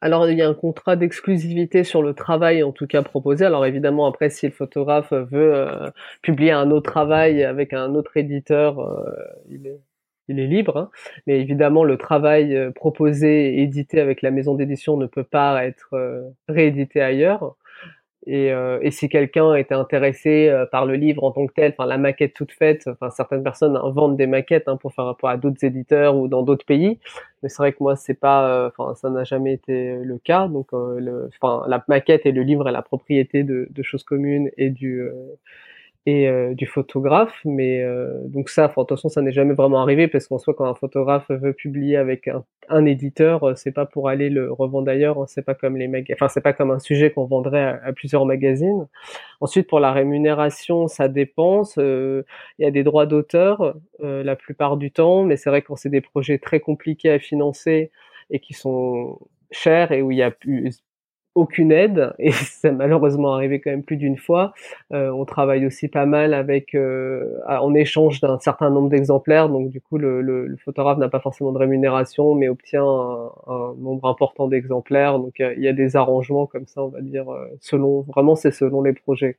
alors 0.00 0.28
il 0.28 0.36
y 0.36 0.42
a 0.42 0.48
un 0.48 0.54
contrat 0.54 0.96
d'exclusivité 0.96 1.82
sur 1.82 2.02
le 2.02 2.14
travail 2.14 2.62
en 2.62 2.72
tout 2.72 2.86
cas 2.86 3.02
proposé. 3.02 3.44
Alors 3.44 3.64
évidemment 3.66 4.06
après 4.06 4.30
si 4.30 4.46
le 4.46 4.52
photographe 4.52 5.12
veut 5.12 5.54
euh, 5.54 5.90
publier 6.22 6.50
un 6.52 6.70
autre 6.70 6.90
travail 6.90 7.42
avec 7.42 7.72
un 7.72 7.94
autre 7.94 8.16
éditeur, 8.16 8.80
euh, 8.80 9.04
il, 9.48 9.66
est, 9.66 10.46
libre. 10.46 10.76
Hein. 10.76 10.90
Mais 11.26 11.40
évidemment 11.40 11.84
le 11.84 11.96
travail 11.96 12.54
euh, 12.54 12.70
proposé 12.70 13.54
et 13.54 13.62
édité 13.62 14.00
avec 14.00 14.22
la 14.22 14.30
maison 14.30 14.54
d'édition 14.54 14.96
ne 14.96 15.06
peut 15.06 15.24
pas 15.24 15.64
être 15.64 15.94
réédité 16.48 17.00
ailleurs. 17.00 17.56
Et, 18.26 18.52
euh, 18.52 18.78
et, 18.80 18.90
si 18.90 19.08
quelqu'un 19.10 19.54
était 19.54 19.74
intéressé 19.74 20.48
euh, 20.48 20.64
par 20.64 20.86
le 20.86 20.94
livre 20.94 21.24
en 21.24 21.30
tant 21.30 21.46
que 21.46 21.52
tel, 21.52 21.74
enfin 21.76 21.86
la 21.86 21.98
maquette 21.98 22.32
toute 22.32 22.52
faite, 22.52 22.84
enfin 22.86 23.10
certaines 23.10 23.42
personnes 23.42 23.78
vendent 23.92 24.16
des 24.16 24.26
maquettes 24.26 24.66
hein, 24.66 24.78
pour 24.78 24.94
faire 24.94 25.04
rapport 25.04 25.28
à 25.28 25.36
d'autres 25.36 25.62
éditeurs 25.62 26.16
ou 26.16 26.26
dans 26.26 26.42
d'autres 26.42 26.64
pays, 26.64 26.98
mais 27.42 27.50
c'est 27.50 27.58
vrai 27.58 27.72
que 27.72 27.78
moi 27.80 27.96
c'est 27.96 28.18
pas, 28.18 28.48
euh, 28.48 28.70
enfin 28.76 28.94
ça 28.94 29.10
n'a 29.10 29.24
jamais 29.24 29.52
été 29.52 29.96
le 29.96 30.16
cas. 30.18 30.48
Donc, 30.48 30.68
le, 30.72 31.28
enfin 31.38 31.64
la 31.68 31.84
maquette 31.88 32.24
et 32.24 32.32
le 32.32 32.42
livre 32.42 32.66
est 32.68 32.72
la 32.72 32.82
propriété 32.82 33.42
de, 33.42 33.68
de 33.70 33.82
choses 33.82 34.04
communes 34.04 34.50
et 34.56 34.70
du 34.70 35.06
et 36.06 36.28
euh, 36.28 36.54
du 36.54 36.66
photographe. 36.66 37.40
Mais 37.44 37.82
euh, 37.82 38.20
donc 38.26 38.48
ça, 38.50 38.68
de 38.68 38.72
toute 38.74 38.88
façon, 38.90 39.08
ça 39.08 39.22
n'est 39.22 39.32
jamais 39.32 39.54
vraiment 39.54 39.80
arrivé 39.80 40.08
parce 40.08 40.28
qu'en 40.28 40.38
soi, 40.38 40.54
quand 40.54 40.66
un 40.66 40.74
photographe 40.74 41.30
veut 41.30 41.52
publier 41.52 41.96
avec 41.96 42.28
un, 42.28 42.44
un 42.68 42.84
éditeur, 42.84 43.44
euh, 43.44 43.54
c'est 43.54 43.72
pas 43.72 43.86
pour 43.86 44.08
aller 44.08 44.28
le 44.30 44.52
revendre 44.52 44.90
ailleurs. 44.90 45.18
Hein, 45.18 45.26
c'est 45.28 45.44
pas 45.44 45.54
comme 45.54 45.76
les 45.76 45.88
mag 45.88 46.06
enfin 46.12 46.28
c'est 46.28 46.42
pas 46.42 46.52
comme 46.52 46.70
un 46.70 46.78
sujet 46.78 47.10
qu'on 47.10 47.24
vendrait 47.24 47.80
à, 47.82 47.92
plusieurs 47.92 48.26
magazines. 48.26 48.86
Ensuite, 49.40 49.68
pour 49.68 49.80
la 49.80 49.92
rémunération, 49.92 50.88
ça 50.88 51.08
dépend. 51.08 51.62
Il 51.76 52.24
y 52.58 52.64
a 52.64 52.70
des 52.70 52.82
droits 52.82 53.06
d'auteur 53.06 53.74
la 54.00 54.36
plupart 54.36 54.76
du 54.76 54.90
temps, 54.90 55.24
mais 55.24 55.36
c'est 55.36 55.50
vrai 55.50 55.62
quand 55.62 55.76
c'est 55.76 55.88
des 55.88 56.00
projets 56.00 56.38
très 56.38 56.60
compliqués 56.60 57.10
à 57.10 57.18
financer 57.18 57.90
et 58.30 58.40
qui 58.40 58.54
sont 58.54 59.18
chers 59.50 59.92
et 59.92 60.02
où 60.02 60.10
il 60.10 60.18
y 60.18 60.22
a 60.22 60.30
aucune 61.34 61.72
aide 61.72 62.12
et 62.18 62.30
c'est 62.32 62.72
malheureusement 62.72 63.34
arrivé 63.34 63.60
quand 63.60 63.70
même 63.70 63.82
plus 63.82 63.96
d'une 63.96 64.16
fois. 64.16 64.54
Euh, 64.92 65.10
on 65.10 65.24
travaille 65.24 65.66
aussi 65.66 65.88
pas 65.88 66.06
mal 66.06 66.34
avec 66.34 66.74
euh, 66.74 67.38
en 67.48 67.74
échange 67.74 68.20
d'un 68.20 68.38
certain 68.38 68.70
nombre 68.70 68.88
d'exemplaires, 68.88 69.48
donc 69.48 69.70
du 69.70 69.80
coup 69.80 69.98
le, 69.98 70.20
le, 70.20 70.56
photographe 70.64 70.98
n'a 70.98 71.08
pas 71.08 71.20
forcément 71.20 71.52
de 71.52 71.58
rémunération 71.58 72.34
mais 72.34 72.48
obtient 72.48 72.84
un, 72.84 73.74
nombre 73.78 74.08
important 74.08 74.48
d'exemplaires. 74.48 75.18
Donc 75.18 75.34
il 75.38 75.62
y, 75.62 75.68
a 75.68 75.72
des 75.72 75.96
arrangements 75.96 76.46
comme 76.46 76.66
ça, 76.66 76.82
on 76.82 76.88
va 76.88 77.00
dire 77.00 77.30
euh, 77.32 77.48
selon 77.60 78.02
vraiment 78.02 78.34
c'est 78.36 78.52
selon 78.52 78.82
les 78.82 78.92
projets. 78.92 79.36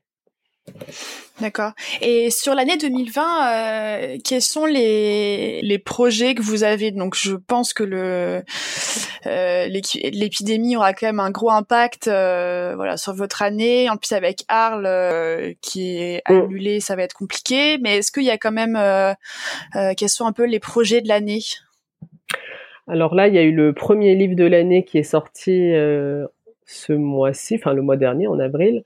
D'accord. 1.41 1.73
Et 2.01 2.30
sur 2.30 2.56
l'année 2.56 2.78
2020, 2.78 3.23
euh, 3.23 4.17
quels 4.23 4.42
sont 4.42 4.65
les, 4.65 5.62
les 5.62 5.77
projets 5.77 6.33
que 6.33 6.42
vous 6.42 6.63
avez? 6.63 6.92
Donc, 6.92 7.15
je 7.15 7.35
pense 7.35 7.73
que 7.73 7.83
le 7.83 8.44
euh, 9.25 9.67
l'épidémie 9.67 10.77
aura 10.77 10.94
quand 10.94 11.08
même 11.08 11.19
un 11.19 11.31
gros 11.31 11.52
impact, 11.52 12.08
euh, 12.08 12.73
voilà, 12.75 12.96
sur 12.96 13.13
votre 13.13 13.42
année. 13.42 13.90
En 13.90 13.98
plus, 13.98 14.13
avec 14.13 14.44
Arles 14.48 15.56
qui 15.62 15.98
est 15.98 16.21
mm. 16.29 16.33
annulé, 16.33 16.79
ça 16.79 16.96
va 16.96 17.04
être 17.04 17.13
compliqué. 17.13 17.77
Mais 17.79 17.98
est-ce 17.98 18.12
qu'il 18.12 18.23
y 18.23 18.31
a 18.31 18.37
quand 18.37 18.54
même 18.54 18.79
quels 19.98 20.10
sont 20.10 20.25
un 20.25 20.33
peu 20.33 20.46
les 20.46 20.60
projets 20.60 21.02
de 21.02 21.08
l'année? 21.08 21.42
Alors 22.87 23.13
là, 23.13 23.27
il 23.27 23.33
y 23.33 23.40
a 23.40 23.44
eu 23.44 23.52
le 23.52 23.73
premier 23.73 24.15
livre 24.15 24.35
de 24.35 24.46
l'année 24.46 24.85
qui 24.85 24.98
est 25.00 25.04
sorti 25.04 25.73
ce 26.65 26.94
mois-ci, 26.94 27.56
enfin 27.56 27.73
le 27.73 27.81
mois 27.81 27.98
dernier, 27.98 28.27
en 28.27 28.40
avril, 28.40 28.83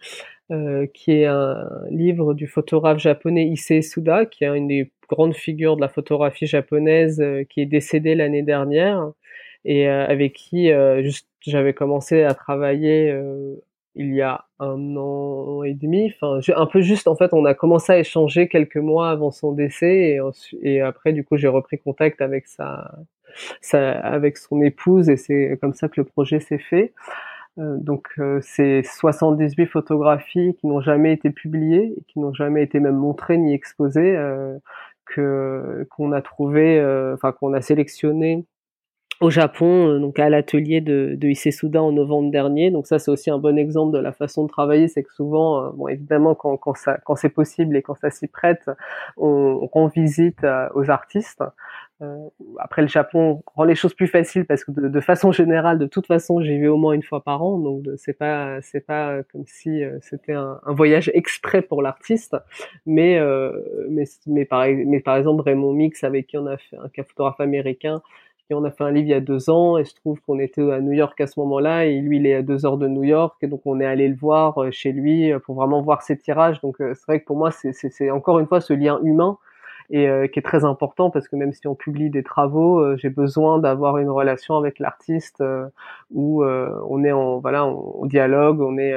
euh, 0.51 0.87
qui 0.93 1.11
est 1.11 1.25
un 1.25 1.69
livre 1.91 2.33
du 2.33 2.47
photographe 2.47 2.99
japonais 2.99 3.47
Issei 3.47 3.81
Suda, 3.81 4.25
qui 4.25 4.43
est 4.43 4.57
une 4.57 4.67
des 4.67 4.91
grandes 5.07 5.35
figures 5.35 5.75
de 5.75 5.81
la 5.81 5.89
photographie 5.89 6.47
japonaise, 6.47 7.19
euh, 7.21 7.43
qui 7.43 7.61
est 7.61 7.65
décédé 7.65 8.15
l'année 8.15 8.41
dernière 8.41 9.11
et 9.65 9.87
euh, 9.89 10.07
avec 10.07 10.33
qui 10.33 10.71
juste 11.01 11.27
j'avais 11.41 11.73
commencé 11.73 12.23
à 12.23 12.33
travailler 12.33 13.13
il 13.95 14.13
y 14.13 14.21
a 14.21 14.45
un 14.59 14.95
an 14.95 15.63
et 15.63 15.73
demi, 15.73 16.13
enfin 16.15 16.39
un 16.55 16.65
peu 16.65 16.81
juste 16.81 17.07
en 17.07 17.15
fait, 17.15 17.33
on 17.33 17.45
a 17.45 17.53
commencé 17.53 17.91
à 17.91 17.99
échanger 17.99 18.47
quelques 18.47 18.77
mois 18.77 19.09
avant 19.09 19.31
son 19.31 19.51
décès 19.51 20.17
et, 20.17 20.19
et 20.61 20.81
après 20.81 21.11
du 21.13 21.23
coup 21.23 21.37
j'ai 21.37 21.47
repris 21.47 21.77
contact 21.79 22.21
avec 22.21 22.47
sa, 22.47 22.91
sa, 23.61 23.91
avec 23.91 24.37
son 24.37 24.61
épouse 24.61 25.09
et 25.09 25.17
c'est 25.17 25.57
comme 25.61 25.73
ça 25.73 25.89
que 25.89 25.99
le 25.99 26.05
projet 26.05 26.39
s'est 26.39 26.59
fait. 26.59 26.93
Euh, 27.59 27.77
donc 27.77 28.07
euh, 28.19 28.39
c'est 28.41 28.83
78 28.83 29.65
photographies 29.67 30.55
qui 30.59 30.67
n'ont 30.67 30.81
jamais 30.81 31.13
été 31.13 31.29
publiées, 31.29 31.95
qui 32.07 32.19
n'ont 32.19 32.33
jamais 32.33 32.63
été 32.63 32.79
même 32.79 32.95
montrées 32.95 33.37
ni 33.37 33.53
exposées, 33.53 34.15
euh, 34.15 34.57
qu'on 35.15 36.11
a 36.11 36.21
trouvé, 36.21 36.79
enfin 37.13 37.31
qu'on 37.31 37.53
a 37.53 37.61
sélectionné 37.61 38.45
au 39.21 39.29
Japon, 39.29 39.99
donc 39.99 40.17
à 40.19 40.29
l'atelier 40.29 40.81
de, 40.81 41.15
de 41.17 41.27
Issei 41.27 41.51
Souda 41.51 41.81
en 41.81 41.91
novembre 41.91 42.31
dernier. 42.31 42.71
Donc 42.71 42.87
ça, 42.87 42.99
c'est 42.99 43.11
aussi 43.11 43.29
un 43.29 43.37
bon 43.37 43.57
exemple 43.57 43.93
de 43.93 44.01
la 44.01 44.11
façon 44.11 44.43
de 44.43 44.49
travailler, 44.49 44.87
c'est 44.87 45.03
que 45.03 45.13
souvent, 45.13 45.71
bon, 45.73 45.87
évidemment, 45.87 46.35
quand, 46.35 46.57
quand, 46.57 46.75
ça, 46.75 46.97
quand 47.03 47.15
c'est 47.15 47.29
possible 47.29 47.75
et 47.75 47.81
quand 47.81 47.95
ça 47.95 48.09
s'y 48.09 48.27
prête, 48.27 48.69
on, 49.17 49.67
rend 49.67 49.87
visite 49.87 50.45
aux 50.73 50.89
artistes. 50.89 51.43
Euh, 52.01 52.29
après, 52.59 52.81
le 52.81 52.87
Japon 52.87 53.43
rend 53.55 53.65
les 53.65 53.75
choses 53.75 53.93
plus 53.93 54.07
faciles 54.07 54.45
parce 54.45 54.63
que 54.63 54.71
de, 54.71 54.87
de 54.87 54.99
façon 55.01 55.33
générale, 55.33 55.77
de 55.79 55.85
toute 55.85 56.07
façon, 56.07 56.41
j'y 56.41 56.57
vais 56.57 56.67
au 56.67 56.77
moins 56.77 56.93
une 56.93 57.03
fois 57.03 57.21
par 57.21 57.43
an, 57.43 57.57
donc 57.57 57.85
c'est 57.97 58.17
pas 58.17 58.61
c'est 58.61 58.85
pas 58.85 59.21
comme 59.31 59.43
si 59.45 59.83
euh, 59.83 59.97
c'était 60.01 60.33
un, 60.33 60.61
un, 60.65 60.73
voyage 60.73 61.11
exprès 61.13 61.61
pour 61.61 61.81
l'artiste, 61.81 62.37
mais, 62.85 63.19
euh, 63.19 63.51
mais 63.89 64.05
mais 64.27 64.45
par 64.45 64.65
mais 64.67 65.01
par 65.01 65.17
exemple 65.17 65.41
Raymond 65.41 65.73
Mix 65.73 66.05
avec 66.05 66.27
qui 66.27 66.37
on 66.37 66.45
a 66.45 66.57
fait 66.57 66.77
un 66.77 67.03
photographe 67.03 67.41
américain 67.41 68.01
qui 68.49 68.55
on 68.55 68.63
a 68.63 68.71
fait 68.71 68.83
un 68.83 68.91
livre 68.91 69.07
il 69.07 69.11
y 69.11 69.13
a 69.13 69.19
deux 69.19 69.49
ans 69.51 69.77
et 69.77 69.85
se 69.85 69.93
trouve 69.93 70.19
qu'on 70.21 70.39
était 70.39 70.61
à 70.71 70.81
New 70.81 70.91
York 70.91 71.21
à 71.21 71.27
ce 71.27 71.39
moment-là 71.39 71.85
et 71.85 71.99
lui 71.99 72.17
il 72.17 72.25
est 72.25 72.33
à 72.33 72.41
deux 72.41 72.65
heures 72.65 72.77
de 72.77 72.87
New 72.87 73.03
York 73.03 73.37
et 73.43 73.47
donc 73.47 73.61
on 73.65 73.79
est 73.79 73.85
allé 73.85 74.07
le 74.07 74.15
voir 74.15 74.61
euh, 74.61 74.71
chez 74.71 74.91
lui 74.91 75.31
pour 75.45 75.55
vraiment 75.55 75.81
voir 75.81 76.01
ses 76.01 76.17
tirages 76.17 76.59
donc 76.61 76.77
c'est 76.79 77.05
vrai 77.07 77.19
que 77.19 77.25
pour 77.25 77.37
moi 77.37 77.51
c'est 77.51 78.11
encore 78.11 78.39
une 78.39 78.47
fois 78.47 78.59
ce 78.59 78.73
lien 78.73 78.99
humain 79.03 79.37
et 79.89 80.07
euh, 80.07 80.27
qui 80.27 80.39
est 80.39 80.43
très 80.43 80.65
important 80.65 81.09
parce 81.09 81.27
que 81.27 81.35
même 81.35 81.51
si 81.51 81.67
on 81.67 81.75
publie 81.75 82.09
des 82.09 82.23
travaux, 82.23 82.79
euh, 82.79 82.95
j'ai 82.97 83.09
besoin 83.09 83.57
d'avoir 83.59 83.97
une 83.97 84.09
relation 84.09 84.55
avec 84.55 84.79
l'artiste 84.79 85.41
euh, 85.41 85.67
où 86.11 86.43
on 86.43 87.03
est 87.03 87.11
en 87.11 87.39
voilà, 87.39 87.65
on, 87.65 88.05
dialogue, 88.05 88.61
on 88.61 88.77
est 88.77 88.95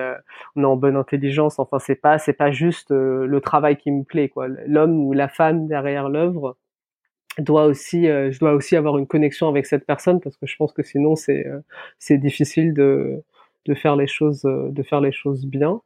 on 0.57 0.63
est 0.63 0.67
en 0.67 0.77
bonne 0.77 0.97
intelligence. 0.97 1.59
Enfin, 1.59 1.79
c'est 1.79 1.95
pas 1.95 2.19
c'est 2.19 2.33
pas 2.33 2.51
juste 2.51 2.91
le 2.91 3.41
travail 3.41 3.77
qui 3.77 3.91
me 3.91 4.05
plaît 4.05 4.29
quoi. 4.29 4.49
L'homme 4.67 5.05
ou 5.05 5.13
la 5.13 5.29
femme 5.29 5.67
derrière 5.67 6.09
l'œuvre 6.09 6.57
doit 7.39 7.65
aussi 7.65 8.05
je 8.05 8.39
dois 8.39 8.53
aussi 8.53 8.77
avoir 8.77 8.99
une 8.99 9.07
connexion 9.07 9.49
avec 9.49 9.67
cette 9.67 9.87
personne 9.87 10.21
parce 10.21 10.37
que 10.37 10.47
je 10.47 10.57
pense 10.57 10.73
que 10.73 10.83
sinon 10.83 11.17
c'est 11.17 11.47
c'est 11.99 12.19
difficile 12.19 12.75
de 12.75 13.23
de 13.67 13.75
faire 13.75 13.97
les 13.97 14.07
choses 14.07 14.43
de 14.43 14.83
faire 14.83 15.01
les 15.01 15.13
choses 15.13 15.47
bien 15.47 15.81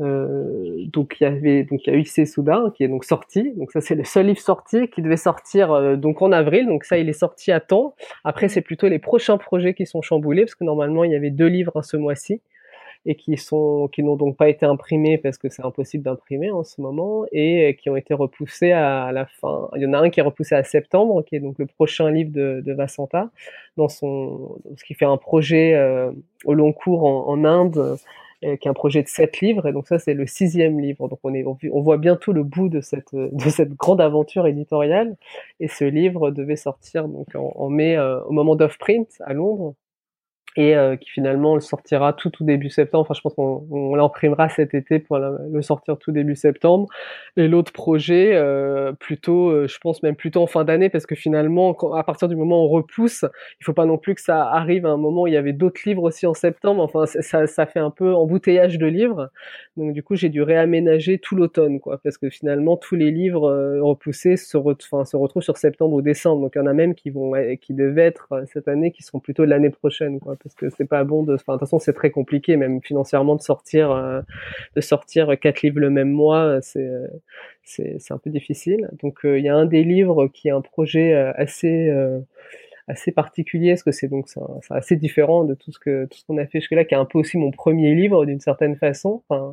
euh, 0.00 0.84
donc 0.92 1.16
il 1.20 1.24
y 1.24 1.26
avait 1.26 1.64
donc 1.64 1.80
il 1.84 1.92
y 1.92 1.96
a 1.96 1.98
eu 1.98 2.04
Soudain 2.26 2.72
qui 2.76 2.84
est 2.84 2.88
donc 2.88 3.04
sorti. 3.04 3.52
Donc 3.56 3.72
ça 3.72 3.80
c'est 3.80 3.94
le 3.94 4.04
seul 4.04 4.26
livre 4.26 4.40
sorti 4.40 4.88
qui 4.88 5.02
devait 5.02 5.16
sortir 5.16 5.72
euh, 5.72 5.96
donc 5.96 6.22
en 6.22 6.32
avril. 6.32 6.66
Donc 6.66 6.84
ça 6.84 6.98
il 6.98 7.08
est 7.08 7.12
sorti 7.12 7.50
à 7.52 7.60
temps. 7.60 7.94
Après 8.24 8.48
c'est 8.48 8.60
plutôt 8.60 8.88
les 8.88 8.98
prochains 8.98 9.38
projets 9.38 9.74
qui 9.74 9.86
sont 9.86 10.02
chamboulés 10.02 10.42
parce 10.42 10.54
que 10.54 10.64
normalement 10.64 11.04
il 11.04 11.12
y 11.12 11.16
avait 11.16 11.30
deux 11.30 11.46
livres 11.46 11.82
ce 11.82 11.96
mois-ci 11.96 12.40
et 13.06 13.14
qui 13.14 13.36
sont 13.36 13.88
qui 13.92 14.02
n'ont 14.02 14.16
donc 14.16 14.36
pas 14.36 14.48
été 14.48 14.66
imprimés 14.66 15.18
parce 15.18 15.38
que 15.38 15.48
c'est 15.48 15.64
impossible 15.64 16.04
d'imprimer 16.04 16.50
en 16.50 16.64
ce 16.64 16.80
moment 16.80 17.24
et 17.32 17.76
qui 17.80 17.90
ont 17.90 17.96
été 17.96 18.14
repoussés 18.14 18.72
à, 18.72 19.12
la 19.12 19.26
fin. 19.26 19.68
Il 19.76 19.82
y 19.82 19.86
en 19.86 19.92
a 19.92 19.98
un 19.98 20.10
qui 20.10 20.20
est 20.20 20.22
repoussé 20.22 20.54
à 20.54 20.64
septembre 20.64 21.22
qui 21.22 21.36
est 21.36 21.40
donc 21.40 21.58
le 21.58 21.66
prochain 21.66 22.10
livre 22.10 22.30
de, 22.32 22.62
de 22.64 22.72
Vasanta 22.72 23.30
dans 23.76 23.88
son 23.88 24.58
ce 24.76 24.84
qui 24.84 24.94
fait 24.94 25.04
un 25.04 25.16
projet 25.16 25.74
euh, 25.74 26.10
au 26.44 26.54
long 26.54 26.72
cours 26.72 27.04
en, 27.04 27.28
en 27.28 27.44
Inde 27.44 27.98
euh, 28.44 28.56
qui 28.56 28.68
est 28.68 28.70
un 28.70 28.74
projet 28.74 29.02
de 29.02 29.08
sept 29.08 29.40
livres, 29.40 29.66
et 29.66 29.72
donc 29.72 29.88
ça 29.88 29.98
c'est 29.98 30.14
le 30.14 30.24
sixième 30.24 30.78
livre. 30.78 31.08
Donc 31.08 31.18
on, 31.24 31.34
est, 31.34 31.44
on 31.44 31.80
voit 31.80 31.96
bientôt 31.96 32.30
le 32.32 32.44
bout 32.44 32.68
de 32.68 32.80
cette, 32.80 33.12
de 33.12 33.50
cette 33.50 33.74
grande 33.74 34.00
aventure 34.00 34.46
éditoriale, 34.46 35.16
et 35.58 35.66
ce 35.66 35.82
livre 35.82 36.30
devait 36.30 36.54
sortir 36.54 37.08
donc 37.08 37.26
en, 37.34 37.68
mai 37.68 37.96
euh, 37.96 38.22
au 38.26 38.32
moment 38.32 38.54
d'Offprint 38.54 39.08
à 39.24 39.32
Londres, 39.32 39.74
et 40.58 40.74
euh, 40.74 40.96
qui 40.96 41.08
finalement 41.08 41.54
le 41.54 41.60
sortira 41.60 42.12
tout 42.12 42.30
tout 42.30 42.42
début 42.42 42.68
septembre. 42.68 43.02
Enfin, 43.02 43.14
je 43.14 43.20
pense 43.20 43.34
qu'on 43.34 43.64
on, 43.70 43.94
l'imprimera 43.94 44.48
cet 44.48 44.74
été 44.74 44.98
pour 44.98 45.16
le 45.18 45.62
sortir 45.62 45.98
tout 45.98 46.10
début 46.10 46.34
septembre. 46.34 46.88
Et 47.36 47.46
l'autre 47.46 47.72
projet, 47.72 48.32
euh, 48.34 48.92
plutôt, 48.92 49.50
euh, 49.50 49.68
je 49.68 49.78
pense 49.78 50.02
même 50.02 50.16
plutôt 50.16 50.42
en 50.42 50.48
fin 50.48 50.64
d'année, 50.64 50.90
parce 50.90 51.06
que 51.06 51.14
finalement, 51.14 51.74
quand, 51.74 51.92
à 51.94 52.02
partir 52.02 52.26
du 52.26 52.34
moment 52.34 52.60
où 52.62 52.66
on 52.66 52.68
repousse, 52.68 53.24
il 53.60 53.64
faut 53.64 53.72
pas 53.72 53.84
non 53.84 53.98
plus 53.98 54.16
que 54.16 54.20
ça 54.20 54.50
arrive 54.50 54.84
à 54.84 54.90
un 54.90 54.96
moment 54.96 55.22
où 55.22 55.26
il 55.28 55.34
y 55.34 55.36
avait 55.36 55.52
d'autres 55.52 55.80
livres 55.86 56.02
aussi 56.02 56.26
en 56.26 56.34
septembre. 56.34 56.82
Enfin, 56.82 57.06
ça, 57.06 57.46
ça 57.46 57.66
fait 57.66 57.78
un 57.78 57.90
peu 57.90 58.12
embouteillage 58.12 58.78
de 58.78 58.86
livres. 58.86 59.30
Donc 59.76 59.92
du 59.92 60.02
coup, 60.02 60.16
j'ai 60.16 60.28
dû 60.28 60.42
réaménager 60.42 61.20
tout 61.20 61.36
l'automne, 61.36 61.78
quoi, 61.78 62.00
parce 62.02 62.18
que 62.18 62.30
finalement, 62.30 62.76
tous 62.76 62.96
les 62.96 63.12
livres 63.12 63.48
euh, 63.48 63.80
repoussés 63.80 64.36
se, 64.36 64.58
enfin, 64.58 65.04
se 65.04 65.16
retrouvent 65.16 65.42
sur 65.44 65.56
septembre 65.56 65.94
ou 65.94 66.02
décembre. 66.02 66.42
Donc 66.42 66.54
il 66.56 66.58
y 66.58 66.62
en 66.62 66.66
a 66.66 66.72
même 66.72 66.96
qui 66.96 67.10
vont, 67.10 67.32
qui 67.60 67.74
devaient 67.74 68.06
être 68.06 68.42
cette 68.52 68.66
année, 68.66 68.90
qui 68.90 69.04
seront 69.04 69.20
plutôt 69.20 69.44
l'année 69.44 69.70
prochaine, 69.70 70.18
quoi 70.18 70.34
que 70.54 70.70
c'est 70.70 70.86
pas 70.86 71.04
bon 71.04 71.22
de. 71.22 71.34
Enfin, 71.34 71.54
de 71.54 71.58
toute 71.58 71.68
façon, 71.68 71.78
c'est 71.78 71.92
très 71.92 72.10
compliqué, 72.10 72.56
même 72.56 72.82
financièrement, 72.82 73.36
de 73.36 73.42
sortir, 73.42 73.90
euh, 73.90 74.20
de 74.76 74.80
sortir 74.80 75.38
quatre 75.40 75.62
livres 75.62 75.80
le 75.80 75.90
même 75.90 76.10
mois, 76.10 76.60
c'est 76.62 76.88
c'est 77.64 78.12
un 78.12 78.18
peu 78.18 78.30
difficile. 78.30 78.88
Donc, 79.02 79.24
euh, 79.24 79.38
il 79.38 79.44
y 79.44 79.48
a 79.48 79.54
un 79.54 79.66
des 79.66 79.84
livres 79.84 80.28
qui 80.28 80.48
est 80.48 80.52
un 80.52 80.62
projet 80.62 81.14
euh, 81.14 81.32
assez 81.36 81.90
assez 82.88 83.12
particulier, 83.12 83.72
parce 83.72 83.82
que 83.82 83.92
c'est 83.92 84.08
donc 84.08 84.28
c'est 84.28 84.40
assez 84.70 84.96
différent 84.96 85.44
de 85.44 85.54
tout 85.54 85.70
ce 85.72 85.78
que 85.78 86.06
tout 86.06 86.18
ce 86.18 86.24
qu'on 86.24 86.38
a 86.38 86.46
fait 86.46 86.60
jusque-là, 86.60 86.84
qui 86.84 86.94
est 86.94 86.98
un 86.98 87.04
peu 87.04 87.18
aussi 87.18 87.36
mon 87.38 87.50
premier 87.50 87.94
livre 87.94 88.24
d'une 88.26 88.40
certaine 88.40 88.76
façon. 88.76 89.22
Euh, 89.30 89.52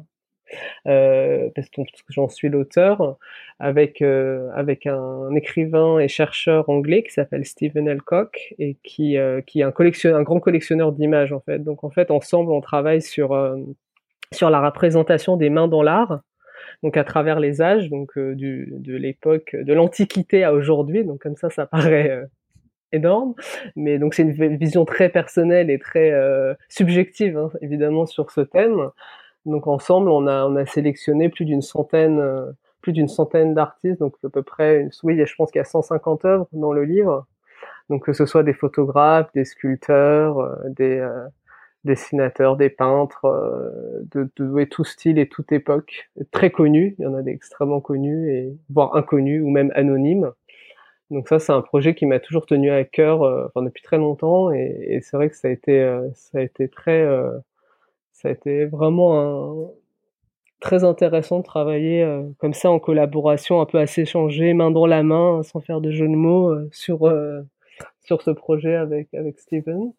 parce 0.85 1.69
que 1.69 1.81
j'en 2.09 2.29
suis 2.29 2.49
l'auteur, 2.49 3.17
avec 3.59 4.01
euh, 4.01 4.49
avec 4.53 4.85
un, 4.85 5.33
écrivain 5.35 5.99
et 5.99 6.07
chercheur 6.07 6.69
anglais 6.69 7.03
qui 7.03 7.11
s'appelle 7.11 7.45
Stephen 7.45 7.87
Elcock 7.87 8.53
et 8.59 8.77
qui 8.83 9.17
euh, 9.17 9.41
qui 9.41 9.61
est 9.61 9.63
un 9.63 9.71
collectionneur, 9.71 10.19
un 10.19 10.23
grand 10.23 10.39
collectionneur 10.39 10.91
d'images 10.91 11.31
en 11.31 11.39
fait. 11.39 11.59
Donc 11.59 11.83
en 11.83 11.89
fait, 11.89 12.11
ensemble, 12.11 12.51
on 12.51 12.61
travaille 12.61 13.01
sur 13.01 13.37
sur 14.33 14.49
la 14.49 14.61
représentation 14.61 15.37
des 15.37 15.49
mains 15.49 15.67
dans 15.67 15.83
l'art 15.83 16.21
donc 16.83 16.97
à 16.97 17.03
travers 17.03 17.39
les 17.39 17.61
âges, 17.61 17.89
donc 17.89 18.17
de 18.17 18.95
l'époque 18.95 19.55
de 19.55 19.73
l'Antiquité 19.73 20.43
à 20.43 20.53
aujourd'hui. 20.53 21.05
Donc 21.05 21.21
comme 21.21 21.35
ça, 21.35 21.49
ça 21.49 21.65
paraît 21.65 22.25
énorme, 22.91 23.33
mais 23.75 23.97
donc 23.97 24.13
c'est 24.13 24.23
une 24.23 24.57
vision 24.57 24.83
très 24.85 25.09
personnelle 25.09 25.69
et 25.69 25.79
très 25.79 26.13
subjective 26.67 27.37
hein, 27.37 27.51
évidemment 27.61 28.05
sur 28.05 28.31
ce 28.31 28.41
thème. 28.41 28.89
Donc 29.45 29.67
ensemble, 29.67 30.09
on 30.09 30.27
a, 30.27 30.45
on 30.45 30.55
a 30.55 30.65
sélectionné 30.65 31.29
plus 31.29 31.45
d'une 31.45 31.61
centaine, 31.61 32.19
euh, 32.19 32.51
plus 32.81 32.93
d'une 32.93 33.07
centaine 33.07 33.53
d'artistes, 33.53 33.99
donc 33.99 34.15
à 34.23 34.29
peu 34.29 34.43
près, 34.43 34.89
oui, 35.03 35.23
je 35.25 35.35
pense 35.35 35.51
qu'il 35.51 35.59
y 35.59 35.61
a 35.61 35.65
150 35.65 36.25
œuvres 36.25 36.47
dans 36.51 36.73
le 36.73 36.83
livre. 36.83 37.27
Donc 37.89 38.05
que 38.05 38.13
ce 38.13 38.25
soit 38.25 38.43
des 38.43 38.53
photographes, 38.53 39.31
des 39.33 39.45
sculpteurs, 39.45 40.39
euh, 40.39 40.55
des 40.69 40.97
euh, 40.99 41.27
dessinateurs, 41.83 42.57
des 42.57 42.69
peintres, 42.69 43.27
de, 44.11 44.29
de, 44.37 44.63
tout 44.65 44.83
style 44.83 45.19
et 45.19 45.29
toute 45.29 45.51
époque, 45.51 46.09
très 46.31 46.49
connus. 46.49 46.95
Il 46.97 47.03
y 47.03 47.07
en 47.07 47.13
a 47.13 47.21
des 47.21 47.31
extrêmement 47.31 47.81
connus 47.81 48.31
et 48.31 48.57
voire 48.71 48.95
inconnus 48.95 49.43
ou 49.43 49.49
même 49.51 49.71
anonymes. 49.75 50.31
Donc 51.11 51.27
ça, 51.27 51.37
c'est 51.37 51.51
un 51.51 51.61
projet 51.61 51.93
qui 51.93 52.07
m'a 52.07 52.19
toujours 52.19 52.47
tenu 52.47 52.71
à 52.71 52.83
cœur, 52.85 53.21
enfin 53.21 53.63
depuis 53.63 53.83
très 53.83 53.97
longtemps, 53.99 54.51
et, 54.51 54.75
et 54.89 55.01
c'est 55.01 55.15
vrai 55.15 55.29
que 55.29 55.35
ça 55.35 55.47
a 55.47 55.51
été, 55.51 55.79
ça 56.15 56.39
a 56.39 56.41
été 56.41 56.67
très 56.69 57.05
ça 58.15 58.29
a 58.29 58.31
été 58.31 58.65
vraiment 58.65 59.19
un... 59.19 59.69
très 60.61 60.83
intéressant 60.83 61.39
de 61.39 61.43
travailler 61.43 62.01
euh, 62.01 62.23
comme 62.39 62.53
ça 62.53 62.71
en 62.71 62.79
collaboration, 62.79 63.61
un 63.61 63.65
peu 63.65 63.77
à 63.77 63.87
s'échanger 63.87 64.53
main 64.53 64.71
dans 64.71 64.85
la 64.85 65.03
main, 65.03 65.43
sans 65.43 65.59
faire 65.59 65.81
de 65.81 65.91
jeu 65.91 66.07
de 66.07 66.15
mots, 66.15 66.49
euh, 66.49 66.69
sur, 66.71 67.07
euh, 67.07 67.41
sur 68.01 68.21
ce 68.21 68.31
projet 68.31 68.75
avec, 68.75 69.13
avec 69.13 69.37
Steven. 69.39 69.91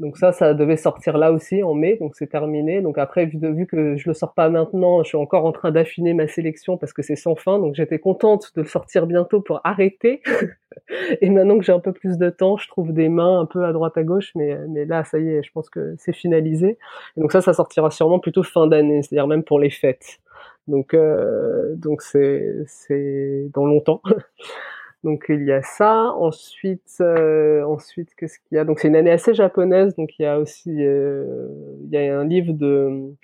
Donc 0.00 0.16
ça, 0.16 0.32
ça 0.32 0.54
devait 0.54 0.78
sortir 0.78 1.18
là 1.18 1.30
aussi 1.30 1.62
en 1.62 1.74
mai, 1.74 1.98
donc 2.00 2.16
c'est 2.16 2.26
terminé. 2.26 2.80
Donc 2.80 2.96
après, 2.96 3.26
vu, 3.26 3.66
que 3.66 3.98
je 3.98 4.08
le 4.08 4.14
sors 4.14 4.32
pas 4.32 4.48
maintenant, 4.48 5.02
je 5.02 5.08
suis 5.08 5.18
encore 5.18 5.44
en 5.44 5.52
train 5.52 5.70
d'affiner 5.70 6.14
ma 6.14 6.26
sélection 6.26 6.78
parce 6.78 6.94
que 6.94 7.02
c'est 7.02 7.16
sans 7.16 7.36
fin. 7.36 7.58
Donc 7.58 7.74
j'étais 7.74 7.98
contente 7.98 8.50
de 8.56 8.62
le 8.62 8.66
sortir 8.66 9.06
bientôt 9.06 9.42
pour 9.42 9.60
arrêter. 9.62 10.22
Et 11.20 11.28
maintenant 11.28 11.58
que 11.58 11.64
j'ai 11.64 11.72
un 11.72 11.80
peu 11.80 11.92
plus 11.92 12.16
de 12.16 12.30
temps, 12.30 12.56
je 12.56 12.66
trouve 12.68 12.94
des 12.94 13.10
mains 13.10 13.40
un 13.40 13.46
peu 13.46 13.62
à 13.66 13.74
droite 13.74 13.98
à 13.98 14.02
gauche, 14.02 14.32
mais, 14.34 14.56
mais 14.68 14.86
là, 14.86 15.04
ça 15.04 15.18
y 15.18 15.28
est, 15.28 15.42
je 15.42 15.52
pense 15.52 15.68
que 15.68 15.94
c'est 15.98 16.14
finalisé. 16.14 16.78
Et 17.16 17.20
donc 17.20 17.30
ça, 17.30 17.42
ça 17.42 17.52
sortira 17.52 17.90
sûrement 17.90 18.20
plutôt 18.20 18.42
fin 18.42 18.66
d'année, 18.66 19.02
c'est-à-dire 19.02 19.26
même 19.26 19.44
pour 19.44 19.60
les 19.60 19.70
fêtes. 19.70 20.18
Donc 20.66 20.94
euh, 20.94 21.74
donc 21.76 22.00
c'est 22.00 22.54
c'est 22.66 23.50
dans 23.52 23.66
longtemps. 23.66 24.00
Donc 25.04 25.26
il 25.28 25.44
y 25.44 25.52
a 25.52 25.62
ça. 25.62 26.12
Ensuite, 26.16 26.98
euh, 27.00 27.62
ensuite 27.64 28.14
qu'est-ce 28.16 28.38
qu'il 28.40 28.56
y 28.56 28.58
a? 28.58 28.64
Donc 28.64 28.80
c'est 28.80 28.88
une 28.88 28.96
année 28.96 29.10
assez 29.10 29.34
japonaise. 29.34 29.94
Donc 29.96 30.10
il 30.18 30.22
y 30.22 30.26
a 30.26 30.38
aussi 30.38 30.70
euh, 30.84 31.48
il 31.84 31.90
y 31.90 31.96
a 31.96 32.18
un 32.18 32.24
livre 32.24 32.52
de 32.52 33.14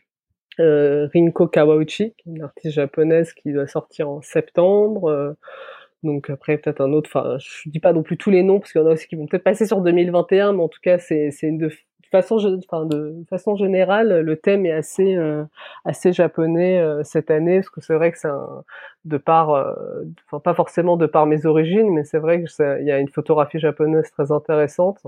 euh, 0.60 1.08
Rinko 1.12 1.48
Kawauchi, 1.48 2.14
une 2.26 2.42
artiste 2.42 2.74
japonaise 2.74 3.32
qui 3.34 3.52
va 3.52 3.66
sortir 3.66 4.08
en 4.10 4.22
septembre. 4.22 5.36
donc 6.02 6.30
après 6.30 6.58
peut-être 6.58 6.80
un 6.80 6.92
autre. 6.92 7.10
Enfin, 7.14 7.38
je 7.38 7.68
dis 7.70 7.80
pas 7.80 7.92
non 7.92 8.02
plus 8.02 8.16
tous 8.16 8.30
les 8.30 8.42
noms 8.42 8.60
parce 8.60 8.72
qu'il 8.72 8.80
y 8.80 8.84
en 8.84 8.88
a 8.88 8.92
aussi 8.92 9.08
qui 9.08 9.16
vont 9.16 9.26
peut-être 9.26 9.44
passer 9.44 9.66
sur 9.66 9.80
2021, 9.82 10.52
mais 10.54 10.62
en 10.62 10.68
tout 10.68 10.80
cas 10.82 10.98
c'est 10.98 11.30
c'est 11.30 11.48
une 11.48 11.58
de 11.58 11.70
façon, 12.10 12.36
enfin, 12.68 12.86
de 12.86 13.24
façon 13.28 13.56
générale, 13.56 14.20
le 14.20 14.36
thème 14.36 14.66
est 14.66 14.72
assez, 14.72 15.16
euh, 15.16 15.44
assez 15.84 16.12
japonais 16.12 16.78
euh, 16.78 17.02
cette 17.04 17.30
année, 17.30 17.56
parce 17.58 17.70
que 17.70 17.80
c'est 17.80 17.94
vrai 17.94 18.12
que 18.12 18.18
c'est 18.18 18.28
de 19.04 19.16
part, 19.18 19.50
euh, 19.50 20.04
enfin 20.26 20.40
pas 20.40 20.54
forcément 20.54 20.96
de 20.96 21.06
par 21.06 21.26
mes 21.26 21.46
origines, 21.46 21.90
mais 21.92 22.04
c'est 22.04 22.18
vrai 22.18 22.42
que 22.42 22.80
il 22.80 22.86
y 22.86 22.90
a 22.90 22.98
une 22.98 23.08
photographie 23.08 23.58
japonaise 23.58 24.10
très 24.10 24.32
intéressante, 24.32 25.02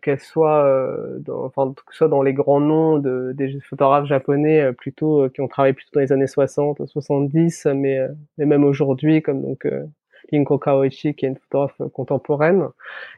qu'elle 0.00 0.20
soit, 0.20 0.66
dans, 1.20 1.44
enfin 1.44 1.74
que 1.86 1.94
soit 1.94 2.08
dans 2.08 2.22
les 2.22 2.32
grands 2.32 2.60
noms 2.60 2.98
de, 2.98 3.32
des 3.34 3.60
photographes 3.60 4.06
japonais 4.06 4.72
plutôt 4.72 5.28
qui 5.28 5.42
ont 5.42 5.48
travaillé 5.48 5.74
plutôt 5.74 5.90
dans 5.94 6.00
les 6.00 6.12
années 6.12 6.26
60, 6.26 6.86
70, 6.86 7.66
mais 7.74 8.00
mais 8.38 8.46
même 8.46 8.64
aujourd'hui, 8.64 9.20
comme 9.22 9.42
donc 9.42 9.66
Inko 10.32 10.58
Kaoichi, 10.58 11.14
qui 11.14 11.26
est 11.26 11.28
une 11.28 11.36
photographe 11.36 11.80
contemporaine, 11.92 12.68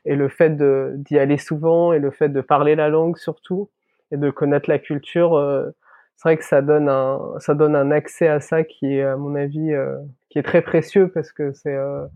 et 0.04 0.16
le 0.16 0.28
fait 0.28 0.56
d'y 0.56 1.18
aller 1.18 1.38
souvent 1.38 1.92
et 1.92 1.98
le 1.98 2.10
fait 2.10 2.28
de 2.28 2.40
parler 2.40 2.74
la 2.74 2.88
langue 2.88 3.16
surtout 3.16 3.70
et 4.10 4.16
de 4.16 4.30
connaître 4.30 4.68
la 4.70 4.78
culture, 4.78 5.34
euh, 5.36 5.70
c'est 6.16 6.28
vrai 6.28 6.36
que 6.36 6.44
ça 6.44 6.62
donne 6.62 6.88
un 6.88 7.20
ça 7.38 7.54
donne 7.54 7.76
un 7.76 7.90
accès 7.90 8.26
à 8.26 8.40
ça 8.40 8.64
qui 8.64 8.96
est 8.96 9.02
à 9.02 9.16
mon 9.16 9.34
avis 9.36 9.72
euh, 9.72 9.96
qui 10.30 10.38
est 10.38 10.42
très 10.42 10.62
précieux 10.62 11.08
parce 11.08 11.30
que 11.32 11.52
c'est 11.52 11.74
euh, 11.74 12.06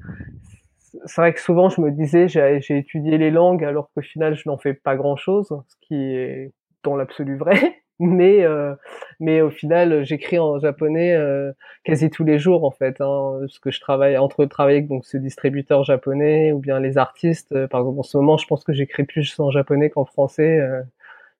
c'est 1.06 1.20
vrai 1.20 1.32
que 1.32 1.40
souvent 1.40 1.68
je 1.68 1.80
me 1.80 1.90
disais 1.90 2.28
j'ai 2.28 2.76
étudié 2.76 3.16
les 3.16 3.30
langues 3.30 3.64
alors 3.64 3.90
qu'au 3.94 4.02
final 4.02 4.34
je 4.34 4.48
n'en 4.48 4.58
fais 4.58 4.74
pas 4.74 4.96
grand 4.96 5.16
chose, 5.16 5.48
ce 5.68 5.76
qui 5.82 5.94
est 5.94 6.52
dans 6.82 6.96
l'absolu 6.96 7.36
vrai 7.36 7.81
mais 7.98 8.42
euh, 8.42 8.74
mais 9.20 9.40
au 9.40 9.50
final 9.50 10.04
j'écris 10.04 10.38
en 10.38 10.58
japonais 10.58 11.14
euh, 11.14 11.52
quasi 11.84 12.10
tous 12.10 12.24
les 12.24 12.38
jours 12.38 12.64
en 12.64 12.70
fait 12.70 13.00
hein, 13.00 13.38
parce 13.40 13.58
que 13.58 13.70
je 13.70 13.80
travaille 13.80 14.16
entre 14.18 14.44
travailler 14.46 14.78
avec 14.78 14.88
donc 14.88 15.04
ce 15.04 15.16
distributeur 15.16 15.84
japonais 15.84 16.52
ou 16.52 16.58
bien 16.58 16.80
les 16.80 16.98
artistes 16.98 17.52
euh, 17.52 17.68
par 17.68 17.80
exemple 17.80 18.00
en 18.00 18.02
ce 18.02 18.16
moment 18.16 18.36
je 18.36 18.46
pense 18.46 18.64
que 18.64 18.72
j'écris 18.72 19.04
plus 19.04 19.38
en 19.38 19.50
japonais 19.50 19.90
qu'en 19.90 20.04
français 20.04 20.60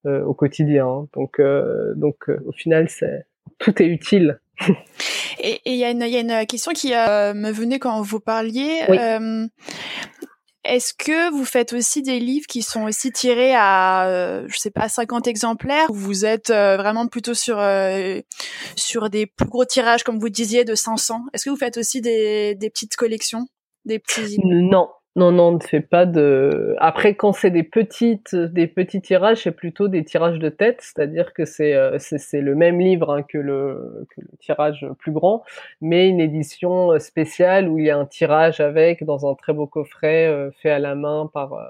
au 0.05 0.35
quotidien 0.35 0.87
hein. 0.87 1.09
donc 1.15 1.41
donc 1.97 2.29
au 2.47 2.53
final 2.53 2.89
c'est 2.89 3.25
tout 3.59 3.83
est 3.83 3.87
utile 3.87 4.41
et 5.41 5.61
il 5.65 5.77
y, 5.77 5.85
a 5.85 5.91
une, 5.91 6.03
y 6.03 6.17
a 6.17 6.21
une 6.21 6.47
question 6.47 6.73
qui 6.73 6.91
me 6.91 7.51
venait 7.51 7.79
quand 7.81 8.01
vous 8.03 8.21
parliez. 8.21 8.83
Est-ce 10.65 10.95
que 10.95 11.33
vous 11.33 11.45
faites 11.45 11.73
aussi 11.73 12.03
des 12.03 12.21
livres 12.21 12.47
qui 12.49 12.63
sont 12.63 12.85
aussi 12.85 13.11
tirés 13.11 13.55
à, 13.55 14.07
euh, 14.07 14.47
je 14.49 14.59
sais 14.59 14.71
pas, 14.71 14.89
50 14.89 15.27
exemplaires? 15.27 15.91
Ou 15.91 15.95
vous 15.95 16.25
êtes 16.25 16.51
euh, 16.51 16.77
vraiment 16.77 17.09
plutôt 17.09 17.35
sur 17.35 17.59
euh, 17.59 18.21
sur 18.77 19.11
des 19.11 19.27
plus 19.27 19.49
gros 19.49 19.65
tirages, 19.65 20.05
comme 20.05 20.21
vous 20.21 20.29
disiez, 20.29 20.65
de 20.65 20.77
500 20.77 21.25
Est-ce 21.33 21.47
que 21.47 21.51
vous 21.51 21.57
faites 21.57 21.79
aussi 21.79 22.01
des, 22.01 22.55
des 22.55 22.71
petites 22.71 22.95
collections, 22.95 23.47
des 23.85 23.99
petits 23.99 24.39
Non, 24.45 24.89
non, 25.15 25.31
non, 25.31 25.49
on 25.49 25.53
ne 25.53 25.61
fait 25.61 25.83
pas 25.83 26.07
de. 26.07 26.75
Après, 26.79 27.15
quand 27.15 27.33
c'est 27.33 27.51
des 27.51 27.65
petites, 27.65 28.35
des 28.35 28.67
petits 28.67 29.03
tirages, 29.03 29.43
c'est 29.43 29.53
plutôt 29.53 29.89
des 29.89 30.05
tirages 30.05 30.39
de 30.39 30.49
tête, 30.49 30.79
c'est-à-dire 30.81 31.35
que 31.35 31.45
c'est 31.45 31.75
euh, 31.75 31.99
c'est 31.99 32.41
le 32.41 32.55
même 32.55 32.81
livre 32.81 33.13
hein, 33.13 33.23
que, 33.23 33.37
le, 33.37 34.07
que 34.17 34.23
le 34.23 34.29
tirage 34.41 34.87
plus 34.99 35.13
grand, 35.13 35.45
mais 35.83 36.09
une 36.09 36.21
édition 36.21 36.99
spéciale 36.99 37.69
où 37.69 37.79
il 37.79 37.87
y 37.87 37.91
a 37.91 37.99
un 37.99 38.07
tirage 38.07 38.61
avec 38.61 39.05
dans 39.05 39.31
un 39.31 39.35
très 39.35 39.53
beau 39.53 39.67
coffret 39.67 40.27
euh, 40.29 40.51
fait 40.63 40.71
à 40.71 40.79
la 40.79 40.95
main 40.95 41.29
par 41.33 41.53
euh, 41.53 41.67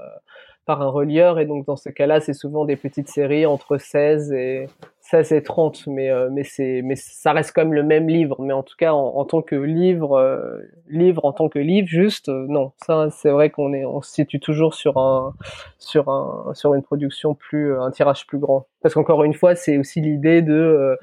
par 0.64 0.80
un 0.82 0.88
relieur 0.88 1.38
et 1.38 1.46
donc 1.46 1.66
dans 1.66 1.76
ce 1.76 1.88
cas-là, 1.88 2.20
c'est 2.20 2.34
souvent 2.34 2.64
des 2.64 2.76
petites 2.76 3.08
séries 3.08 3.46
entre 3.46 3.78
16 3.78 4.32
et 4.32 4.66
ça 5.00 5.24
c'est 5.24 5.42
30 5.42 5.88
mais 5.88 6.10
euh, 6.10 6.28
mais 6.30 6.44
c'est 6.44 6.80
mais 6.84 6.94
ça 6.94 7.32
reste 7.32 7.52
comme 7.52 7.74
le 7.74 7.82
même 7.82 8.08
livre. 8.08 8.36
Mais 8.40 8.52
en 8.52 8.62
tout 8.62 8.76
cas 8.78 8.92
en, 8.92 9.24
tant 9.24 9.42
que 9.42 9.56
livre 9.56 10.12
euh, 10.18 10.60
livre 10.88 11.24
en 11.24 11.32
tant 11.32 11.48
que 11.48 11.58
livre 11.58 11.88
juste 11.88 12.28
euh, 12.28 12.46
non. 12.48 12.72
Ça 12.86 13.08
c'est 13.10 13.30
vrai 13.30 13.50
qu'on 13.50 13.72
est 13.72 13.84
on 13.84 14.02
se 14.02 14.12
situe 14.12 14.38
toujours 14.40 14.74
sur 14.74 14.98
un 14.98 15.34
sur 15.78 16.08
un 16.08 16.52
sur 16.54 16.74
une 16.74 16.82
production 16.82 17.34
plus 17.34 17.76
un 17.78 17.90
tirage 17.90 18.26
plus 18.26 18.38
grand. 18.38 18.66
Parce 18.82 18.94
qu'encore 18.94 19.24
une 19.24 19.34
fois 19.34 19.56
c'est 19.56 19.78
aussi 19.78 20.00
l'idée 20.00 20.42
de, 20.42 20.96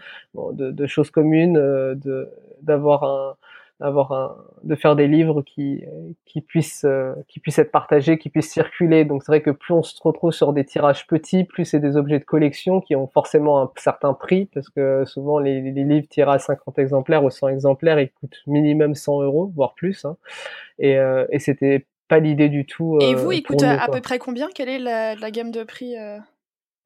de, 0.53 0.71
de 0.71 0.87
choses 0.87 1.11
communes 1.11 1.53
de 1.53 2.29
d'avoir 2.61 3.03
un 3.03 3.35
d'avoir 3.79 4.11
un, 4.11 4.35
de 4.63 4.75
faire 4.75 4.95
des 4.95 5.07
livres 5.07 5.41
qui 5.41 5.83
qui 6.25 6.41
puissent 6.41 6.85
euh, 6.85 7.13
qui 7.27 7.39
puissent 7.39 7.59
être 7.59 7.71
partagés, 7.71 8.17
qui 8.17 8.29
puissent 8.29 8.51
circuler. 8.51 9.05
Donc 9.05 9.23
c'est 9.23 9.31
vrai 9.31 9.41
que 9.41 9.51
plus 9.51 9.73
on 9.73 9.83
se 9.83 9.95
retrouve 10.03 10.31
sur 10.31 10.53
des 10.53 10.65
tirages 10.65 11.07
petits, 11.07 11.45
plus 11.45 11.65
c'est 11.65 11.79
des 11.79 11.95
objets 11.95 12.19
de 12.19 12.25
collection 12.25 12.81
qui 12.81 12.95
ont 12.95 13.07
forcément 13.07 13.61
un 13.61 13.71
certain 13.77 14.13
prix 14.13 14.45
parce 14.53 14.69
que 14.69 15.05
souvent 15.05 15.39
les, 15.39 15.61
les 15.61 15.83
livres 15.83 16.07
tirés 16.09 16.33
à 16.33 16.39
50 16.39 16.77
exemplaires 16.79 17.23
ou 17.23 17.29
100 17.29 17.47
exemplaires, 17.49 17.99
ils 17.99 18.11
coûtent 18.11 18.41
minimum 18.47 18.95
100 18.95 19.21
euros, 19.21 19.51
voire 19.55 19.73
plus. 19.75 20.05
Hein. 20.05 20.17
Et, 20.77 20.97
euh, 20.97 21.25
et 21.31 21.39
c'était 21.39 21.85
pas 22.07 22.19
l'idée 22.19 22.49
du 22.49 22.65
tout. 22.65 22.97
et 23.01 23.13
vous, 23.13 23.29
euh, 23.29 23.35
il 23.35 23.43
coûte 23.43 23.63
à, 23.63 23.87
peu 23.91 24.01
près 24.01 24.19
combien? 24.19 24.49
Quelle 24.53 24.69
est 24.69 24.79
la, 24.79 25.15
la 25.15 25.31
gamme 25.31 25.51
de 25.51 25.63
prix 25.63 25.95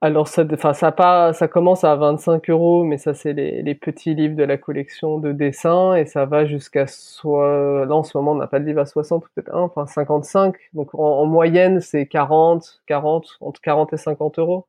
alors 0.04 0.28
ça, 0.28 0.44
enfin 0.52 0.74
ça 0.74 0.92
pas, 0.92 1.32
ça 1.32 1.48
commence 1.48 1.86
à 1.86 1.96
25 1.96 2.50
euros, 2.50 2.84
mais 2.84 2.98
ça 2.98 3.14
c'est 3.14 3.32
les, 3.32 3.62
les, 3.62 3.74
petits 3.74 4.14
livres 4.14 4.36
de 4.36 4.44
la 4.44 4.58
collection 4.58 5.18
de 5.18 5.32
dessins 5.32 5.96
et 5.96 6.06
ça 6.06 6.26
va 6.26 6.46
jusqu'à 6.46 6.88
soit, 6.88 7.86
là 7.86 7.96
en 7.96 8.04
ce 8.04 8.18
moment 8.18 8.34
on 8.34 8.36
n'a 8.36 8.48
pas 8.48 8.60
de 8.60 8.66
livre 8.66 8.82
à 8.82 8.86
60 8.86 9.24
peut-être 9.34 9.54
enfin 9.56 9.88
55. 9.88 10.56
Donc 10.74 10.94
en, 10.94 11.00
en 11.00 11.26
moyenne 11.26 11.80
c'est 11.80 12.06
40, 12.06 12.82
40, 12.86 13.38
entre 13.40 13.62
40 13.62 13.94
et 13.94 13.98
50 13.98 14.40
euros. 14.40 14.68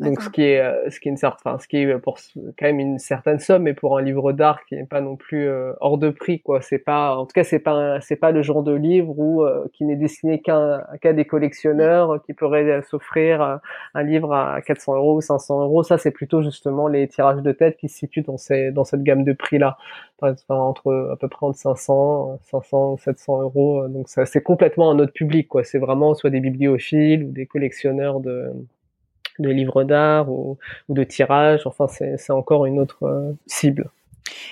Donc 0.00 0.22
ce 0.22 0.30
qui 0.30 0.42
est 0.42 0.60
euh, 0.60 0.88
ce 0.88 0.98
qui 0.98 1.08
est 1.08 1.12
une 1.12 1.18
certaine, 1.18 1.58
ce 1.58 1.68
qui 1.68 1.76
est 1.76 1.98
pour 1.98 2.18
quand 2.58 2.66
même 2.66 2.80
une 2.80 2.98
certaine 2.98 3.38
somme, 3.38 3.64
mais 3.64 3.74
pour 3.74 3.98
un 3.98 4.02
livre 4.02 4.32
d'art 4.32 4.64
qui 4.64 4.74
n'est 4.74 4.86
pas 4.86 5.02
non 5.02 5.16
plus 5.16 5.46
euh, 5.46 5.74
hors 5.80 5.98
de 5.98 6.08
prix 6.08 6.40
quoi. 6.40 6.62
C'est 6.62 6.78
pas, 6.78 7.16
en 7.16 7.26
tout 7.26 7.34
cas 7.34 7.44
c'est 7.44 7.58
pas 7.58 8.00
c'est 8.00 8.16
pas 8.16 8.30
le 8.30 8.40
genre 8.40 8.62
de 8.62 8.72
livre 8.72 9.18
où 9.18 9.42
euh, 9.42 9.66
qui 9.74 9.84
n'est 9.84 9.96
destiné 9.96 10.40
qu'à 10.40 10.86
qu'à 11.02 11.12
des 11.12 11.26
collectionneurs 11.26 12.22
qui 12.24 12.32
pourraient 12.32 12.80
s'offrir 12.82 13.60
un 13.94 14.02
livre 14.02 14.32
à 14.32 14.62
400 14.62 14.96
euros 14.96 15.16
ou 15.16 15.20
500 15.20 15.64
euros. 15.64 15.82
Ça 15.82 15.98
c'est 15.98 16.12
plutôt 16.12 16.42
justement 16.42 16.88
les 16.88 17.06
tirages 17.06 17.42
de 17.42 17.52
tête 17.52 17.76
qui 17.76 17.90
se 17.90 17.98
situent 17.98 18.22
dans 18.22 18.38
ces 18.38 18.70
dans 18.70 18.84
cette 18.84 19.02
gamme 19.02 19.24
de 19.24 19.34
prix 19.34 19.58
là, 19.58 19.76
entre 20.48 21.10
à 21.12 21.16
peu 21.16 21.28
près 21.28 21.44
entre 21.46 21.58
500 21.58 22.38
500 22.42 22.96
700 22.96 23.42
euros. 23.42 23.86
Donc 23.88 24.08
ça 24.08 24.24
c'est 24.24 24.42
complètement 24.42 24.90
un 24.90 24.98
autre 24.98 25.12
public 25.12 25.46
quoi. 25.48 25.62
C'est 25.62 25.78
vraiment 25.78 26.14
soit 26.14 26.30
des 26.30 26.40
bibliophiles 26.40 27.24
ou 27.24 27.32
des 27.32 27.44
collectionneurs 27.44 28.20
de 28.20 28.50
de 29.40 29.50
livres 29.50 29.84
d'art 29.84 30.30
ou, 30.30 30.58
de 30.88 31.04
tirages. 31.04 31.66
Enfin, 31.66 31.86
c'est 31.88 32.32
encore 32.32 32.66
une 32.66 32.78
autre 32.78 33.04
euh, 33.04 33.32
cible. 33.46 33.90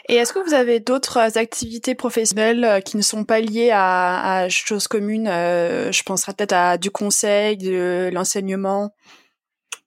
Et 0.09 0.15
est-ce 0.15 0.33
que 0.33 0.45
vous 0.45 0.55
avez 0.55 0.81
d'autres 0.81 1.39
activités 1.39 1.95
professionnelles 1.95 2.65
euh, 2.65 2.81
qui 2.81 2.97
ne 2.97 3.03
sont 3.03 3.25
pas 3.25 3.41
liées 3.41 3.71
à, 3.73 4.41
à 4.43 4.49
choses 4.49 4.89
communes 4.89 5.29
euh, 5.29 5.93
Je 5.93 6.03
penserais 6.03 6.33
peut-être 6.33 6.55
à 6.55 6.79
du 6.79 6.91
conseil, 6.91 7.57
de 7.57 8.11
l'enseignement. 8.13 8.91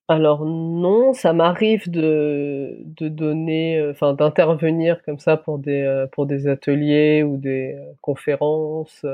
Alors 0.07 0.45
non, 0.45 1.13
ça 1.13 1.31
m'arrive 1.31 1.89
de, 1.89 2.77
de 2.85 3.07
donner, 3.07 3.81
enfin 3.91 4.13
d'intervenir 4.13 5.01
comme 5.05 5.19
ça 5.19 5.37
pour 5.37 5.57
des 5.57 6.05
pour 6.11 6.25
des 6.25 6.47
ateliers 6.47 7.23
ou 7.23 7.37
des 7.37 7.77
conférences 8.01 9.05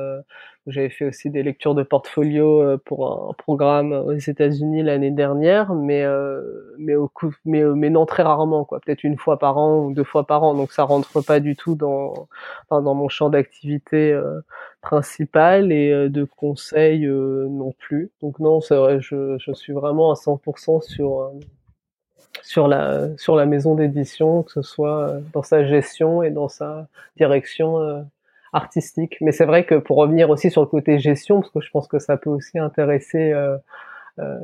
j'avais 0.68 0.90
fait 0.90 1.06
aussi 1.06 1.30
des 1.30 1.44
lectures 1.44 1.76
de 1.76 1.84
portfolio 1.84 2.62
euh, 2.62 2.78
pour 2.78 3.30
un 3.30 3.34
programme 3.34 3.94
aux 3.94 4.14
États-Unis 4.14 4.84
l'année 4.84 5.12
dernière, 5.12 5.74
mais 5.74 6.04
euh, 6.04 6.42
mais 6.78 6.96
au 6.96 7.08
coup, 7.08 7.34
mais 7.46 7.62
euh, 7.64 7.74
mais 7.74 7.90
non 7.90 8.06
très 8.06 8.24
rarement 8.24 8.66
quoi, 8.66 8.80
peut-être 8.82 9.04
une 9.04 9.18
fois 9.18 9.40
par 9.40 9.58
an 9.58 9.86
ou 9.86 9.94
deux 9.94 10.04
fois 10.04 10.26
par 10.28 10.44
an, 10.44 10.54
donc 10.54 10.74
ça 10.74 10.84
rentre 10.84 11.22
pas 11.22 11.40
du 11.40 11.56
tout 11.56 11.76
dans 11.76 12.28
dans 12.70 12.94
mon 12.94 13.08
champ 13.08 13.30
d'activité 13.30 14.12
euh, 14.12 14.42
principal 14.82 15.72
et 15.72 16.10
de 16.10 16.24
conseil 16.26 17.06
non 17.08 17.74
plus. 17.80 18.12
Donc 18.22 18.40
non, 18.40 18.62
c'est 18.62 18.76
vrai, 18.76 19.00
je, 19.02 19.38
je 19.40 19.52
suis 19.54 19.74
vraiment 19.74 20.12
à 20.12 20.16
100% 20.16 20.82
sur 20.82 21.32
sur 22.44 22.68
la 22.68 23.18
sur 23.18 23.36
la 23.36 23.46
maison 23.46 23.76
d'édition, 23.76 24.44
que 24.44 24.52
ce 24.52 24.62
soit 24.62 25.14
dans 25.34 25.44
sa 25.44 25.66
gestion 25.66 26.24
et 26.24 26.32
dans 26.32 26.50
sa 26.50 26.88
direction 27.18 28.06
artistique. 28.58 29.18
Mais 29.22 29.32
c'est 29.32 29.46
vrai 29.46 29.66
que 29.66 29.76
pour 29.76 29.98
revenir 29.98 30.30
aussi 30.30 30.52
sur 30.52 30.62
le 30.62 30.68
côté 30.68 31.00
gestion, 31.00 31.40
parce 31.40 31.52
que 31.52 31.62
je 31.62 31.72
pense 31.72 31.88
que 31.88 32.00
ça 32.00 32.18
peut 32.18 32.30
aussi 32.30 32.60
intéresser, 32.60 33.32
euh, 33.32 33.58
euh, 34.20 34.36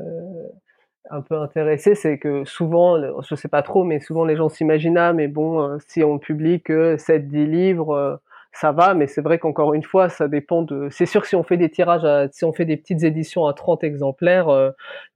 un 1.10 1.22
peu 1.22 1.36
intéresser, 1.38 1.96
c'est 1.96 2.18
que 2.18 2.46
souvent, 2.46 2.98
je 3.22 3.36
sais 3.36 3.50
pas 3.50 3.62
trop, 3.62 3.84
mais 3.84 4.00
souvent 4.00 4.24
les 4.26 4.38
gens 4.38 4.50
s'imaginent, 4.50 4.98
ah, 4.98 5.14
mais 5.14 5.28
bon, 5.28 5.62
euh, 5.62 5.78
si 5.88 6.04
on 6.04 6.18
publie 6.20 6.62
que 6.62 6.96
7-10 6.98 7.46
livres, 7.46 8.22
ça 8.54 8.72
va, 8.72 8.94
mais 8.94 9.08
c'est 9.08 9.22
vrai 9.22 9.40
qu'encore 9.40 9.74
une 9.74 9.84
fois, 9.84 10.10
ça 10.10 10.28
dépend 10.28 10.62
de. 10.62 10.88
C'est 10.92 11.08
sûr 11.08 11.22
que 11.22 11.28
si 11.28 11.36
on 11.36 11.44
fait 11.44 11.58
des 11.58 11.70
tirages, 11.70 12.06
à... 12.06 12.28
si 12.32 12.46
on 12.46 12.54
fait 12.54 12.66
des 12.66 12.78
petites 12.78 13.04
éditions 13.04 13.48
à 13.48 13.54
30 13.54 13.84
exemplaires, 13.84 14.48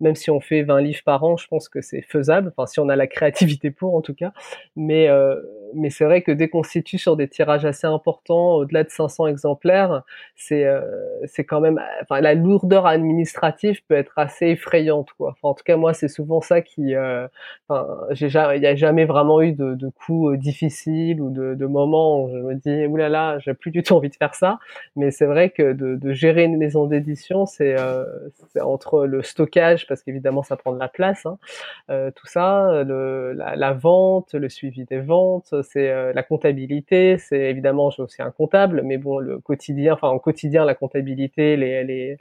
même 0.01 0.15
si 0.15 0.31
on 0.31 0.39
fait 0.39 0.63
20 0.63 0.81
livres 0.81 1.03
par 1.05 1.23
an, 1.23 1.37
je 1.37 1.47
pense 1.47 1.69
que 1.69 1.81
c'est 1.81 2.01
faisable. 2.01 2.51
Enfin, 2.57 2.65
si 2.65 2.79
on 2.79 2.89
a 2.89 2.95
la 2.95 3.05
créativité 3.05 3.69
pour, 3.69 3.95
en 3.95 4.01
tout 4.01 4.15
cas. 4.15 4.31
Mais 4.75 5.07
euh, 5.07 5.39
mais 5.73 5.89
c'est 5.89 6.05
vrai 6.05 6.21
que 6.21 6.31
dès 6.31 6.49
qu'on 6.49 6.63
situe 6.63 6.97
sur 6.97 7.15
des 7.15 7.27
tirages 7.27 7.65
assez 7.65 7.87
importants, 7.87 8.55
au-delà 8.55 8.83
de 8.83 8.89
500 8.89 9.27
exemplaires, 9.27 10.03
c'est 10.35 10.65
euh, 10.65 10.81
c'est 11.25 11.43
quand 11.45 11.59
même, 11.61 11.81
enfin 12.01 12.21
la 12.21 12.33
lourdeur 12.33 12.85
administrative 12.85 13.81
peut 13.87 13.95
être 13.95 14.13
assez 14.17 14.47
effrayante 14.47 15.09
quoi. 15.17 15.35
En 15.43 15.53
tout 15.53 15.63
cas 15.63 15.77
moi 15.77 15.93
c'est 15.93 16.07
souvent 16.07 16.41
ça 16.41 16.61
qui, 16.61 16.95
euh, 16.95 17.27
enfin 17.67 17.87
j'ai 18.11 18.27
il 18.27 18.61
y 18.61 18.67
a 18.67 18.75
jamais 18.75 19.05
vraiment 19.05 19.41
eu 19.41 19.53
de, 19.53 19.73
de 19.75 19.89
coups 19.89 20.33
euh, 20.33 20.37
difficiles 20.37 21.21
ou 21.21 21.29
de, 21.29 21.55
de 21.55 21.65
moments 21.65 22.23
où 22.23 22.29
je 22.29 22.37
me 22.37 22.55
dis 22.55 22.85
oulala 22.85 23.39
j'ai 23.39 23.53
plus 23.53 23.71
du 23.71 23.83
tout 23.83 23.93
envie 23.93 24.09
de 24.09 24.15
faire 24.15 24.35
ça. 24.35 24.59
Mais 24.95 25.11
c'est 25.11 25.25
vrai 25.25 25.49
que 25.49 25.73
de, 25.73 25.95
de 25.95 26.13
gérer 26.13 26.43
une 26.43 26.57
maison 26.57 26.85
d'édition 26.85 27.45
c'est 27.45 27.75
entre 28.61 29.05
le 29.05 29.23
stockage 29.23 29.87
parce 29.87 30.01
qu'évidemment 30.03 30.43
ça 30.43 30.57
prend 30.57 30.73
de 30.73 30.79
la 30.79 30.87
place, 30.87 31.25
hein, 31.25 31.37
tout 32.15 32.27
ça, 32.27 32.83
le, 32.83 33.33
la, 33.33 33.55
la 33.55 33.73
vente, 33.73 34.33
le 34.33 34.49
suivi 34.49 34.85
des 34.85 34.99
ventes, 34.99 35.56
c'est 35.63 35.89
euh, 35.89 36.13
la 36.13 36.23
comptabilité, 36.23 37.17
c'est 37.17 37.39
évidemment 37.39 37.89
j'ai 37.89 38.01
aussi 38.03 38.21
un 38.21 38.31
comptable, 38.31 38.81
mais 38.83 38.97
bon 38.97 39.19
le 39.19 39.39
quotidien, 39.39 39.93
enfin 39.93 40.09
en 40.09 40.19
quotidien 40.19 40.65
la 40.65 40.75
comptabilité, 40.75 41.57
les, 41.57 42.17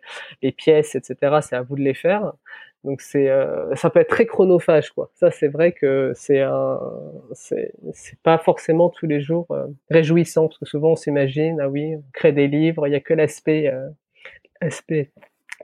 pièces, 0.53 0.95
etc. 0.95 1.39
C'est 1.43 1.57
à 1.57 1.63
vous 1.63 1.77
de 1.77 1.83
les 1.83 1.95
faire. 1.95 2.33
Donc 2.85 3.01
c'est 3.01 3.29
euh, 3.29 3.75
ça 3.75 3.91
peut 3.91 4.01
être 4.01 4.09
très 4.09 4.27
chronophage 4.27 4.91
quoi. 4.91 5.11
Ça 5.15 5.31
c'est 5.31 5.49
vrai 5.49 5.73
que 5.73 6.13
c'est 6.15 6.41
un 6.41 6.79
c'est 7.33 7.73
pas 8.23 8.39
forcément 8.39 8.91
tous 8.91 9.07
les 9.07 9.21
jours 9.21 9.47
euh, 9.51 9.67
réjouissant 9.91 10.49
parce 10.49 10.59
que 10.59 10.67
souvent 10.67 10.93
on 10.93 10.97
s'imagine 10.97 11.61
ah 11.61 11.69
oui 11.69 11.97
on 11.97 12.05
crée 12.13 12.33
des 12.33 12.47
livres 12.47 12.87
il 12.87 12.93
y 12.93 12.97
a 12.97 13.01
que 13.01 13.15
l'aspect 13.15 13.73
aspect 14.61 15.11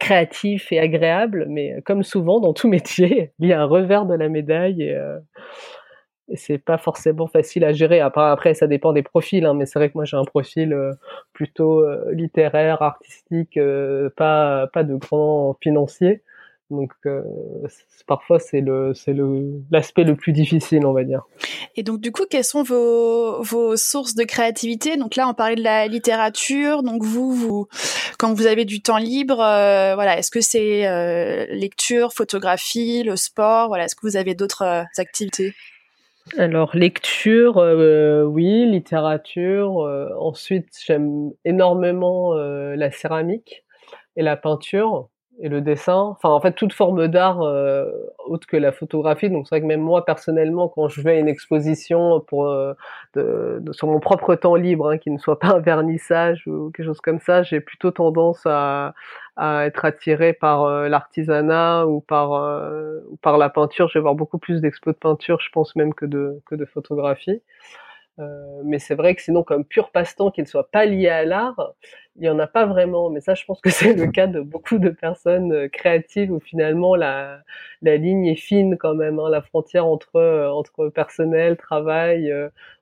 créatif 0.01 0.73
et 0.73 0.81
agréable 0.81 1.47
mais 1.49 1.81
comme 1.85 2.03
souvent 2.03 2.41
dans 2.41 2.55
tout 2.55 2.69
métier 2.69 3.33
il 3.39 3.49
y 3.49 3.53
a 3.53 3.61
un 3.61 3.67
revers 3.67 4.07
de 4.07 4.15
la 4.15 4.29
médaille 4.29 4.83
et 4.83 4.99
c'est 6.35 6.59
pas 6.59 6.79
forcément 6.79 7.27
facile 7.27 7.65
à 7.65 7.73
gérer. 7.73 8.01
Après, 8.01 8.25
après 8.25 8.55
ça 8.55 8.67
dépend 8.67 8.93
des 8.93 9.03
profils, 9.03 9.45
hein, 9.45 9.55
mais 9.55 9.67
c'est 9.67 9.79
vrai 9.79 9.89
que 9.89 9.95
moi 9.95 10.05
j'ai 10.05 10.17
un 10.17 10.25
profil 10.25 10.73
euh, 10.73 10.93
plutôt 11.33 11.81
euh, 11.81 12.13
littéraire, 12.13 12.83
artistique, 12.83 13.57
euh, 13.57 14.09
pas 14.17 14.67
pas 14.73 14.85
de 14.85 14.95
grand 14.95 15.57
financier. 15.61 16.23
Donc 16.71 16.93
parfois 18.07 18.39
c'est 18.39 18.63
le 18.63 18.95
c'est 18.95 19.13
le 19.13 19.61
l'aspect 19.71 20.05
le 20.05 20.17
plus 20.17 20.33
difficile, 20.33 20.87
on 20.87 20.95
va 20.95 21.05
dire. 21.05 21.27
Et 21.77 21.83
donc 21.83 22.01
du 22.01 22.13
coup, 22.13 22.23
quelles 22.31 22.45
sont 22.45 22.63
vos 22.63 23.43
vos 23.43 23.77
sources 23.77 24.15
de 24.15 24.25
créativité? 24.25 24.97
Donc 24.97 25.17
là, 25.17 25.29
on 25.29 25.35
parlait 25.35 25.57
de 25.57 25.63
la 25.63 25.87
littérature. 25.87 26.83
Donc 26.83 27.03
vous, 27.03 27.35
vous 27.35 27.67
quand 28.19 28.33
vous 28.33 28.47
avez 28.47 28.65
du 28.65 28.81
temps 28.81 28.97
libre, 28.97 29.37
voilà, 29.37 30.17
est-ce 30.17 30.31
que 30.31 30.41
c'est 30.41 30.87
lecture, 31.55 32.15
photographie, 32.15 33.03
le 33.03 33.17
sport? 33.17 33.69
Voilà, 33.69 33.85
est-ce 33.85 33.95
que 33.95 34.07
vous 34.07 34.17
avez 34.17 34.35
d'autres 34.35 34.87
activités? 34.97 35.53
Alors 36.39 36.75
lecture, 36.77 37.59
euh, 37.59 38.23
oui, 38.25 38.67
littérature. 38.67 39.81
Euh, 39.81 40.09
ensuite, 40.19 40.69
j'aime 40.85 41.33
énormément 41.45 42.35
euh, 42.35 42.77
la 42.77 42.91
céramique 42.91 43.65
et 44.17 44.23
la 44.23 44.37
peinture 44.37 45.09
et 45.41 45.49
le 45.49 45.61
dessin. 45.61 46.15
Enfin, 46.17 46.29
en 46.29 46.41
fait, 46.41 46.53
toute 46.53 46.73
forme 46.73 47.09
d'art 47.09 47.41
autre 48.27 48.47
que 48.47 48.57
la 48.57 48.71
photographie. 48.71 49.31
Donc, 49.31 49.47
c'est 49.47 49.57
vrai 49.57 49.61
que 49.63 49.67
même 49.67 49.81
moi, 49.81 50.05
personnellement, 50.05 50.69
quand 50.69 50.89
je 50.89 51.01
vais 51.01 51.13
à 51.13 51.19
une 51.19 51.29
exposition 51.29 52.21
pour 52.21 52.55
de, 53.15 53.63
sur 53.73 53.89
mon 53.89 53.99
propre 53.99 54.35
temps 54.35 54.55
libre, 54.55 54.91
hein, 54.91 54.99
qui 54.99 55.11
ne 55.11 55.19
soit 55.19 55.39
pas 55.39 55.49
un 55.49 55.59
vernissage 55.59 56.47
ou 56.47 56.71
quelque 56.71 56.87
chose 56.87 57.01
comme 57.01 57.19
ça, 57.19 57.43
j'ai 57.43 57.61
plutôt 57.61 57.91
tendance 57.91 58.43
à, 58.47 58.95
à 59.37 59.67
être 59.67 59.85
attiré 59.85 60.33
par 60.33 60.65
euh, 60.65 60.89
l'artisanat 60.89 61.87
ou 61.87 62.01
par 62.01 62.35
euh, 62.35 63.01
par 63.23 63.39
la 63.39 63.49
peinture. 63.51 63.89
Je 63.89 63.99
vais 63.99 64.03
voir 64.03 64.15
beaucoup 64.15 64.39
plus 64.39 64.61
d'expos 64.61 64.95
de 64.95 64.99
peinture, 64.99 65.41
je 65.41 65.51
pense 65.51 65.75
même 65.77 65.95
que 65.95 66.07
de 66.07 66.41
que 66.47 66.55
de 66.55 66.65
photographie. 66.65 67.43
Euh, 68.19 68.63
mais 68.65 68.79
c'est 68.79 68.95
vrai 68.95 69.15
que 69.15 69.23
sinon, 69.23 69.43
comme 69.43 69.65
pur 69.65 69.91
passe-temps 69.91 70.31
qui 70.31 70.43
ne 70.43 70.47
soit 70.47 70.71
pas 70.71 70.85
lié 70.85 71.09
à 71.09 71.25
l'art, 71.25 71.73
il 72.17 72.25
y 72.25 72.29
en 72.29 72.39
a 72.39 72.47
pas 72.47 72.67
vraiment. 72.67 73.11
Mais 73.11 73.21
ça, 73.21 73.35
je 73.35 73.45
pense 73.45 73.61
que 73.61 73.71
c'est 73.71 73.95
le 73.95 74.07
cas 74.11 74.27
de 74.27 74.41
beaucoup 74.41 74.79
de 74.79 74.91
personnes 74.91 75.53
euh, 75.53 75.69
créatives 75.69 76.31
où 76.33 76.41
finalement 76.41 76.95
la, 76.97 77.41
la 77.83 77.97
ligne 77.97 78.27
est 78.27 78.37
fine 78.37 78.77
quand 78.79 78.95
même. 78.95 79.19
Hein, 79.19 79.31
la 79.31 79.43
frontière 79.43 79.87
entre 79.87 80.21
entre 80.53 80.89
personnel, 80.89 81.57
travail, 81.57 82.33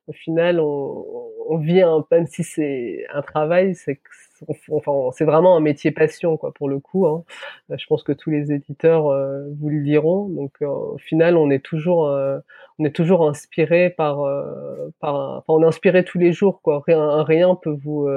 au 0.09 0.13
final, 0.13 0.61
on, 0.61 1.07
on 1.49 1.59
vit 1.59 1.83
un, 1.83 2.05
même 2.11 2.27
si 2.27 2.43
c'est 2.45 3.07
un 3.13 3.23
travail, 3.23 3.75
c'est 3.75 4.01
enfin, 4.73 4.93
c'est 5.13 5.25
vraiment 5.25 5.57
un 5.57 5.61
métier 5.61 5.91
passion, 5.91 6.37
quoi, 6.37 6.53
pour 6.53 6.69
le 6.69 6.79
coup. 6.79 7.07
Hein. 7.07 7.25
Euh, 7.71 7.77
je 7.79 7.87
pense 7.87 8.03
que 8.03 8.13
tous 8.13 8.31
les 8.31 8.53
éditeurs 8.53 9.09
euh, 9.09 9.45
vous 9.59 9.69
le 9.69 9.83
diront. 9.83 10.29
Donc, 10.29 10.53
euh, 10.63 10.67
au 10.67 10.99
final, 10.99 11.37
on 11.37 11.51
est 11.51 11.65
toujours, 11.65 12.11
on 12.79 12.85
est 12.85 12.95
toujours 12.95 13.29
inspiré 13.29 13.91
par, 13.91 14.19
par, 15.01 15.15
enfin, 15.15 15.45
on 15.49 15.63
est 15.63 15.67
inspiré 15.67 16.05
tous 16.05 16.19
les 16.19 16.33
jours, 16.33 16.61
quoi. 16.63 16.83
Rien, 16.87 17.23
rien 17.23 17.55
peut 17.55 17.77
vous 17.83 18.09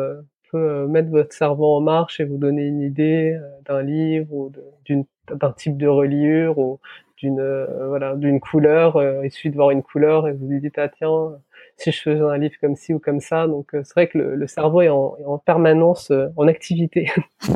peut 0.51 0.85
mettre 0.87 1.09
votre 1.09 1.33
cerveau 1.33 1.75
en 1.75 1.81
marche 1.81 2.19
et 2.19 2.25
vous 2.25 2.37
donner 2.37 2.67
une 2.67 2.81
idée 2.81 3.37
d'un 3.65 3.81
livre 3.81 4.31
ou 4.31 4.51
d'un 4.87 5.51
type 5.51 5.77
de 5.77 5.87
reliure 5.87 6.59
ou 6.59 6.79
d'une 7.17 7.41
voilà 7.87 8.15
d'une 8.15 8.39
couleur. 8.39 9.01
il 9.23 9.31
suffit 9.31 9.49
de 9.49 9.55
voir 9.55 9.71
une 9.71 9.81
couleur 9.81 10.27
et 10.27 10.33
vous 10.33 10.47
vous 10.47 10.59
dites 10.59 10.77
ah 10.77 10.89
tiens 10.89 11.31
si 11.77 11.91
je 11.91 12.01
faisais 12.01 12.21
un 12.21 12.37
livre 12.37 12.55
comme 12.61 12.75
ci 12.75 12.93
ou 12.93 12.99
comme 12.99 13.19
ça. 13.19 13.47
Donc 13.47 13.73
euh, 13.73 13.81
c'est 13.83 13.93
vrai 13.93 14.07
que 14.07 14.17
le, 14.17 14.47
cerveau 14.47 14.81
est 14.81 14.89
en, 14.89 15.15
en 15.25 15.37
permanence 15.37 16.11
euh, 16.11 16.27
en 16.37 16.47
activité. 16.47 17.11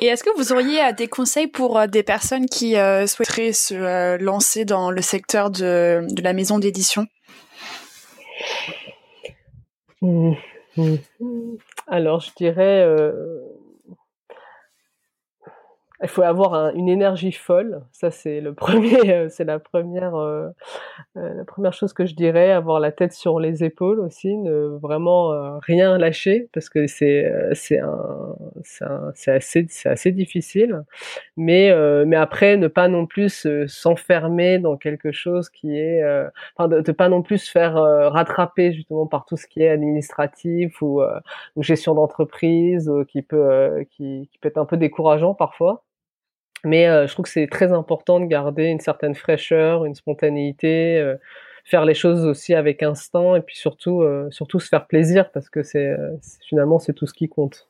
Et 0.00 0.06
est-ce 0.06 0.24
que 0.24 0.36
vous 0.36 0.52
auriez 0.52 0.82
euh, 0.82 0.92
des 0.92 1.08
conseils 1.08 1.46
pour 1.46 1.86
des 1.88 2.02
personnes 2.02 2.46
qui 2.46 2.74
souhaiteraient 3.06 3.52
se 3.52 4.16
lancer 4.22 4.64
dans 4.64 4.90
le 4.90 5.02
secteur 5.02 5.50
de, 5.50 6.04
de 6.10 6.22
la 6.22 6.32
maison 6.32 6.58
d'édition? 6.58 7.06
Mmh, 10.02 10.32
mmh. 10.76 10.94
Alors 11.86 12.20
je 12.20 12.30
dirais 12.36 12.86
il 16.02 16.08
faut 16.08 16.22
avoir 16.22 16.74
une 16.74 16.88
énergie 16.88 17.30
folle. 17.32 17.82
Ça, 17.92 18.10
c'est 18.10 18.40
le 18.40 18.52
premier, 18.54 19.12
euh, 19.12 19.28
c'est 19.28 19.44
la 19.44 19.58
première, 19.58 20.16
euh, 20.16 20.48
euh, 21.16 21.34
la 21.34 21.44
première 21.44 21.72
chose 21.72 21.92
que 21.92 22.04
je 22.04 22.14
dirais. 22.14 22.50
Avoir 22.50 22.80
la 22.80 22.90
tête 22.90 23.12
sur 23.12 23.38
les 23.38 23.62
épaules 23.62 24.00
aussi, 24.00 24.36
ne 24.36 24.76
vraiment 24.82 25.58
rien 25.60 25.96
lâcher 25.98 26.48
parce 26.52 26.68
que 26.68 26.86
c'est, 26.86 27.32
c'est 27.52 27.78
un, 27.78 28.34
c'est 29.14 29.30
assez, 29.30 29.66
c'est 29.68 29.88
assez 29.88 30.12
difficile. 30.12 30.82
Mais, 31.36 31.72
mais 32.06 32.16
après, 32.16 32.56
ne 32.56 32.68
pas 32.68 32.88
non 32.88 33.06
plus 33.06 33.46
s'enfermer 33.66 34.58
dans 34.58 34.76
quelque 34.76 35.12
chose 35.12 35.48
qui 35.48 35.76
est, 35.76 36.02
enfin, 36.56 36.68
de, 36.68 36.92
pas 36.92 37.08
non 37.08 37.22
plus 37.22 37.38
se 37.38 37.50
faire 37.50 37.74
rattraper 37.74 38.72
justement 38.72 39.06
par 39.06 39.24
tout 39.26 39.36
ce 39.36 39.46
qui 39.46 39.62
est 39.62 39.68
administratif 39.68 40.82
ou, 40.82 41.02
ou 41.56 41.62
gestion 41.62 41.94
d'entreprise, 41.94 42.90
qui 43.08 43.22
peut, 43.22 43.84
qui 43.90 44.28
peut 44.40 44.48
être 44.48 44.58
un 44.58 44.66
peu 44.66 44.76
décourageant 44.76 45.34
parfois. 45.34 45.84
Mais 46.64 46.86
euh, 46.86 47.06
je 47.06 47.12
trouve 47.12 47.24
que 47.24 47.30
c'est 47.30 47.46
très 47.46 47.72
important 47.72 48.20
de 48.20 48.26
garder 48.26 48.64
une 48.64 48.80
certaine 48.80 49.14
fraîcheur, 49.14 49.84
une 49.84 49.94
spontanéité, 49.94 50.98
euh, 50.98 51.16
faire 51.64 51.84
les 51.84 51.94
choses 51.94 52.24
aussi 52.24 52.54
avec 52.54 52.82
instinct 52.82 53.36
et 53.36 53.40
puis 53.40 53.56
surtout, 53.56 54.02
euh, 54.02 54.28
surtout 54.30 54.60
se 54.60 54.68
faire 54.68 54.86
plaisir 54.86 55.30
parce 55.30 55.48
que 55.48 55.62
c'est 55.62 55.94
finalement 56.48 56.78
c'est 56.78 56.92
tout 56.92 57.06
ce 57.06 57.14
qui 57.14 57.28
compte. 57.28 57.68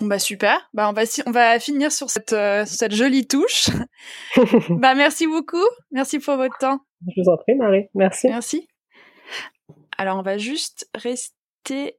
bah 0.00 0.18
super. 0.18 0.58
Bah 0.74 0.88
on 0.88 0.92
va 0.92 1.02
on 1.26 1.30
va 1.30 1.58
finir 1.58 1.92
sur 1.92 2.10
cette 2.10 2.36
cette 2.66 2.94
jolie 2.94 3.26
touche. 3.26 3.70
bah 4.70 4.94
merci 4.94 5.26
beaucoup. 5.26 5.66
Merci 5.90 6.18
pour 6.18 6.36
votre 6.36 6.58
temps. 6.58 6.80
Je 7.06 7.22
vous 7.22 7.30
en 7.30 7.36
prie 7.36 7.54
Marie. 7.54 7.86
Merci. 7.94 8.28
Merci. 8.28 8.68
Alors 9.96 10.18
on 10.18 10.22
va 10.22 10.38
juste 10.38 10.88
rester 10.94 11.98